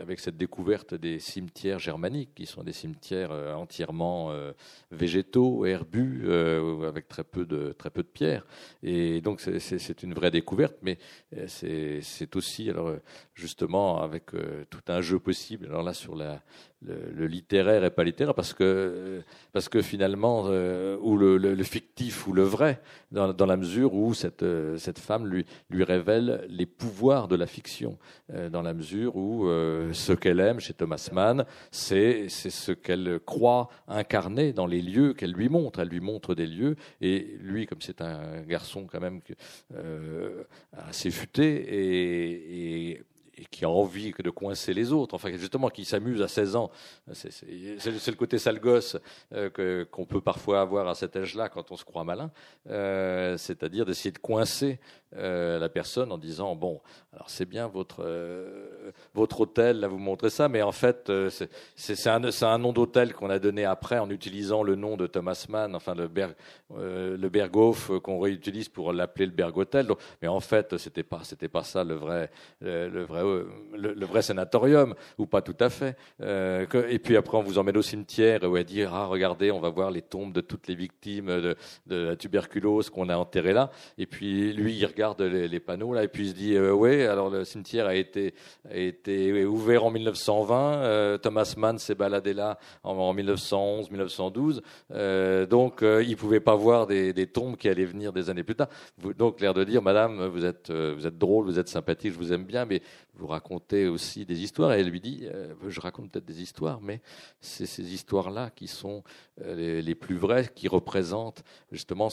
avec 0.00 0.20
cette 0.20 0.36
découverte 0.36 0.94
des 0.94 1.18
cimetières 1.18 1.78
germaniques, 1.78 2.34
qui 2.34 2.46
sont 2.46 2.62
des 2.62 2.72
cimetières 2.72 3.32
euh, 3.32 3.54
entièrement 3.54 4.30
euh, 4.30 4.52
végétaux, 4.90 5.64
herbus, 5.64 6.30
avec 6.86 7.08
très 7.08 7.24
peu 7.24 7.44
de 7.44 7.72
très 7.72 7.90
peu 7.90 8.02
de 8.02 8.08
pierres. 8.08 8.46
Et 8.82 9.20
donc 9.20 9.40
c'est 9.40 10.02
une 10.02 10.14
vraie 10.14 10.30
découverte, 10.30 10.76
mais 10.82 10.98
c'est 11.46 12.36
aussi 12.36 12.70
alors 12.70 12.94
justement 13.34 14.02
avec 14.02 14.26
tout 14.70 14.82
un 14.88 15.00
jeu 15.00 15.18
possible. 15.18 15.66
Alors 15.66 15.82
là 15.82 15.94
sur 15.94 16.14
le, 16.14 17.26
littéraire 17.26 17.84
et 17.84 17.90
pas 17.90 18.04
littéraire 18.04 18.34
parce 18.34 18.52
que 18.52 19.22
parce 19.52 19.68
que 19.68 19.80
finalement 19.80 20.44
euh, 20.48 20.98
ou 21.00 21.16
le, 21.16 21.62
fictif 21.62 22.26
ou 22.26 22.32
le 22.32 22.42
vrai 22.42 22.80
dans, 23.10 23.46
la 23.46 23.56
mesure 23.56 23.94
où 23.94 24.12
cette 24.12 24.42
euh, 24.42 24.76
cette 24.76 24.98
femme 24.98 25.26
lui 25.26 25.84
révèle 25.84 26.44
les 26.48 26.66
pouvoirs 26.66 27.28
de 27.28 27.36
la 27.36 27.46
fiction 27.46 27.98
euh, 28.32 28.50
dans 28.50 28.62
la 28.62 28.74
mesure 28.74 29.16
où 29.16 29.48
ce 29.92 30.12
qu'elle 30.12 30.40
aime 30.40 30.60
chez 30.60 30.74
Thomas 30.74 31.08
Mann 31.12 31.44
c'est 31.70 32.28
ce 32.28 32.72
qu'elle 32.72 33.20
croit 33.24 33.68
incarner 33.88 34.52
dans 34.52 34.66
les 34.66 34.82
lieux 34.82 35.14
qu'elle 35.14 35.32
lui 35.32 35.48
montre 35.48 35.80
elle 35.80 35.88
lui 35.88 36.00
montre 36.00 36.34
des 36.34 36.46
lieux 36.46 36.76
et 37.00 37.36
lui 37.40 37.66
comme 37.66 37.80
c'est 37.80 38.00
un 38.00 38.42
garçon 38.42 38.86
quand 38.90 39.00
même 39.00 39.20
assez 40.72 41.10
futé 41.10 41.44
et, 42.90 43.04
qui 43.50 43.64
a 43.64 43.68
envie 43.68 44.12
de 44.12 44.30
coincer 44.30 44.74
les 44.74 44.92
autres, 44.92 45.14
enfin 45.14 45.30
justement 45.36 45.68
qui 45.68 45.84
s'amuse 45.84 46.22
à 46.22 46.28
16 46.28 46.56
ans. 46.56 46.70
C'est 47.12 47.42
le 47.42 48.16
côté 48.16 48.38
sale 48.38 48.60
gosse 48.60 48.96
euh, 49.32 49.84
qu'on 49.90 50.06
peut 50.06 50.20
parfois 50.20 50.60
avoir 50.60 50.88
à 50.88 50.94
cet 50.94 51.16
âge-là 51.16 51.48
quand 51.48 51.70
on 51.70 51.76
se 51.76 51.84
croit 51.84 52.04
malin, 52.04 52.30
euh, 52.68 53.36
c'est-à-dire 53.36 53.84
d'essayer 53.84 54.12
de 54.12 54.18
coincer 54.18 54.78
euh, 55.16 55.58
la 55.60 55.68
personne 55.68 56.10
en 56.10 56.18
disant 56.18 56.56
bon, 56.56 56.80
alors 57.12 57.30
c'est 57.30 57.44
bien 57.44 57.68
votre 57.68 58.02
euh, 58.04 58.90
votre 59.14 59.42
hôtel, 59.42 59.78
là 59.78 59.86
vous 59.86 59.98
montrez 59.98 60.30
ça, 60.30 60.48
mais 60.48 60.60
en 60.62 60.72
fait 60.72 61.08
euh, 61.08 61.30
c'est 61.76 62.08
un, 62.08 62.22
un 62.24 62.58
nom 62.58 62.72
d'hôtel 62.72 63.14
qu'on 63.14 63.30
a 63.30 63.38
donné 63.38 63.64
après 63.64 63.98
en 63.98 64.10
utilisant 64.10 64.64
le 64.64 64.74
nom 64.74 64.96
de 64.96 65.06
Thomas 65.06 65.46
Mann, 65.48 65.76
enfin 65.76 65.94
le 65.94 66.08
Berg 66.08 66.34
le 66.76 67.28
Berghof 67.28 67.92
qu'on 68.02 68.18
réutilise 68.18 68.68
pour 68.68 68.92
l'appeler 68.92 69.26
le 69.26 69.32
Berg 69.32 69.56
Hotel. 69.56 69.86
mais 70.20 70.26
en 70.28 70.40
fait 70.40 70.76
c'était 70.78 71.04
pas 71.04 71.20
c'était 71.22 71.48
pas 71.48 71.62
ça 71.62 71.84
le 71.84 71.94
vrai 71.94 72.30
le 72.60 73.04
vrai 73.04 73.22
le, 73.74 74.06
vrai 74.06 74.22
sanatorium 74.22 74.94
ou 75.18 75.26
pas 75.26 75.42
tout 75.42 75.56
à 75.60 75.70
fait. 75.70 75.96
et 76.20 76.98
puis 76.98 77.16
après 77.16 77.38
on 77.38 77.42
vous 77.42 77.58
emmène 77.58 77.76
au 77.76 77.82
cimetière 77.82 78.42
où 78.42 78.56
elle 78.56 78.64
dit 78.64 78.82
ah 78.82 79.06
regardez 79.06 79.52
on 79.52 79.60
va 79.60 79.68
voir 79.68 79.92
les 79.92 80.02
tombes 80.02 80.32
de 80.32 80.40
toutes 80.40 80.66
les 80.66 80.74
victimes 80.74 81.26
de, 81.26 81.56
de 81.86 81.96
la 81.96 82.16
tuberculose 82.16 82.90
qu'on 82.90 83.08
a 83.08 83.16
enterrées 83.16 83.52
là. 83.52 83.70
Et 83.98 84.06
puis 84.06 84.52
lui 84.52 84.74
il 84.74 84.86
regarde 84.86 85.03
les, 85.18 85.60
panneaux 85.60 85.92
là 85.92 86.02
et 86.02 86.08
puis 86.08 86.24
il 86.24 86.28
se 86.30 86.34
dit 86.34 86.54
euh, 86.54 86.72
oui 86.72 87.02
alors 87.02 87.30
le 87.30 87.44
cimetière 87.44 87.86
a 87.86 87.94
été 87.94 88.34
a 88.70 88.76
été 88.76 89.44
ouvert 89.44 89.84
en 89.84 89.90
1920 89.90 90.74
euh, 90.76 91.18
Thomas 91.18 91.54
Mann 91.56 91.78
s'est 91.78 91.94
baladé 91.94 92.32
là 92.32 92.58
en, 92.82 93.12
1911 93.12 93.90
1912 93.90 94.62
euh, 94.92 95.46
donc 95.46 95.82
il 95.82 96.16
pouvait 96.16 96.40
pas 96.40 96.54
voir 96.54 96.86
des, 96.86 97.12
des, 97.12 97.26
tombes 97.26 97.56
qui 97.56 97.68
allaient 97.68 97.84
venir 97.84 98.12
des 98.12 98.30
années 98.30 98.42
plus 98.42 98.54
tard. 98.54 98.68
Donc 99.18 99.40
l'air 99.40 99.54
de 99.54 99.64
dire 99.64 99.82
madame 99.82 100.26
vous 100.26 100.44
êtes 100.44 100.70
vous 100.70 101.06
êtes 101.06 101.18
drôle 101.18 101.44
vous 101.44 101.58
êtes 101.58 101.68
sympathique 101.68 102.12
je 102.12 102.18
vous 102.18 102.32
aime 102.32 102.44
bien 102.44 102.64
mais 102.64 102.80
vous 103.16 103.26
racontez 103.26 103.86
aussi 103.86 104.24
des 104.26 104.42
histoires 104.42 104.72
et 104.72 104.80
elle 104.80 104.88
lui 104.88 105.00
dit 105.00 105.26
je 105.66 105.80
raconte 105.80 106.10
peut-être 106.10 106.24
des 106.24 106.42
histoires 106.42 106.80
mais 106.80 107.00
c'est 107.40 107.66
ces 107.66 107.94
histoires 107.94 108.30
là 108.30 108.50
qui 108.50 108.66
sont 108.66 109.02
les, 109.44 109.82
les, 109.82 109.94
plus 109.94 110.16
vraies 110.16 110.50
qui 110.54 110.68
représentent 110.68 111.42
justement 111.72 112.08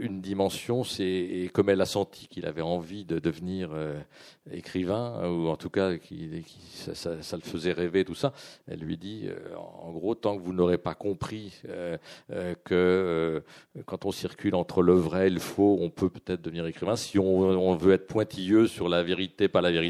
une 0.00 0.20
dimension 0.20 0.84
c'est 0.84 1.50
comme 1.52 1.68
elle 1.68 1.80
a 1.80 1.86
senti 1.86 2.28
qu'il 2.28 2.46
avait 2.46 2.62
envie 2.62 3.04
de 3.04 3.18
devenir 3.18 3.70
euh, 3.72 4.00
écrivain, 4.50 5.28
ou 5.28 5.48
en 5.48 5.56
tout 5.56 5.68
cas, 5.68 5.96
qui, 5.98 6.30
ça, 6.94 7.36
le 7.36 7.42
faisait 7.42 7.72
rêver, 7.72 8.04
tout 8.04 8.14
ça, 8.14 8.32
elle 8.66 8.80
lui 8.80 8.96
dit, 8.96 9.24
euh, 9.26 9.54
en 9.56 9.92
gros, 9.92 10.14
tant 10.14 10.38
que 10.38 10.42
vous 10.42 10.54
n'aurez 10.54 10.78
pas 10.78 10.94
compris 10.94 11.60
euh, 11.68 11.98
que 12.64 13.42
quand 13.84 14.06
on 14.06 14.12
circule 14.12 14.54
entre 14.54 14.82
le 14.82 14.94
vrai 14.94 15.26
et 15.26 15.30
le 15.30 15.40
faux, 15.40 15.76
on 15.80 15.90
peut 15.90 16.08
peut-être 16.08 16.40
devenir 16.40 16.66
écrivain. 16.66 16.96
Si 16.96 17.18
on 17.18 17.76
veut 17.76 17.92
être 17.92 18.06
pointilleux 18.06 18.66
sur 18.66 18.88
la 18.88 19.02
vérité, 19.02 19.48
pas 19.48 19.60
la 19.60 19.70
vérité, 19.70 19.87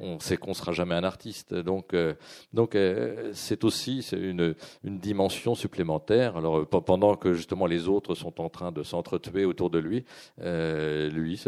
on 0.00 0.18
sait 0.18 0.36
qu'on 0.36 0.54
sera 0.54 0.72
jamais 0.72 0.94
un 0.94 1.04
artiste. 1.04 1.54
Donc, 1.54 1.94
euh, 1.94 2.14
donc 2.52 2.74
euh, 2.74 3.30
c'est 3.34 3.64
aussi 3.64 4.00
une, 4.12 4.54
une 4.82 4.98
dimension 4.98 5.54
supplémentaire. 5.54 6.36
Alors, 6.36 6.60
euh, 6.60 6.64
pendant 6.64 7.14
que 7.16 7.34
justement 7.34 7.66
les 7.66 7.86
autres 7.86 8.14
sont 8.14 8.40
en 8.40 8.48
train 8.48 8.72
de 8.72 8.82
s'entretuer 8.82 9.44
autour 9.44 9.70
de 9.70 9.78
lui, 9.78 10.04
lui 10.40 11.40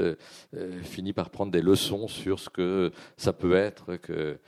finit 0.83 1.12
par 1.12 1.30
prendre 1.30 1.51
des 1.51 1.62
leçons 1.62 2.09
sur 2.09 2.39
ce 2.39 2.51
que 2.51 2.93
ça 3.16 3.33
peut 3.33 3.55
être 3.55 3.97
que, 3.97 4.39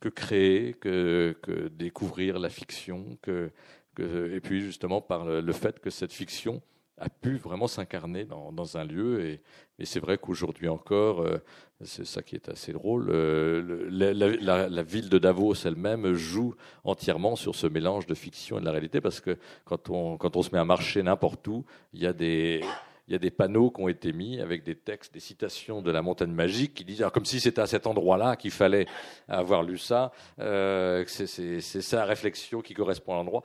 que 0.00 0.08
créer, 0.08 0.74
que, 0.74 1.36
que 1.42 1.68
découvrir 1.68 2.38
la 2.38 2.48
fiction, 2.48 3.16
que, 3.22 3.50
et 3.98 4.40
puis 4.40 4.60
justement 4.60 5.00
par 5.00 5.24
le 5.24 5.52
fait 5.52 5.78
que 5.78 5.90
cette 5.90 6.12
fiction 6.12 6.60
a 6.98 7.08
pu 7.08 7.36
vraiment 7.36 7.66
s'incarner 7.66 8.24
dans, 8.24 8.52
dans, 8.52 8.76
un 8.76 8.84
lieu. 8.84 9.24
Et, 9.24 9.40
et 9.78 9.84
c'est 9.84 10.00
vrai 10.00 10.18
qu'aujourd'hui 10.18 10.68
encore, 10.68 11.20
euh, 11.20 11.38
c'est 11.82 12.06
ça 12.06 12.22
qui 12.22 12.36
est 12.36 12.48
assez 12.48 12.72
drôle, 12.72 13.08
euh, 13.10 13.88
la, 13.90 14.68
la, 14.68 14.82
ville 14.82 15.08
de 15.08 15.18
Davos 15.18 15.54
elle-même 15.64 16.14
joue 16.14 16.54
entièrement 16.84 17.36
sur 17.36 17.54
ce 17.54 17.66
mélange 17.66 18.06
de 18.06 18.14
fiction 18.14 18.58
et 18.58 18.60
de 18.60 18.64
la 18.64 18.72
réalité, 18.72 19.00
parce 19.00 19.20
que 19.20 19.38
quand 19.64 19.90
on, 19.90 20.16
quand 20.16 20.36
on 20.36 20.42
se 20.42 20.50
met 20.52 20.58
à 20.58 20.64
marcher 20.64 21.02
n'importe 21.02 21.46
où, 21.48 21.64
il 21.92 22.02
y 22.02 22.06
a 22.06 22.12
des... 22.12 22.62
Il 23.06 23.12
y 23.12 23.16
a 23.16 23.18
des 23.18 23.30
panneaux 23.30 23.70
qui 23.70 23.82
ont 23.82 23.88
été 23.88 24.14
mis 24.14 24.40
avec 24.40 24.64
des 24.64 24.74
textes, 24.74 25.12
des 25.12 25.20
citations 25.20 25.82
de 25.82 25.90
la 25.90 26.00
montagne 26.00 26.32
magique 26.32 26.72
qui 26.72 26.86
disent, 26.86 27.04
comme 27.12 27.26
si 27.26 27.38
c'était 27.38 27.60
à 27.60 27.66
cet 27.66 27.86
endroit-là 27.86 28.34
qu'il 28.36 28.50
fallait 28.50 28.86
avoir 29.28 29.62
lu 29.62 29.76
ça, 29.76 30.10
euh, 30.40 31.04
c'est 31.06 31.92
la 31.92 32.06
réflexion 32.06 32.62
qui 32.62 32.72
correspond 32.72 33.12
à 33.12 33.16
l'endroit 33.16 33.42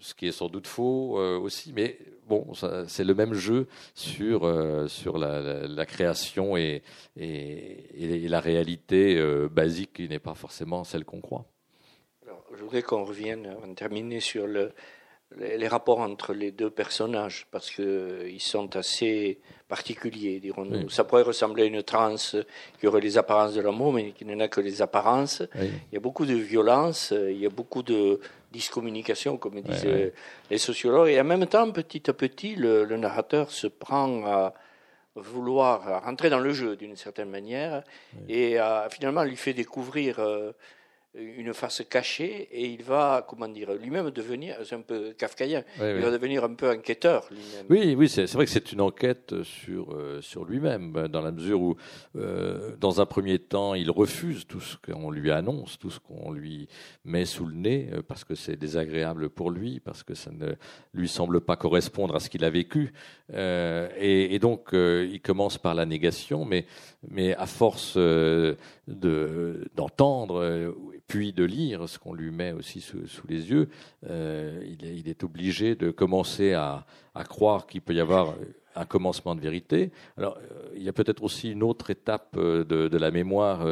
ce 0.00 0.14
qui 0.14 0.26
est 0.26 0.32
sans 0.32 0.48
doute 0.48 0.66
faux 0.66 1.18
euh, 1.18 1.38
aussi, 1.38 1.72
mais 1.74 1.98
bon, 2.28 2.46
c'est 2.86 3.04
le 3.04 3.14
même 3.14 3.34
jeu 3.34 3.66
sur, 3.94 4.44
euh, 4.44 4.86
sur 4.88 5.18
la, 5.18 5.66
la, 5.66 5.86
création 5.86 6.56
et, 6.56 6.82
et, 7.16 8.24
et, 8.24 8.28
la 8.28 8.40
réalité 8.40 9.16
euh, 9.16 9.48
basique 9.48 9.94
qui 9.94 10.08
n'est 10.08 10.18
pas 10.18 10.34
forcément 10.34 10.84
celle 10.84 11.04
qu'on 11.04 11.20
croit. 11.20 11.46
Alors, 12.26 12.44
je 12.56 12.62
voudrais 12.62 12.82
qu'on 12.82 13.04
revienne, 13.04 13.56
en 13.64 13.74
terminer 13.74 14.20
sur 14.20 14.46
le, 14.46 14.72
les, 15.36 15.68
rapports 15.68 16.00
entre 16.00 16.32
les 16.32 16.52
deux 16.52 16.70
personnages, 16.70 17.46
parce 17.50 17.70
qu'ils 17.70 18.40
sont 18.40 18.76
assez 18.76 19.40
particuliers, 19.68 20.40
dirons-nous. 20.40 20.88
Ça 20.88 21.04
pourrait 21.04 21.22
ressembler 21.22 21.64
à 21.64 21.66
une 21.66 21.82
transe 21.82 22.36
qui 22.80 22.86
aurait 22.86 23.00
les 23.00 23.18
apparences 23.18 23.54
de 23.54 23.60
l'amour, 23.60 23.92
mais 23.92 24.12
qui 24.12 24.24
n'en 24.24 24.40
a 24.40 24.48
que 24.48 24.60
les 24.60 24.80
apparences. 24.80 25.42
Il 25.56 25.94
y 25.94 25.96
a 25.96 26.00
beaucoup 26.00 26.24
de 26.24 26.34
violence, 26.34 27.12
il 27.12 27.38
y 27.38 27.46
a 27.46 27.50
beaucoup 27.50 27.82
de 27.82 28.20
discommunication, 28.52 29.36
comme 29.36 29.60
disent 29.60 30.12
les 30.50 30.58
sociologues, 30.58 31.10
et 31.10 31.20
en 31.20 31.24
même 31.24 31.46
temps, 31.46 31.70
petit 31.70 32.08
à 32.08 32.12
petit, 32.12 32.54
le, 32.54 32.84
narrateur 32.96 33.50
se 33.50 33.66
prend 33.66 34.24
à 34.26 34.54
vouloir 35.14 36.02
rentrer 36.04 36.30
dans 36.30 36.38
le 36.38 36.52
jeu 36.52 36.76
d'une 36.76 36.96
certaine 36.96 37.30
manière, 37.30 37.82
et 38.28 38.58
finalement 38.90 39.24
lui 39.24 39.36
fait 39.36 39.54
découvrir... 39.54 40.18
Euh, 40.18 40.52
une 41.14 41.54
face 41.54 41.82
cachée 41.88 42.48
et 42.52 42.66
il 42.66 42.82
va, 42.82 43.24
comment 43.28 43.48
dire, 43.48 43.72
lui-même 43.72 44.10
devenir, 44.10 44.56
c'est 44.64 44.74
un 44.74 44.82
peu 44.82 45.14
kafkaïen, 45.16 45.64
il 45.78 46.00
va 46.00 46.10
devenir 46.10 46.44
un 46.44 46.52
peu 46.54 46.70
enquêteur 46.70 47.26
lui-même. 47.30 47.66
Oui, 47.70 47.94
oui, 47.96 48.08
c'est 48.08 48.30
vrai 48.32 48.44
que 48.44 48.50
c'est 48.50 48.72
une 48.72 48.80
enquête 48.80 49.42
sur, 49.42 49.94
euh, 49.94 50.20
sur 50.20 50.44
lui-même, 50.44 51.08
dans 51.08 51.22
la 51.22 51.32
mesure 51.32 51.60
où, 51.60 51.76
euh, 52.16 52.76
dans 52.78 53.00
un 53.00 53.06
premier 53.06 53.38
temps, 53.38 53.74
il 53.74 53.90
refuse 53.90 54.46
tout 54.46 54.60
ce 54.60 54.76
qu'on 54.76 55.10
lui 55.10 55.30
annonce, 55.30 55.78
tout 55.78 55.90
ce 55.90 55.98
qu'on 55.98 56.30
lui 56.30 56.68
met 57.04 57.24
sous 57.24 57.46
le 57.46 57.54
nez, 57.54 57.88
euh, 57.92 58.02
parce 58.06 58.24
que 58.24 58.34
c'est 58.34 58.56
désagréable 58.56 59.30
pour 59.30 59.50
lui, 59.50 59.80
parce 59.80 60.02
que 60.02 60.14
ça 60.14 60.30
ne 60.30 60.52
lui 60.92 61.08
semble 61.08 61.40
pas 61.40 61.56
correspondre 61.56 62.14
à 62.16 62.20
ce 62.20 62.28
qu'il 62.28 62.44
a 62.44 62.50
vécu. 62.50 62.92
Et, 63.32 64.34
et, 64.34 64.38
donc, 64.38 64.70
il 64.72 65.20
commence 65.20 65.58
par 65.58 65.74
la 65.74 65.84
négation, 65.84 66.44
mais, 66.46 66.64
mais 67.10 67.34
à 67.34 67.46
force 67.46 67.98
d'entendre, 69.76 70.74
puis 71.08 71.32
de 71.32 71.42
lire 71.42 71.88
ce 71.88 71.98
qu'on 71.98 72.14
lui 72.14 72.30
met 72.30 72.52
aussi 72.52 72.80
sous, 72.80 73.26
les 73.28 73.50
yeux, 73.50 73.68
euh, 74.08 74.62
il, 74.80 75.08
est, 75.08 75.24
obligé 75.24 75.74
de 75.74 75.90
commencer 75.90 76.52
à 76.52 76.84
croire 77.28 77.66
qu'il 77.66 77.80
peut 77.80 77.94
y 77.94 78.00
avoir 78.00 78.34
un 78.74 78.84
commencement 78.84 79.34
de 79.34 79.40
vérité. 79.40 79.90
Alors, 80.16 80.38
euh, 80.38 80.68
il 80.76 80.82
y 80.82 80.88
a 80.88 80.92
peut-être 80.92 81.22
aussi 81.22 81.50
une 81.50 81.62
autre 81.62 81.90
étape 81.90 82.36
euh, 82.36 82.64
de, 82.64 82.96
la 82.96 83.10
mémoire 83.10 83.66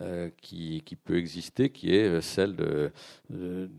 euh, 0.00 0.30
qui, 0.40 0.82
peut 1.04 1.18
exister, 1.18 1.70
qui 1.70 1.94
est 1.94 2.20
celle 2.20 2.56
de, 2.56 2.90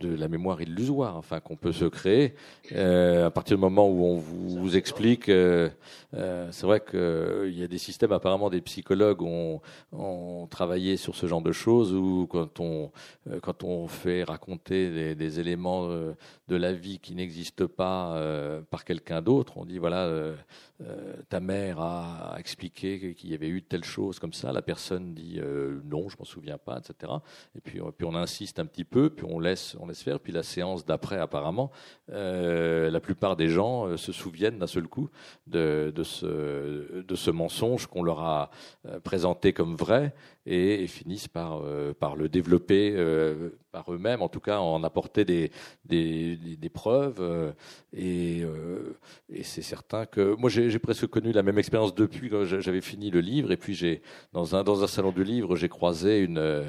la 0.01 0.27
mémoire 0.27 0.61
illusoire, 0.61 1.17
enfin 1.17 1.39
qu'on 1.39 1.55
peut 1.55 1.71
se 1.71 1.85
créer 1.85 2.35
à 2.73 3.29
partir 3.31 3.57
du 3.57 3.61
moment 3.61 3.87
où 3.89 4.05
on 4.05 4.17
vous, 4.17 4.75
explique. 4.75 5.25
c'est 5.25 6.63
vrai 6.63 6.81
qu'il 6.81 7.57
y 7.57 7.63
a 7.63 7.67
des 7.67 7.77
systèmes, 7.77 8.11
apparemment, 8.11 8.49
des 8.49 8.61
psychologues 8.61 9.21
ont, 9.21 9.61
travaillé 10.49 10.97
sur 10.97 11.15
ce 11.15 11.27
genre 11.27 11.41
de 11.41 11.51
choses, 11.51 11.93
où 11.93 12.27
quand 12.27 12.59
on, 12.59 13.87
fait 13.87 14.23
raconter 14.23 14.91
des, 14.91 15.15
des 15.15 15.39
éléments 15.39 15.87
de 15.87 16.55
la 16.55 16.73
vie 16.73 16.99
qui 16.99 17.15
n'existent 17.15 17.67
pas 17.67 18.19
par 18.69 18.85
quelqu'un 18.85 19.21
d'autre, 19.21 19.57
on 19.57 19.65
dit 19.65 19.77
voilà 19.77 20.33
ta 21.29 21.39
mère 21.39 21.79
a 21.79 22.35
expliqué 22.37 23.13
qu'il 23.15 23.31
y 23.31 23.33
avait 23.33 23.47
eu 23.47 23.61
telle 23.63 23.83
chose 23.83 24.19
comme 24.19 24.33
ça, 24.33 24.51
la 24.51 24.61
personne 24.61 25.13
dit 25.13 25.39
euh, 25.39 25.79
non, 25.85 26.09
je 26.09 26.17
m'en 26.17 26.25
souviens 26.25 26.57
pas, 26.57 26.77
etc. 26.77 27.13
Et 27.55 27.61
puis, 27.61 27.79
puis 27.97 28.05
on 28.05 28.15
insiste 28.15 28.59
un 28.59 28.65
petit 28.65 28.83
peu, 28.83 29.09
puis 29.09 29.25
on 29.27 29.39
laisse, 29.39 29.75
faire. 29.93 30.19
Puis 30.19 30.31
la 30.31 30.43
séance 30.43 30.85
d'après, 30.85 31.17
apparemment, 31.17 31.71
euh, 32.11 32.91
la 32.91 32.99
plupart 32.99 33.35
des 33.35 33.47
gens 33.47 33.97
se 33.97 34.11
souviennent 34.11 34.59
d'un 34.59 34.67
seul 34.67 34.87
coup 34.87 35.09
de 35.47 35.91
ce 36.03 37.31
mensonge 37.31 37.87
qu'on 37.87 38.03
leur 38.03 38.19
a 38.19 38.51
présenté 39.03 39.53
comme 39.53 39.75
vrai 39.75 40.13
et, 40.47 40.87
finissent 40.87 41.27
par, 41.27 41.61
par 41.99 42.15
le 42.15 42.29
développer 42.29 42.95
par 43.71 43.93
eux-mêmes, 43.93 44.21
en 44.21 44.29
tout 44.29 44.39
cas 44.39 44.59
en 44.59 44.83
apporter 44.83 45.25
des, 45.25 45.51
preuves. 46.73 47.53
et, 47.93 48.43
et 49.29 49.43
c'est 49.43 49.61
certain 49.61 50.05
que 50.05 50.35
moi 50.35 50.49
j'ai 50.49 50.79
presque 50.79 51.07
connu 51.07 51.31
la 51.31 51.43
même 51.43 51.57
expérience 51.57 51.93
depuis 51.95 52.29
quand 52.29 52.45
j'avais 52.45 52.81
fini 52.81 53.09
le 53.09 53.19
livre. 53.19 53.51
Et 53.51 53.57
puis, 53.57 54.01
dans 54.33 54.55
un, 54.55 54.63
dans 54.63 54.83
un 54.83 54.87
salon 54.87 55.11
du 55.11 55.23
livre, 55.23 55.55
j'ai 55.55 55.69
croisé 55.69 56.19
une, 56.19 56.37
euh, 56.37 56.63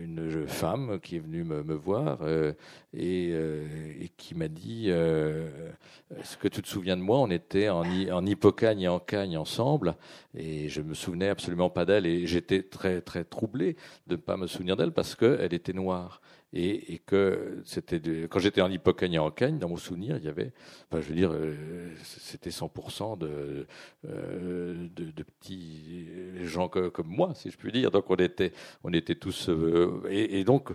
une 0.00 0.46
femme 0.46 1.00
qui 1.00 1.16
est 1.16 1.20
venue 1.20 1.44
me, 1.44 1.74
voir 1.74 2.18
euh, 2.22 2.52
et, 2.92 3.30
euh, 3.32 3.64
et, 4.00 4.08
qui 4.16 4.34
m'a 4.34 4.48
dit 4.48 4.88
Est-ce 4.88 6.36
que 6.38 6.48
tu 6.48 6.62
te 6.62 6.68
souviens 6.68 6.96
de 6.96 7.02
moi? 7.02 7.18
On 7.18 7.30
était 7.30 7.68
en, 7.68 7.82
en 7.82 8.26
Hippocagne 8.26 8.82
et 8.82 8.88
en 8.88 8.98
Cagne 8.98 9.36
ensemble. 9.36 9.96
Et 10.36 10.68
je 10.68 10.82
me 10.82 10.94
souvenais 10.94 11.28
absolument 11.28 11.70
pas 11.70 11.84
d'elle. 11.84 12.06
Et 12.06 12.26
j'étais 12.26 12.62
très, 12.76 13.00
très 13.00 13.24
troublé 13.24 13.76
de 14.06 14.16
ne 14.16 14.20
pas 14.20 14.36
me 14.36 14.46
souvenir 14.46 14.76
d'elle 14.76 14.92
parce 14.92 15.14
qu'elle 15.14 15.54
était 15.54 15.72
noire 15.72 16.20
et, 16.52 17.00
que 17.06 17.60
c'était 17.64 18.00
quand 18.30 18.38
j'étais 18.38 18.62
en 18.62 18.70
Hippocagne 18.70 19.18
en 19.18 19.30
Cagne, 19.30 19.58
dans 19.58 19.68
mon 19.68 19.76
souvenir, 19.76 20.16
il 20.16 20.24
y 20.24 20.28
avait, 20.28 20.52
enfin, 20.90 21.02
je 21.02 21.08
veux 21.08 21.14
dire, 21.14 21.32
euh, 21.32 21.90
c'était 22.02 22.50
100% 22.50 23.18
de, 23.18 23.66
euh, 24.08 24.88
de, 24.94 25.10
de, 25.10 25.22
petits 25.22 26.06
gens 26.44 26.68
comme 26.68 27.08
moi, 27.08 27.32
si 27.34 27.50
je 27.50 27.56
puis 27.56 27.72
dire. 27.72 27.90
Donc 27.90 28.10
on 28.10 28.16
était, 28.16 28.52
on 28.84 28.92
était 28.92 29.16
tous, 29.16 29.48
euh, 29.48 30.02
et, 30.08 30.44
donc 30.44 30.70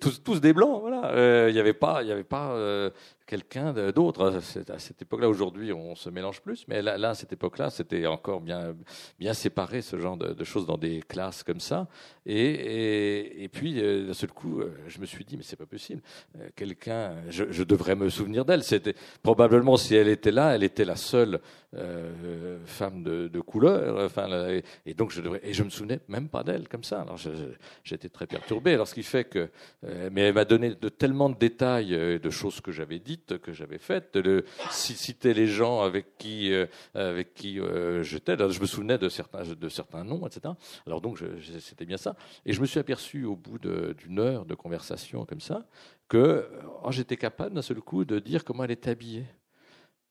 tous, 0.00 0.22
tous, 0.22 0.40
des 0.40 0.52
blancs, 0.52 0.80
voilà. 0.80 1.48
Il 1.48 1.52
n'y 1.52 1.60
avait 1.60 1.74
pas, 1.74 2.02
il 2.02 2.08
y 2.08 2.12
avait 2.12 2.24
pas 2.24 2.90
quelqu'un 3.26 3.72
d'autre. 3.90 4.40
À 4.68 4.78
cette 4.78 5.02
époque-là, 5.02 5.28
aujourd'hui, 5.28 5.72
on 5.72 5.94
se 5.94 6.10
mélange 6.10 6.40
plus, 6.40 6.66
mais 6.68 6.82
là, 6.82 7.10
à 7.10 7.14
cette 7.14 7.32
époque-là, 7.32 7.70
c'était 7.70 8.06
encore 8.06 8.40
bien, 8.40 8.74
séparé 9.32 9.82
ce 9.82 9.98
genre 9.98 10.16
de, 10.16 10.44
choses 10.44 10.66
dans 10.66 10.78
des 10.78 11.00
classes 11.00 11.42
comme 11.42 11.60
ça. 11.60 11.88
Et, 12.26 13.48
puis, 13.52 13.80
d'un 13.80 14.14
seul 14.14 14.30
coup, 14.30 14.60
euh, 14.60 14.74
je 14.88 14.98
me 14.98 15.06
suis 15.06 15.24
dit, 15.24 15.36
mais 15.36 15.42
c'est 15.42 15.56
pas 15.56 15.66
possible. 15.66 16.02
Euh, 16.38 16.48
quelqu'un, 16.54 17.14
je, 17.28 17.62
devrais 17.62 17.94
me 17.96 18.08
souvenir 18.08 18.44
d'elle. 18.44 18.62
Probablement 19.22 19.76
si 19.76 19.94
elle 19.94 20.08
était 20.08 20.30
là, 20.30 20.54
elle 20.54 20.62
était 20.62 20.84
la 20.84 20.96
seule 20.96 21.40
euh, 21.74 22.58
femme 22.66 23.02
de, 23.02 23.40
couleur. 23.40 24.10
Et, 24.86 24.94
donc 24.94 25.10
je 25.10 25.20
devrais, 25.20 25.40
et 25.42 25.52
je 25.52 25.62
me 25.62 25.70
souvenais 25.70 26.00
même 26.08 26.28
pas 26.28 26.42
d'elle 26.42 26.68
comme 26.68 26.84
ça. 26.84 27.00
Alors 27.00 27.18
j'étais 27.82 28.08
très 28.08 28.26
perturbé. 28.26 28.74
Alors 28.74 28.88
ce 28.88 28.94
qui 28.94 29.02
fait 29.02 29.24
que, 29.24 29.50
mais 30.10 30.22
elle 30.22 30.34
m'a 30.34 30.44
donné 30.44 30.74
de 30.74 30.88
tellement 30.88 31.28
de 31.28 31.36
détails, 31.36 31.90
de 32.20 32.30
choses 32.30 32.60
que 32.60 32.72
j'avais 32.72 32.98
que 33.16 33.52
j'avais 33.52 33.78
faites, 33.78 34.16
de 34.16 34.44
citer 34.70 35.34
les 35.34 35.46
gens 35.46 35.82
avec 35.82 36.18
qui, 36.18 36.52
avec 36.94 37.34
qui 37.34 37.58
j'étais. 38.02 38.36
Je 38.36 38.60
me 38.60 38.66
souvenais 38.66 38.98
de 38.98 39.08
certains, 39.08 39.42
de 39.42 39.68
certains 39.68 40.04
noms, 40.04 40.26
etc. 40.26 40.54
Alors 40.86 41.00
donc 41.00 41.18
c'était 41.60 41.86
bien 41.86 41.96
ça. 41.96 42.16
Et 42.46 42.52
je 42.52 42.60
me 42.60 42.66
suis 42.66 42.80
aperçu 42.80 43.24
au 43.24 43.36
bout 43.36 43.58
d'une 43.58 44.18
heure 44.18 44.44
de 44.44 44.54
conversation 44.54 45.24
comme 45.24 45.40
ça, 45.40 45.66
que 46.08 46.48
oh, 46.82 46.90
j'étais 46.90 47.16
capable 47.16 47.54
d'un 47.54 47.62
seul 47.62 47.80
coup 47.80 48.04
de 48.04 48.18
dire 48.18 48.44
comment 48.44 48.64
elle 48.64 48.70
était 48.70 48.90
habillée. 48.90 49.26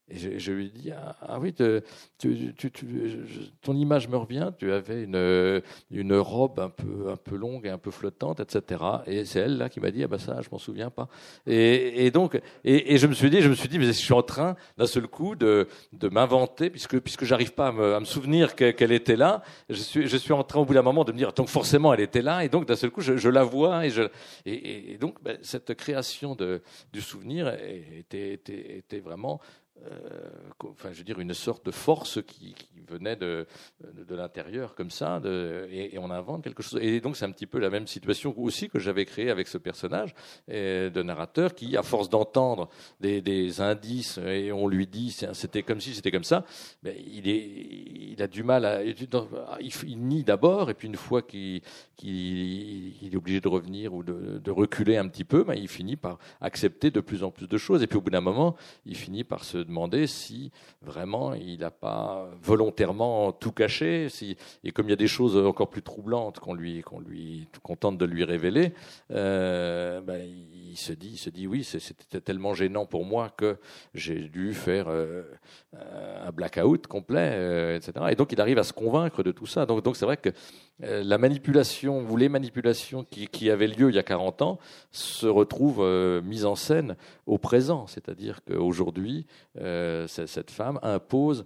Et 0.10 0.40
je, 0.40 0.52
lui 0.52 0.70
dit 0.70 0.92
ah, 0.92 1.16
ah 1.22 1.40
oui, 1.40 1.54
ton 1.54 3.76
image 3.76 4.10
me 4.10 4.18
revient. 4.18 4.52
Tu 4.60 4.72
avais 4.72 5.04
une, 5.04 5.62
une 5.92 6.16
robe 6.16 6.60
un 6.60 6.70
peu, 6.70 7.10
un 7.10 7.16
peu 7.16 7.38
longue 7.38 7.66
et 7.66 7.70
un 7.70 7.78
peu 7.78 7.90
flottante, 7.90 8.42
etc. 8.42 8.84
Et 9.08 9.24
c'est 9.24 9.40
elle 9.40 9.58
là 9.58 9.70
qui 9.70 9.80
m'a 9.80 9.92
dit 9.92 10.04
ah 10.04 10.08
bah 10.08 10.20
ça, 10.20 10.42
je 10.42 10.50
m'en 10.52 10.58
souviens 10.58 10.90
pas. 10.90 11.08
Et, 11.48 12.06
et 12.06 12.12
donc, 12.12 12.40
et, 12.66 12.98
je 12.98 13.08
me 13.08 13.14
suis 13.14 13.30
dit, 13.30 13.42
je 13.42 13.50
me 13.50 13.56
suis 13.56 13.70
dit, 13.70 13.80
mais 13.80 13.86
je 13.86 13.92
suis 13.92 14.14
en 14.14 14.24
train 14.24 14.58
d'un 14.78 14.88
seul 14.88 15.08
coup 15.08 15.36
de, 15.36 15.68
de 15.94 16.10
m'inventer, 16.10 16.70
puisque 16.70 17.00
puisque 17.00 17.24
j'arrive 17.24 17.54
pas 17.54 17.68
à 17.68 18.00
me, 18.00 18.06
souvenir 18.06 18.56
qu'elle 18.56 18.92
était 18.92 19.16
là. 19.16 19.42
Je 19.70 19.76
suis, 19.76 20.08
je 20.08 20.18
suis 20.18 20.34
en 20.34 20.44
train 20.44 20.60
au 20.60 20.66
bout 20.66 20.74
d'un 20.74 20.82
moment 20.82 21.06
de 21.06 21.14
me 21.14 21.18
dire 21.18 21.32
donc 21.32 21.48
forcément 21.48 21.94
elle 21.94 22.02
était 22.02 22.22
là. 22.22 22.44
Et 22.44 22.50
donc 22.50 22.66
d'un 22.66 22.76
seul 22.76 22.92
coup, 22.92 23.02
je, 23.02 23.30
la 23.30 23.44
vois 23.44 23.88
et 23.88 23.94
et, 24.46 24.98
donc 24.98 25.24
ben, 25.24 25.38
cette 25.42 25.74
création 25.76 26.36
de, 26.36 26.62
du 26.92 27.02
souvenir 27.02 27.54
était, 27.98 28.34
était, 28.34 28.78
était 28.78 29.00
vraiment 29.00 29.40
euh, 29.86 30.30
enfin, 30.66 30.92
je 30.92 31.00
veux 31.00 31.04
dire, 31.04 31.20
une 31.20 31.34
sorte 31.34 31.66
de 31.66 31.72
force 31.72 32.22
qui, 32.22 32.56
venait 32.88 33.16
de, 33.16 33.48
de, 33.82 34.16
l'intérieur, 34.16 34.76
comme 34.76 34.92
ça, 34.92 35.22
et, 35.72 35.98
on 35.98 36.12
invente 36.12 36.44
quelque 36.44 36.62
chose. 36.62 36.80
Et 36.82 37.00
donc, 37.02 37.18
c'est 37.18 37.26
un 37.26 37.32
petit 37.32 37.48
peu 37.48 37.60
la 37.60 37.70
même 37.70 37.88
situation 37.88 38.38
aussi 38.38 38.70
que 38.70 38.78
j'avais 38.78 39.06
créée 39.06 39.30
avec 39.30 39.48
ce 39.48 39.58
personnage 39.58 40.14
de 40.48 41.02
narrateur 41.02 41.56
qui, 41.56 41.76
à 41.76 41.84
force 41.84 42.10
d'entendre 42.10 42.70
des, 43.00 43.62
indices, 43.62 44.20
et 44.20 44.52
on 44.52 44.68
lui 44.68 44.88
dit 44.88 45.12
c'était 45.12 45.64
comme 45.64 45.80
si 45.80 45.94
c'était 45.94 46.12
comme 46.12 46.24
ça, 46.24 46.46
mais 46.84 47.02
il, 47.08 47.28
est, 47.28 48.12
il 48.12 48.22
a 48.22 48.28
du 48.28 48.44
mal 48.44 48.66
à. 48.66 48.82
Il, 48.84 50.00
nie 50.00 50.24
d'abord, 50.24 50.70
et 50.70 50.74
puis 50.74 50.88
une 50.88 50.96
fois 50.96 51.22
qu'il 51.22 51.62
est 52.04 53.16
obligé 53.16 53.42
de 53.42 53.48
revenir 53.48 53.94
ou 53.94 54.04
de, 54.04 54.52
reculer 54.52 54.98
un 54.98 55.08
petit 55.08 55.24
peu, 55.24 55.44
ben, 55.44 55.56
il 55.56 55.68
finit 55.68 55.96
par 55.96 56.20
accepter 56.42 56.92
de 56.92 57.00
plus 57.00 57.24
en 57.24 57.32
plus 57.32 57.48
de 57.48 57.58
choses. 57.58 57.82
Et 57.82 57.88
puis, 57.88 57.98
au 57.98 58.02
bout 58.02 58.12
d'un 58.12 58.22
moment, 58.22 58.56
il 58.86 58.96
finit 58.96 59.24
par 59.24 59.44
se 59.44 59.63
demander 59.64 60.08
si 60.08 60.52
vraiment 60.82 61.34
il 61.34 61.60
n'a 61.60 61.72
pas 61.72 62.30
volontairement 62.42 63.32
tout 63.32 63.52
caché, 63.52 64.10
si, 64.10 64.38
et 64.64 64.72
comme 64.72 64.88
il 64.88 64.92
y 64.92 64.94
a 64.94 64.98
des 64.98 65.08
choses 65.08 65.38
encore 65.38 65.70
plus 65.70 65.82
troublantes 65.82 66.40
qu'on 66.40 66.54
lui, 66.54 66.82
qu'on 66.82 67.00
lui, 67.00 67.48
tente 67.80 67.98
de 67.98 68.06
lui 68.06 68.24
révéler, 68.24 68.74
euh, 69.12 70.02
ben, 70.02 70.22
il 70.22 70.53
se 70.76 70.94
dit, 70.94 71.12
il 71.14 71.18
se 71.18 71.30
dit 71.30 71.48
oui, 71.48 71.64
c'était 71.64 72.22
tellement 72.22 72.54
gênant 72.54 72.86
pour 72.86 73.06
moi 73.06 73.30
que 73.30 73.58
j'ai 73.94 74.30
dû 74.30 74.54
faire 74.54 74.86
euh, 74.88 75.24
un 75.74 76.32
blackout 76.32 76.88
complet, 76.88 77.32
euh, 77.34 77.78
etc. 77.78 77.94
Et 78.12 78.16
donc 78.16 78.32
il 78.32 78.42
arrive 78.42 78.58
à 78.58 78.64
se 78.64 78.74
convaincre 78.74 79.24
de 79.24 79.32
tout 79.32 79.46
ça. 79.46 79.66
Donc, 79.66 79.96
c'est 79.96 80.06
vrai 80.06 80.18
que 80.18 80.30
euh, 80.82 81.04
la 81.04 81.18
manipulation 81.18 82.06
ou 82.10 82.18
les 82.18 82.30
manipulations 82.30 83.06
qui, 83.06 83.50
avaient 83.50 83.68
lieu 83.68 83.90
il 83.90 83.96
y 83.96 84.00
a 84.00 84.04
40 84.04 84.42
ans 84.42 84.60
se 84.92 85.28
retrouvent 85.28 85.84
euh, 85.84 86.22
mises 86.22 86.46
en 86.46 86.56
scène 86.56 86.96
au 87.28 87.38
présent. 87.38 87.86
C'est-à-dire 87.88 88.42
qu'aujourd'hui, 88.44 89.28
euh, 89.60 90.08
cette 90.08 90.52
femme 90.52 90.80
impose 90.82 91.46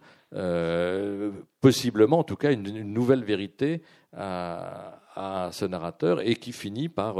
possiblement, 1.61 2.19
en 2.19 2.23
tout 2.23 2.35
cas, 2.35 2.51
une, 2.51 2.93
nouvelle 2.93 3.23
vérité 3.23 3.81
à, 4.13 4.99
à, 5.17 5.49
ce 5.51 5.65
narrateur 5.65 6.21
et 6.21 6.35
qui 6.35 6.51
finit 6.51 6.89
par, 6.89 7.17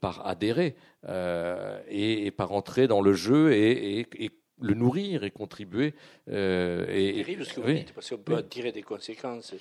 par 0.00 0.26
adhérer 0.26 0.74
et, 1.88 2.30
par 2.36 2.52
entrer 2.52 2.88
dans 2.88 3.00
le 3.00 3.12
jeu 3.12 3.52
et, 3.52 4.00
et 4.00 4.30
le 4.60 4.74
nourrir 4.74 5.24
et 5.24 5.30
contribuer. 5.30 5.94
Euh, 6.30 6.86
et, 6.88 7.08
c'est 7.08 7.14
terrible 7.24 7.44
ce 7.44 7.54
que 7.54 7.60
vous 7.60 7.72
dites, 7.72 7.92
parce 7.92 8.10
qu'on 8.10 8.18
peut 8.18 8.36
en 8.36 8.42
tirer 8.42 8.72
des 8.72 8.82
conséquences 8.82 9.54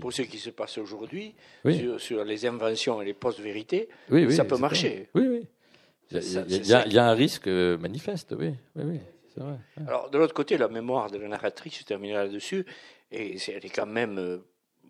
pour 0.00 0.12
ce 0.12 0.22
qui 0.22 0.38
se 0.38 0.50
passe 0.50 0.78
aujourd'hui, 0.78 1.34
sur, 1.98 2.24
les 2.24 2.46
inventions 2.46 3.02
et 3.02 3.04
les 3.04 3.14
post-vérités, 3.14 3.88
ça 4.30 4.44
peut 4.44 4.58
marcher. 4.58 5.08
Oui, 5.14 5.26
oui. 5.28 5.46
Il 6.10 6.66
y, 6.66 6.98
a, 6.98 7.06
un 7.06 7.14
risque 7.14 7.46
euh, 7.46 7.78
manifeste, 7.78 8.34
oui. 8.38 8.52
oui, 8.76 9.00
vrai. 9.34 9.56
Alors, 9.86 10.10
de 10.10 10.18
l'autre 10.18 10.34
côté, 10.34 10.58
la 10.58 10.68
mémoire 10.68 11.10
de 11.10 11.16
la 11.16 11.26
narratrice, 11.26 11.78
je 11.78 11.84
terminerai 11.84 12.24
là-dessus, 12.24 12.66
et 13.10 13.38
elle 13.48 13.64
est 13.64 13.74
quand 13.74 13.86
même 13.86 14.18
euh, 14.18 14.36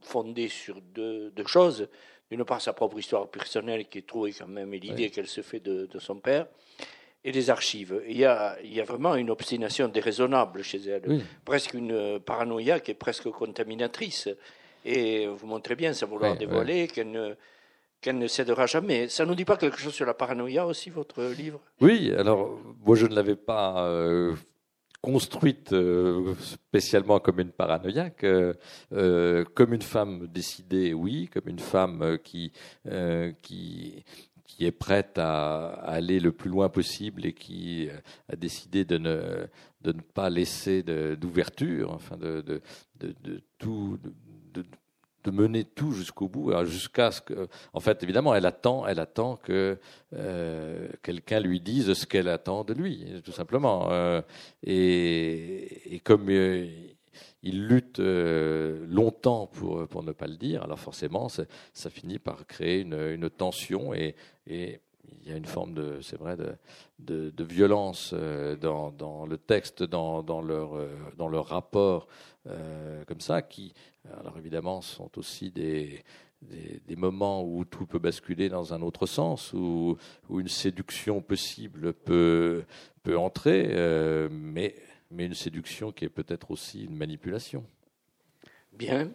fondée 0.04 0.48
sur 0.48 0.80
deux, 0.80 1.32
choses. 1.46 1.88
D'une 2.30 2.44
part, 2.44 2.60
sa 2.60 2.72
propre 2.72 2.98
histoire 2.98 3.28
personnelle 3.28 3.86
qui 3.88 3.98
est 3.98 4.06
trouvée 4.06 4.32
quand 4.32 4.48
même, 4.48 4.72
et 4.72 4.78
l'idée 4.78 5.10
qu'elle 5.10 5.26
se 5.26 5.42
fait 5.42 5.60
de, 5.60 5.86
de 5.86 5.98
son 5.98 6.16
père 6.16 6.46
et 7.24 7.32
les 7.32 7.50
archives. 7.50 8.02
Il 8.08 8.16
y, 8.16 8.24
a, 8.24 8.56
il 8.64 8.72
y 8.72 8.80
a 8.80 8.84
vraiment 8.84 9.14
une 9.14 9.30
obstination 9.30 9.88
déraisonnable 9.88 10.62
chez 10.62 10.80
elle, 10.88 11.22
presque 11.44 11.74
une 11.74 12.18
paranoïa 12.20 12.80
qui 12.80 12.90
est 12.90 12.94
presque 12.94 13.28
contaminatrice. 13.30 14.28
Et 14.84 15.28
vous 15.28 15.46
montrez 15.46 15.76
bien, 15.76 15.92
sans 15.92 16.06
vouloir 16.08 16.36
dévoiler, 16.36 16.88
qu'elle 16.88 17.10
ne, 17.12 17.34
qu'elle 18.00 18.18
ne 18.18 18.26
cédera 18.26 18.66
jamais. 18.66 19.08
Ça 19.08 19.24
ne 19.24 19.28
nous 19.28 19.36
dit 19.36 19.44
pas 19.44 19.56
quelque 19.56 19.78
chose 19.78 19.94
sur 19.94 20.06
la 20.06 20.14
paranoïa 20.14 20.66
aussi, 20.66 20.90
votre 20.90 21.22
livre? 21.22 21.60
Oui, 21.80 22.12
alors 22.18 22.58
moi 22.84 22.96
je 22.96 23.06
ne 23.06 23.14
l'avais 23.14 23.36
pas 23.36 23.86
euh, 23.86 24.34
construite 25.02 25.74
spécialement 26.38 27.18
comme 27.18 27.40
une 27.40 27.50
paranoïaque, 27.50 28.24
comme 28.90 29.74
une 29.74 29.82
femme 29.82 30.28
décidée, 30.28 30.94
oui, 30.94 31.28
comme 31.32 31.48
une 31.48 31.58
femme 31.58 32.18
qui 32.22 32.52
qui 34.56 34.66
est 34.66 34.72
prête 34.72 35.18
à, 35.18 35.68
aller 35.68 36.20
le 36.20 36.32
plus 36.32 36.50
loin 36.50 36.68
possible 36.68 37.26
et 37.26 37.32
qui 37.32 37.88
a 38.28 38.36
décidé 38.36 38.84
de 38.84 38.98
ne, 38.98 39.46
de 39.80 39.92
ne 39.92 40.00
pas 40.00 40.30
laisser 40.30 40.82
d'ouverture, 41.16 41.90
enfin 41.92 42.16
de, 42.16 42.42
de, 42.42 42.60
de 43.00 43.42
tout, 43.58 43.98
de, 45.24 45.30
mener 45.30 45.64
tout 45.64 45.92
jusqu'au 45.92 46.28
bout, 46.28 46.52
jusqu'à 46.64 47.10
ce 47.10 47.20
que, 47.20 47.48
en 47.72 47.80
fait, 47.80 48.02
évidemment, 48.02 48.34
elle 48.34 48.46
attend, 48.46 48.86
elle 48.86 49.00
attend 49.00 49.36
que 49.36 49.78
euh, 50.14 50.88
quelqu'un 51.02 51.40
lui 51.40 51.60
dise 51.60 51.92
ce 51.94 52.06
qu'elle 52.06 52.28
attend 52.28 52.64
de 52.64 52.74
lui, 52.74 53.06
tout 53.24 53.32
simplement. 53.32 53.88
Euh, 53.90 54.20
et, 54.62 56.00
comme 56.04 56.28
euh, 56.28 56.66
il 57.42 57.66
lutte 57.66 57.98
longtemps 57.98 59.46
pour 59.46 59.86
pour 59.88 60.02
ne 60.02 60.12
pas 60.12 60.26
le 60.26 60.36
dire, 60.36 60.62
alors 60.62 60.78
forcément, 60.78 61.28
ça 61.28 61.90
finit 61.90 62.18
par 62.18 62.46
créer 62.46 62.80
une, 62.80 62.94
une 62.94 63.28
tension 63.30 63.92
et, 63.94 64.14
et 64.46 64.80
il 65.24 65.28
y 65.28 65.32
a 65.32 65.36
une 65.36 65.46
forme 65.46 65.74
de, 65.74 66.00
c'est 66.00 66.18
vrai, 66.18 66.36
de, 66.36 67.30
de, 67.30 67.44
violence 67.44 68.14
dans, 68.60 68.90
dans, 68.92 69.26
le 69.26 69.38
texte, 69.38 69.82
dans, 69.82 70.22
dans, 70.22 70.40
leur, 70.40 70.78
dans 71.16 71.28
leur 71.28 71.46
rapport 71.46 72.06
comme 72.44 73.20
ça, 73.20 73.42
qui, 73.42 73.74
alors 74.10 74.36
évidemment, 74.38 74.80
sont 74.80 75.10
aussi 75.18 75.50
des, 75.50 76.02
des, 76.42 76.80
des, 76.86 76.96
moments 76.96 77.44
où 77.44 77.64
tout 77.64 77.86
peut 77.86 77.98
basculer 77.98 78.48
dans 78.48 78.74
un 78.74 78.82
autre 78.82 79.06
sens, 79.06 79.52
où, 79.52 79.96
où 80.28 80.40
une 80.40 80.48
séduction 80.48 81.20
possible 81.20 81.92
peut, 81.92 82.64
peut 83.02 83.16
entrer, 83.16 83.68
euh, 83.70 84.28
mais, 84.30 84.74
mais 85.10 85.26
une 85.26 85.34
séduction 85.34 85.92
qui 85.92 86.04
est 86.04 86.10
peut-être 86.10 86.50
aussi 86.50 86.84
une 86.84 86.96
manipulation. 86.96 87.64
Bien. 88.72 89.10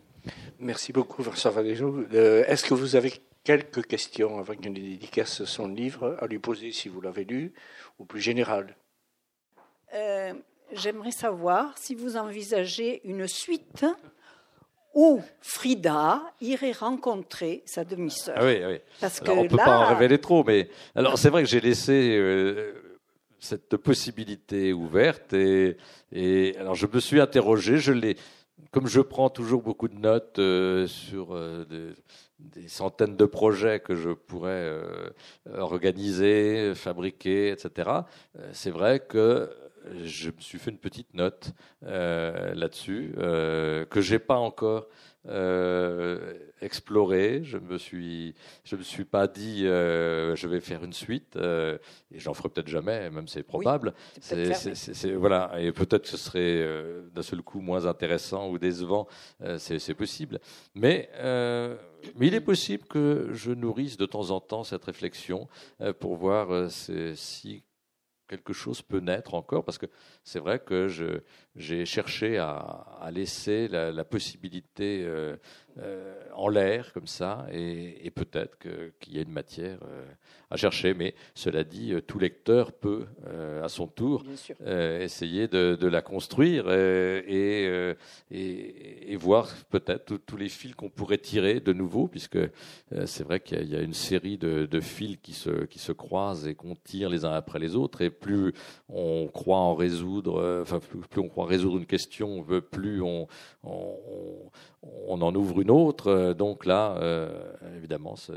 Merci 0.59 0.93
beaucoup, 0.93 1.23
Vincent 1.23 1.51
Valéjo. 1.51 2.05
Euh, 2.13 2.45
Est-ce 2.47 2.65
que 2.65 2.73
vous 2.73 2.95
avez 2.95 3.13
quelques 3.43 3.85
questions 3.85 4.39
avant 4.39 4.55
qu'il 4.55 4.71
ne 4.71 4.79
dédicace 4.79 5.45
son 5.45 5.67
livre 5.67 6.17
à 6.19 6.27
lui 6.27 6.39
poser 6.39 6.71
si 6.71 6.89
vous 6.89 7.01
l'avez 7.01 7.23
lu, 7.23 7.53
ou 7.99 8.05
plus 8.05 8.21
général 8.21 8.75
euh, 9.93 10.33
J'aimerais 10.73 11.11
savoir 11.11 11.77
si 11.77 11.95
vous 11.95 12.17
envisagez 12.17 13.01
une 13.07 13.25
suite 13.25 13.85
où 14.97 15.21
Frida 15.41 16.23
irait 16.41 16.71
rencontrer 16.71 17.61
sa 17.65 17.85
demi-sœur. 17.85 18.35
Ah 18.35 18.45
oui, 18.45 18.59
oui. 18.65 18.79
Parce 18.99 19.21
alors, 19.21 19.35
que 19.35 19.39
on 19.39 19.43
ne 19.43 19.49
peut 19.49 19.57
là... 19.57 19.65
pas 19.65 19.77
en 19.77 19.85
révéler 19.89 20.17
trop, 20.17 20.43
mais 20.43 20.69
alors 20.95 21.19
c'est 21.19 21.29
vrai 21.29 21.43
que 21.43 21.49
j'ai 21.49 21.61
laissé 21.61 22.17
euh, 22.17 22.73
cette 23.39 23.77
possibilité 23.77 24.73
ouverte 24.73 25.33
et, 25.33 25.77
et 26.11 26.57
alors 26.57 26.73
je 26.73 26.87
me 26.91 26.99
suis 26.99 27.21
interrogé, 27.21 27.77
je 27.77 27.91
l'ai 27.91 28.17
comme 28.71 28.87
je 28.87 29.01
prends 29.01 29.29
toujours 29.29 29.61
beaucoup 29.61 29.87
de 29.87 29.97
notes 29.97 30.39
euh, 30.39 30.87
sur 30.87 31.35
euh, 31.35 31.65
des, 31.65 32.61
des, 32.61 32.67
centaines 32.67 33.15
de 33.15 33.25
projets 33.25 33.79
que 33.79 33.95
je 33.95 34.09
pourrais 34.09 34.49
euh, 34.51 35.09
organiser, 35.57 36.73
fabriquer, 36.75 37.49
etc., 37.49 37.89
c'est 38.51 38.71
vrai 38.71 38.99
que 38.99 39.49
je 40.03 40.29
me 40.29 40.39
suis 40.39 40.59
fait 40.59 40.71
une 40.71 40.77
petite 40.77 41.13
note 41.13 41.53
euh, 41.83 42.53
là-dessus 42.53 43.13
que 43.15 44.01
j'ai 44.01 44.19
pas 44.19 44.37
encore 44.37 44.87
euh, 45.29 46.33
exploré. 46.61 47.41
Je 47.43 47.57
me 47.57 47.77
suis, 47.77 48.33
je 48.63 48.75
me 48.75 48.83
suis 48.83 49.05
pas 49.05 49.27
dit, 49.27 49.65
euh, 49.65 50.35
je 50.35 50.47
vais 50.47 50.59
faire 50.59 50.83
une 50.83 50.93
suite, 50.93 51.35
euh, 51.35 51.77
et 52.11 52.19
j'en 52.19 52.33
ferai 52.33 52.49
peut-être 52.49 52.67
jamais, 52.67 53.09
même 53.09 53.27
c'est 53.27 53.43
probable. 53.43 53.93
Oui, 54.31 54.53
c'est, 54.53 55.13
voilà, 55.13 55.51
et 55.59 55.71
peut-être 55.71 56.03
que 56.03 56.09
ce 56.09 56.17
serait 56.17 56.39
euh, 56.61 57.09
d'un 57.13 57.21
seul 57.21 57.41
coup 57.41 57.59
moins 57.59 57.85
intéressant 57.85 58.49
ou 58.49 58.57
décevant. 58.57 59.07
Euh, 59.41 59.57
c'est, 59.57 59.93
possible, 59.93 60.39
mais 60.75 61.09
mais 62.15 62.27
il 62.27 62.33
est 62.33 62.41
possible 62.41 62.85
que 62.85 63.29
je 63.33 63.51
nourrisse 63.51 63.97
de 63.97 64.05
temps 64.05 64.29
en 64.29 64.39
temps 64.39 64.63
cette 64.63 64.85
réflexion 64.85 65.47
pour 65.99 66.15
voir 66.15 66.69
si 66.69 67.63
quelque 68.27 68.53
chose 68.53 68.81
peut 68.81 68.99
naître 68.99 69.33
encore, 69.33 69.63
parce 69.63 69.77
que 69.77 69.87
c'est 70.23 70.39
vrai 70.39 70.59
que 70.59 70.87
je, 70.87 71.21
j'ai 71.57 71.85
cherché 71.85 72.37
à, 72.37 72.85
à 73.01 73.11
laisser 73.11 73.67
la, 73.67 73.91
la 73.91 74.03
possibilité 74.03 75.03
euh, 75.05 75.35
euh, 75.79 76.13
en 76.33 76.49
l'air 76.49 76.91
comme 76.93 77.07
ça, 77.07 77.45
et, 77.51 78.05
et 78.05 78.11
peut-être 78.11 78.57
qu'il 78.99 79.15
y 79.15 79.19
a 79.19 79.21
une 79.21 79.31
matière 79.31 79.79
euh, 79.83 80.05
à 80.49 80.57
chercher. 80.57 80.93
Mais 80.93 81.13
cela 81.35 81.63
dit, 81.63 81.93
tout 82.07 82.19
lecteur 82.19 82.71
peut, 82.71 83.05
à 83.63 83.69
son 83.69 83.87
tour, 83.87 84.23
essayer 84.65 85.47
de, 85.47 85.75
de, 85.79 85.87
la 85.87 86.01
construire 86.01 86.71
et, 86.71 87.69
et, 88.31 89.11
et, 89.11 89.15
voir 89.15 89.49
peut-être 89.69 90.17
tous 90.17 90.37
les 90.37 90.49
fils 90.49 90.73
qu'on 90.73 90.89
pourrait 90.89 91.17
tirer 91.17 91.59
de 91.59 91.73
nouveau, 91.73 92.07
puisque 92.07 92.39
c'est 93.05 93.23
vrai 93.23 93.39
qu'il 93.39 93.69
y 93.69 93.75
a 93.75 93.81
une 93.81 93.93
série 93.93 94.37
de, 94.37 94.65
de 94.65 94.79
fils 94.79 95.17
qui 95.21 95.33
se, 95.33 95.65
qui 95.65 95.79
se 95.79 95.91
croisent 95.91 96.47
et 96.47 96.55
qu'on 96.55 96.75
tire 96.75 97.09
les 97.09 97.25
uns 97.25 97.33
après 97.33 97.59
les 97.59 97.75
autres, 97.75 98.01
et 98.01 98.09
plus 98.09 98.53
on 98.89 99.27
croit 99.27 99.57
en 99.57 99.75
résoudre, 99.75 100.61
enfin 100.61 100.79
plus, 100.79 100.99
plus 100.99 101.21
on 101.21 101.27
croit 101.27 101.46
résoudre 101.47 101.77
une 101.77 101.85
question, 101.85 102.45
plus 102.71 103.01
on, 103.01 103.27
on, 103.63 104.51
on 105.07 105.21
en 105.21 105.33
ouvre 105.35 105.61
une 105.61 105.71
autre. 105.71 106.33
Donc 106.33 106.65
là, 106.65 106.97
euh, 106.97 107.51
évidemment, 107.75 108.15
ce, 108.15 108.33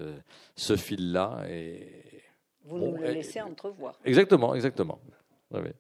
ce 0.57 0.77
fil-là 0.77 1.43
est. 1.49 2.23
Vous 2.65 2.79
bon, 2.79 2.93
nous 2.93 3.03
le 3.03 3.11
laissez 3.13 3.41
entrevoir. 3.41 3.95
Exactement, 4.05 4.55
exactement. 4.55 4.99
Oui, 5.51 5.61
oui. 5.65 5.71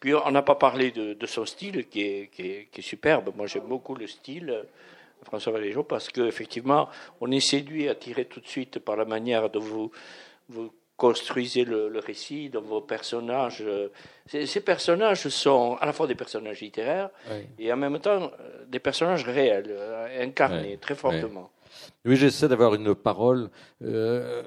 Puis 0.00 0.14
on 0.14 0.30
n'a 0.30 0.42
pas 0.42 0.56
parlé 0.56 0.90
de, 0.90 1.14
de, 1.14 1.26
son 1.26 1.44
style 1.44 1.88
qui 1.88 2.02
est, 2.02 2.26
qui 2.28 2.42
est, 2.42 2.68
qui 2.70 2.80
est 2.80 2.82
superbe. 2.82 3.30
Moi, 3.36 3.46
j'aime 3.46 3.66
beaucoup 3.68 3.94
le 3.94 4.06
style 4.06 4.46
de 4.46 5.24
François 5.24 5.52
Valéjo 5.52 5.84
parce 5.84 6.08
qu'effectivement, 6.08 6.88
on 7.20 7.30
est 7.30 7.40
séduit, 7.40 7.88
attiré 7.88 8.24
tout 8.24 8.40
de 8.40 8.48
suite 8.48 8.80
par 8.80 8.96
la 8.96 9.04
manière 9.04 9.50
dont 9.50 9.60
vous, 9.60 9.90
vous 10.48 10.72
construisez 10.96 11.64
le, 11.64 11.88
le, 11.88 11.98
récit, 11.98 12.48
dans 12.48 12.60
vos 12.60 12.80
personnages. 12.80 13.64
Ces, 14.26 14.46
ces, 14.46 14.60
personnages 14.60 15.28
sont 15.28 15.76
à 15.80 15.86
la 15.86 15.92
fois 15.92 16.06
des 16.06 16.14
personnages 16.14 16.60
littéraires 16.60 17.10
oui. 17.30 17.46
et 17.58 17.72
en 17.72 17.76
même 17.76 17.98
temps 17.98 18.30
des 18.68 18.78
personnages 18.78 19.24
réels, 19.24 19.66
euh, 19.70 20.24
incarnés 20.24 20.72
oui. 20.72 20.78
très 20.78 20.94
fortement. 20.94 21.50
Oui, 22.04 22.12
oui 22.12 22.16
j'essaie 22.16 22.48
d'avoir 22.48 22.74
une 22.74 22.94
parole 22.94 23.50
euh, 23.82 24.42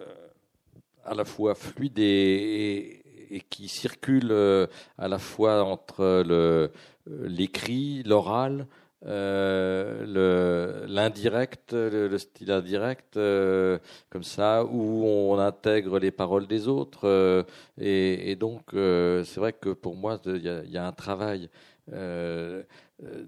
à 1.04 1.14
la 1.14 1.26
fois 1.26 1.56
fluide 1.56 2.00
et, 2.00 2.04
et, 2.04 3.36
et 3.36 3.42
qui 3.42 3.68
circule 3.68 4.30
euh, 4.32 4.68
à 4.98 5.08
la 5.08 5.20
fois 5.20 5.64
entre 5.64 6.70
l'écrit, 7.08 8.04
l'oral, 8.04 8.68
euh, 9.08 10.86
l'indirect, 10.88 11.74
le, 11.74 12.08
le, 12.08 12.18
style 12.18 12.52
indirect, 12.52 13.18
euh, 13.18 13.78
comme 14.10 14.24
ça, 14.24 14.66
où 14.66 15.06
on 15.06 15.38
intègre 15.38 16.00
les 16.00 16.12
paroles 16.12 16.48
des 16.48 16.68
autres. 16.68 17.08
Euh, 17.08 17.44
et, 17.80 18.36
donc, 18.36 18.64
c'est 18.72 19.38
vrai 19.38 19.54
que 19.54 19.70
pour 19.70 19.96
moi, 19.96 20.20
il 20.26 20.42
y, 20.42 20.78
a 20.78 20.88
un 20.88 20.92
travail 20.92 21.50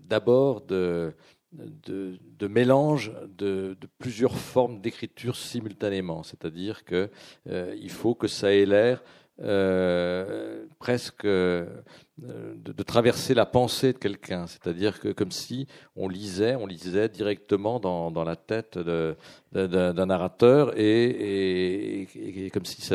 d'abord 0.07 0.61
de, 0.61 1.13
mélange 2.41 3.11
de, 3.37 3.77
plusieurs 3.99 4.37
formes 4.37 4.81
d'écriture 4.81 5.35
simultanément. 5.35 6.23
C'est-à-dire 6.23 6.83
qu'il 6.85 7.09
euh, 7.49 7.89
faut 7.89 8.15
que 8.15 8.27
ça 8.27 8.53
ait 8.53 8.65
l'air 8.65 9.03
euh, 9.43 10.65
presque 10.79 11.25
euh, 11.25 11.65
de, 12.17 12.81
traverser 12.81 13.35
la 13.35 13.45
pensée 13.45 13.93
de 13.93 13.97
quelqu'un, 13.99 14.47
c'est-à-dire 14.47 14.99
que 14.99 15.09
comme 15.09 15.31
si 15.31 15.67
on 15.95 16.09
lisait, 16.09 16.55
on 16.55 16.65
lisait 16.65 17.07
directement 17.07 17.79
dans, 17.79 18.23
la 18.23 18.35
tête 18.35 18.79
d'un 19.53 20.05
narrateur 20.05 20.73
et, 20.75 22.07
comme 22.51 22.65
si 22.65 22.91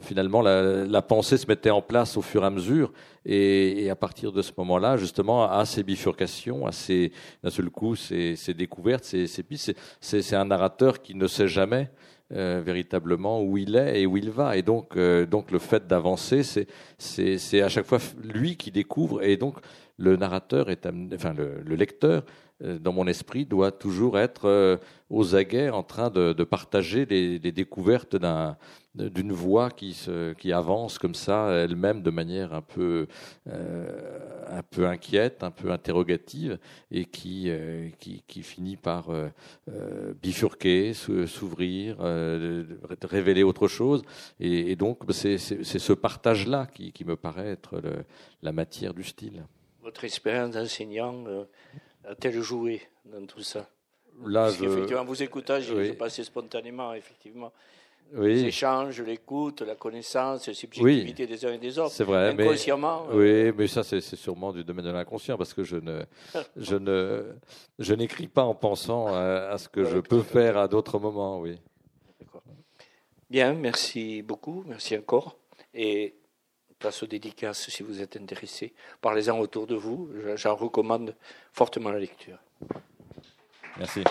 finalement 0.00 0.42
la, 0.42 1.02
pensée 1.02 1.36
se 1.36 1.48
mettait 1.48 1.70
en 1.70 1.82
place 1.82 2.16
au 2.16 2.22
fur 2.22 2.44
et 2.44 2.46
à 2.46 2.50
mesure. 2.50 2.92
Et, 3.26 3.90
à 3.90 3.96
partir 3.96 4.30
de 4.30 4.42
ce 4.42 4.52
moment-là, 4.58 4.96
justement, 4.96 5.50
à 5.50 5.64
ces 5.64 5.82
bifurcations, 5.82 6.66
à 6.66 6.72
ces 6.72 7.10
d'un 7.42 7.50
seul 7.50 7.70
coup, 7.70 7.96
ces, 7.96 8.36
ces 8.36 8.54
découvertes, 8.54 9.02
ces, 9.02 9.26
ces 9.26 9.42
pistes, 9.42 9.74
c'est 10.00 10.36
un 10.36 10.44
narrateur 10.44 11.02
qui 11.02 11.16
ne 11.16 11.26
sait 11.26 11.48
jamais 11.48 11.90
euh, 12.32 12.62
véritablement 12.64 13.42
où 13.42 13.58
il 13.58 13.76
est 13.76 14.00
et 14.00 14.06
où 14.06 14.16
il 14.16 14.30
va. 14.30 14.56
Et 14.56 14.62
donc, 14.62 14.96
euh, 14.96 15.26
donc 15.26 15.50
le 15.50 15.58
fait 15.58 15.86
d'avancer, 15.86 16.42
c'est, 16.98 17.62
à 17.62 17.68
chaque 17.68 17.86
fois 17.86 17.98
lui 18.22 18.56
qui 18.56 18.70
découvre. 18.70 19.22
Et 19.22 19.36
donc, 19.36 19.56
le 19.98 20.16
narrateur 20.16 20.70
est 20.70 20.86
enfin 21.14 21.34
le 21.34 21.76
lecteur 21.76 22.22
euh, 22.22 22.24
dans 22.64 22.92
mon 22.92 23.06
esprit, 23.06 23.44
doit 23.44 23.72
toujours 23.72 24.18
être 24.18 24.46
euh, 24.46 24.76
aux 25.10 25.34
aguets 25.34 25.70
en 25.70 25.82
train 25.82 26.10
de, 26.10 26.32
partager 26.44 27.04
les, 27.04 27.38
découvertes 27.38 28.16
d'une 28.94 29.32
voix 29.32 29.70
qui, 29.70 30.52
avance 30.52 30.98
comme 30.98 31.14
ça 31.14 31.50
elle-même 31.52 32.02
de 32.02 32.10
manière 32.10 32.54
un 32.54 32.62
peu, 32.62 33.06
euh, 33.48 34.56
inquiète, 34.78 35.42
un 35.44 35.50
peu 35.50 35.70
interrogative 35.70 36.58
et 36.90 37.04
qui, 37.04 37.50
finit 38.42 38.76
par 38.76 39.08
bifurquer, 40.22 40.94
s'ouvrir, 40.94 41.98
révéler 43.02 43.42
autre 43.42 43.68
chose. 43.68 44.02
Et, 44.40 44.74
donc 44.74 45.02
c'est 45.10 45.38
ce 45.38 45.92
partage-là 45.92 46.66
qui, 46.66 47.04
me 47.04 47.16
paraît 47.16 47.50
être 47.50 47.80
la 48.42 48.52
matière 48.52 48.94
du 48.94 49.04
style. 49.04 49.44
Votre 49.82 50.04
expérience 50.04 50.52
d'enseignant 50.52 51.24
a-t-elle 52.06 52.40
joué 52.40 52.82
dans 53.04 53.24
tout 53.26 53.42
ça? 53.42 53.68
Là, 54.24 54.50
je... 54.50 54.64
Effectivement, 54.64 55.04
vous 55.04 55.22
écoutant, 55.22 55.60
j'ai 55.60 55.92
passé 55.94 56.22
spontanément, 56.24 56.94
effectivement. 56.94 57.52
Oui. 58.12 58.34
Les 58.34 58.44
échanges, 58.44 59.00
l'écoute, 59.00 59.62
la 59.62 59.74
connaissance, 59.74 60.46
la 60.46 60.54
subjectivité 60.54 61.26
des 61.26 61.44
uns 61.46 61.54
et 61.54 61.58
des 61.58 61.78
autres. 61.78 61.92
C'est 61.92 62.04
vrai. 62.04 62.28
Inconsciemment. 62.28 63.06
Mais, 63.08 63.14
euh, 63.14 63.48
Oui, 63.48 63.54
mais 63.56 63.66
ça, 63.66 63.82
c'est 63.82 64.00
sûrement 64.00 64.52
du 64.52 64.62
domaine 64.62 64.84
de 64.84 64.90
l'inconscient, 64.92 65.36
parce 65.36 65.54
que 65.54 65.64
je 65.64 65.76
ne, 65.76 66.02
je 66.56 66.76
ne, 66.76 67.24
je 67.78 67.94
n'écris 67.94 68.28
pas 68.28 68.44
en 68.44 68.54
pensant 68.54 69.06
à, 69.08 69.56
ce 69.58 69.68
que 69.68 69.84
je 69.84 69.98
peux 69.98 70.22
faire 70.22 70.58
à 70.58 70.68
d'autres 70.68 70.98
moments, 70.98 71.40
oui. 71.40 71.58
Bien, 73.30 73.54
merci 73.54 74.22
beaucoup, 74.22 74.62
merci 74.66 74.96
encore. 74.96 75.36
Et 75.72 76.14
place 76.84 77.02
aux 77.02 77.06
dédicaces 77.06 77.70
si 77.70 77.82
vous 77.82 78.02
êtes 78.02 78.18
intéressé. 78.18 78.74
Parlez-en 79.00 79.38
autour 79.38 79.66
de 79.66 79.74
vous. 79.74 80.10
J'en 80.34 80.54
recommande 80.54 81.14
fortement 81.50 81.88
la 81.88 81.98
lecture. 81.98 82.36
Merci. 83.78 84.04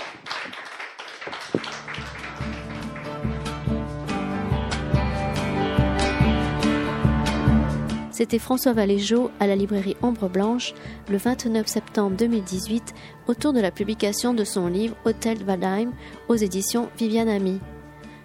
C'était 8.09 8.39
François 8.39 8.73
Valéjo 8.73 9.29
à 9.39 9.45
la 9.45 9.55
librairie 9.55 9.95
Ombre 10.01 10.27
Blanche 10.27 10.73
le 11.11 11.17
29 11.17 11.67
septembre 11.67 12.17
2018 12.17 12.95
autour 13.27 13.53
de 13.53 13.59
la 13.59 13.69
publication 13.69 14.33
de 14.33 14.43
son 14.43 14.65
livre 14.65 14.95
Hôtel 15.05 15.43
Valheim 15.43 15.93
aux 16.27 16.35
éditions 16.35 16.89
Viviane 16.97 17.29
Ami. 17.29 17.59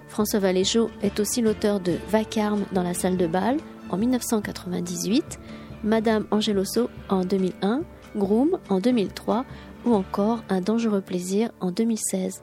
François 0.09 0.41
Valéjo 0.41 0.89
est 1.03 1.21
aussi 1.21 1.43
l'auteur 1.43 1.81
de 1.81 1.99
Vacarme 2.09 2.65
dans 2.73 2.83
la 2.83 2.95
salle 2.95 3.19
de 3.19 3.27
bal 3.27 3.59
en 3.91 3.97
1998, 3.97 5.39
Madame 5.85 6.27
Angeloso 6.31 6.91
en 7.09 7.25
2001, 7.25 7.83
Groom 8.17 8.59
en 8.69 8.81
2003 8.81 9.45
ou 9.85 9.95
encore 9.95 10.43
Un 10.49 10.61
dangereux 10.61 11.01
plaisir 11.01 11.51
en 11.61 11.71
2016. 11.71 12.43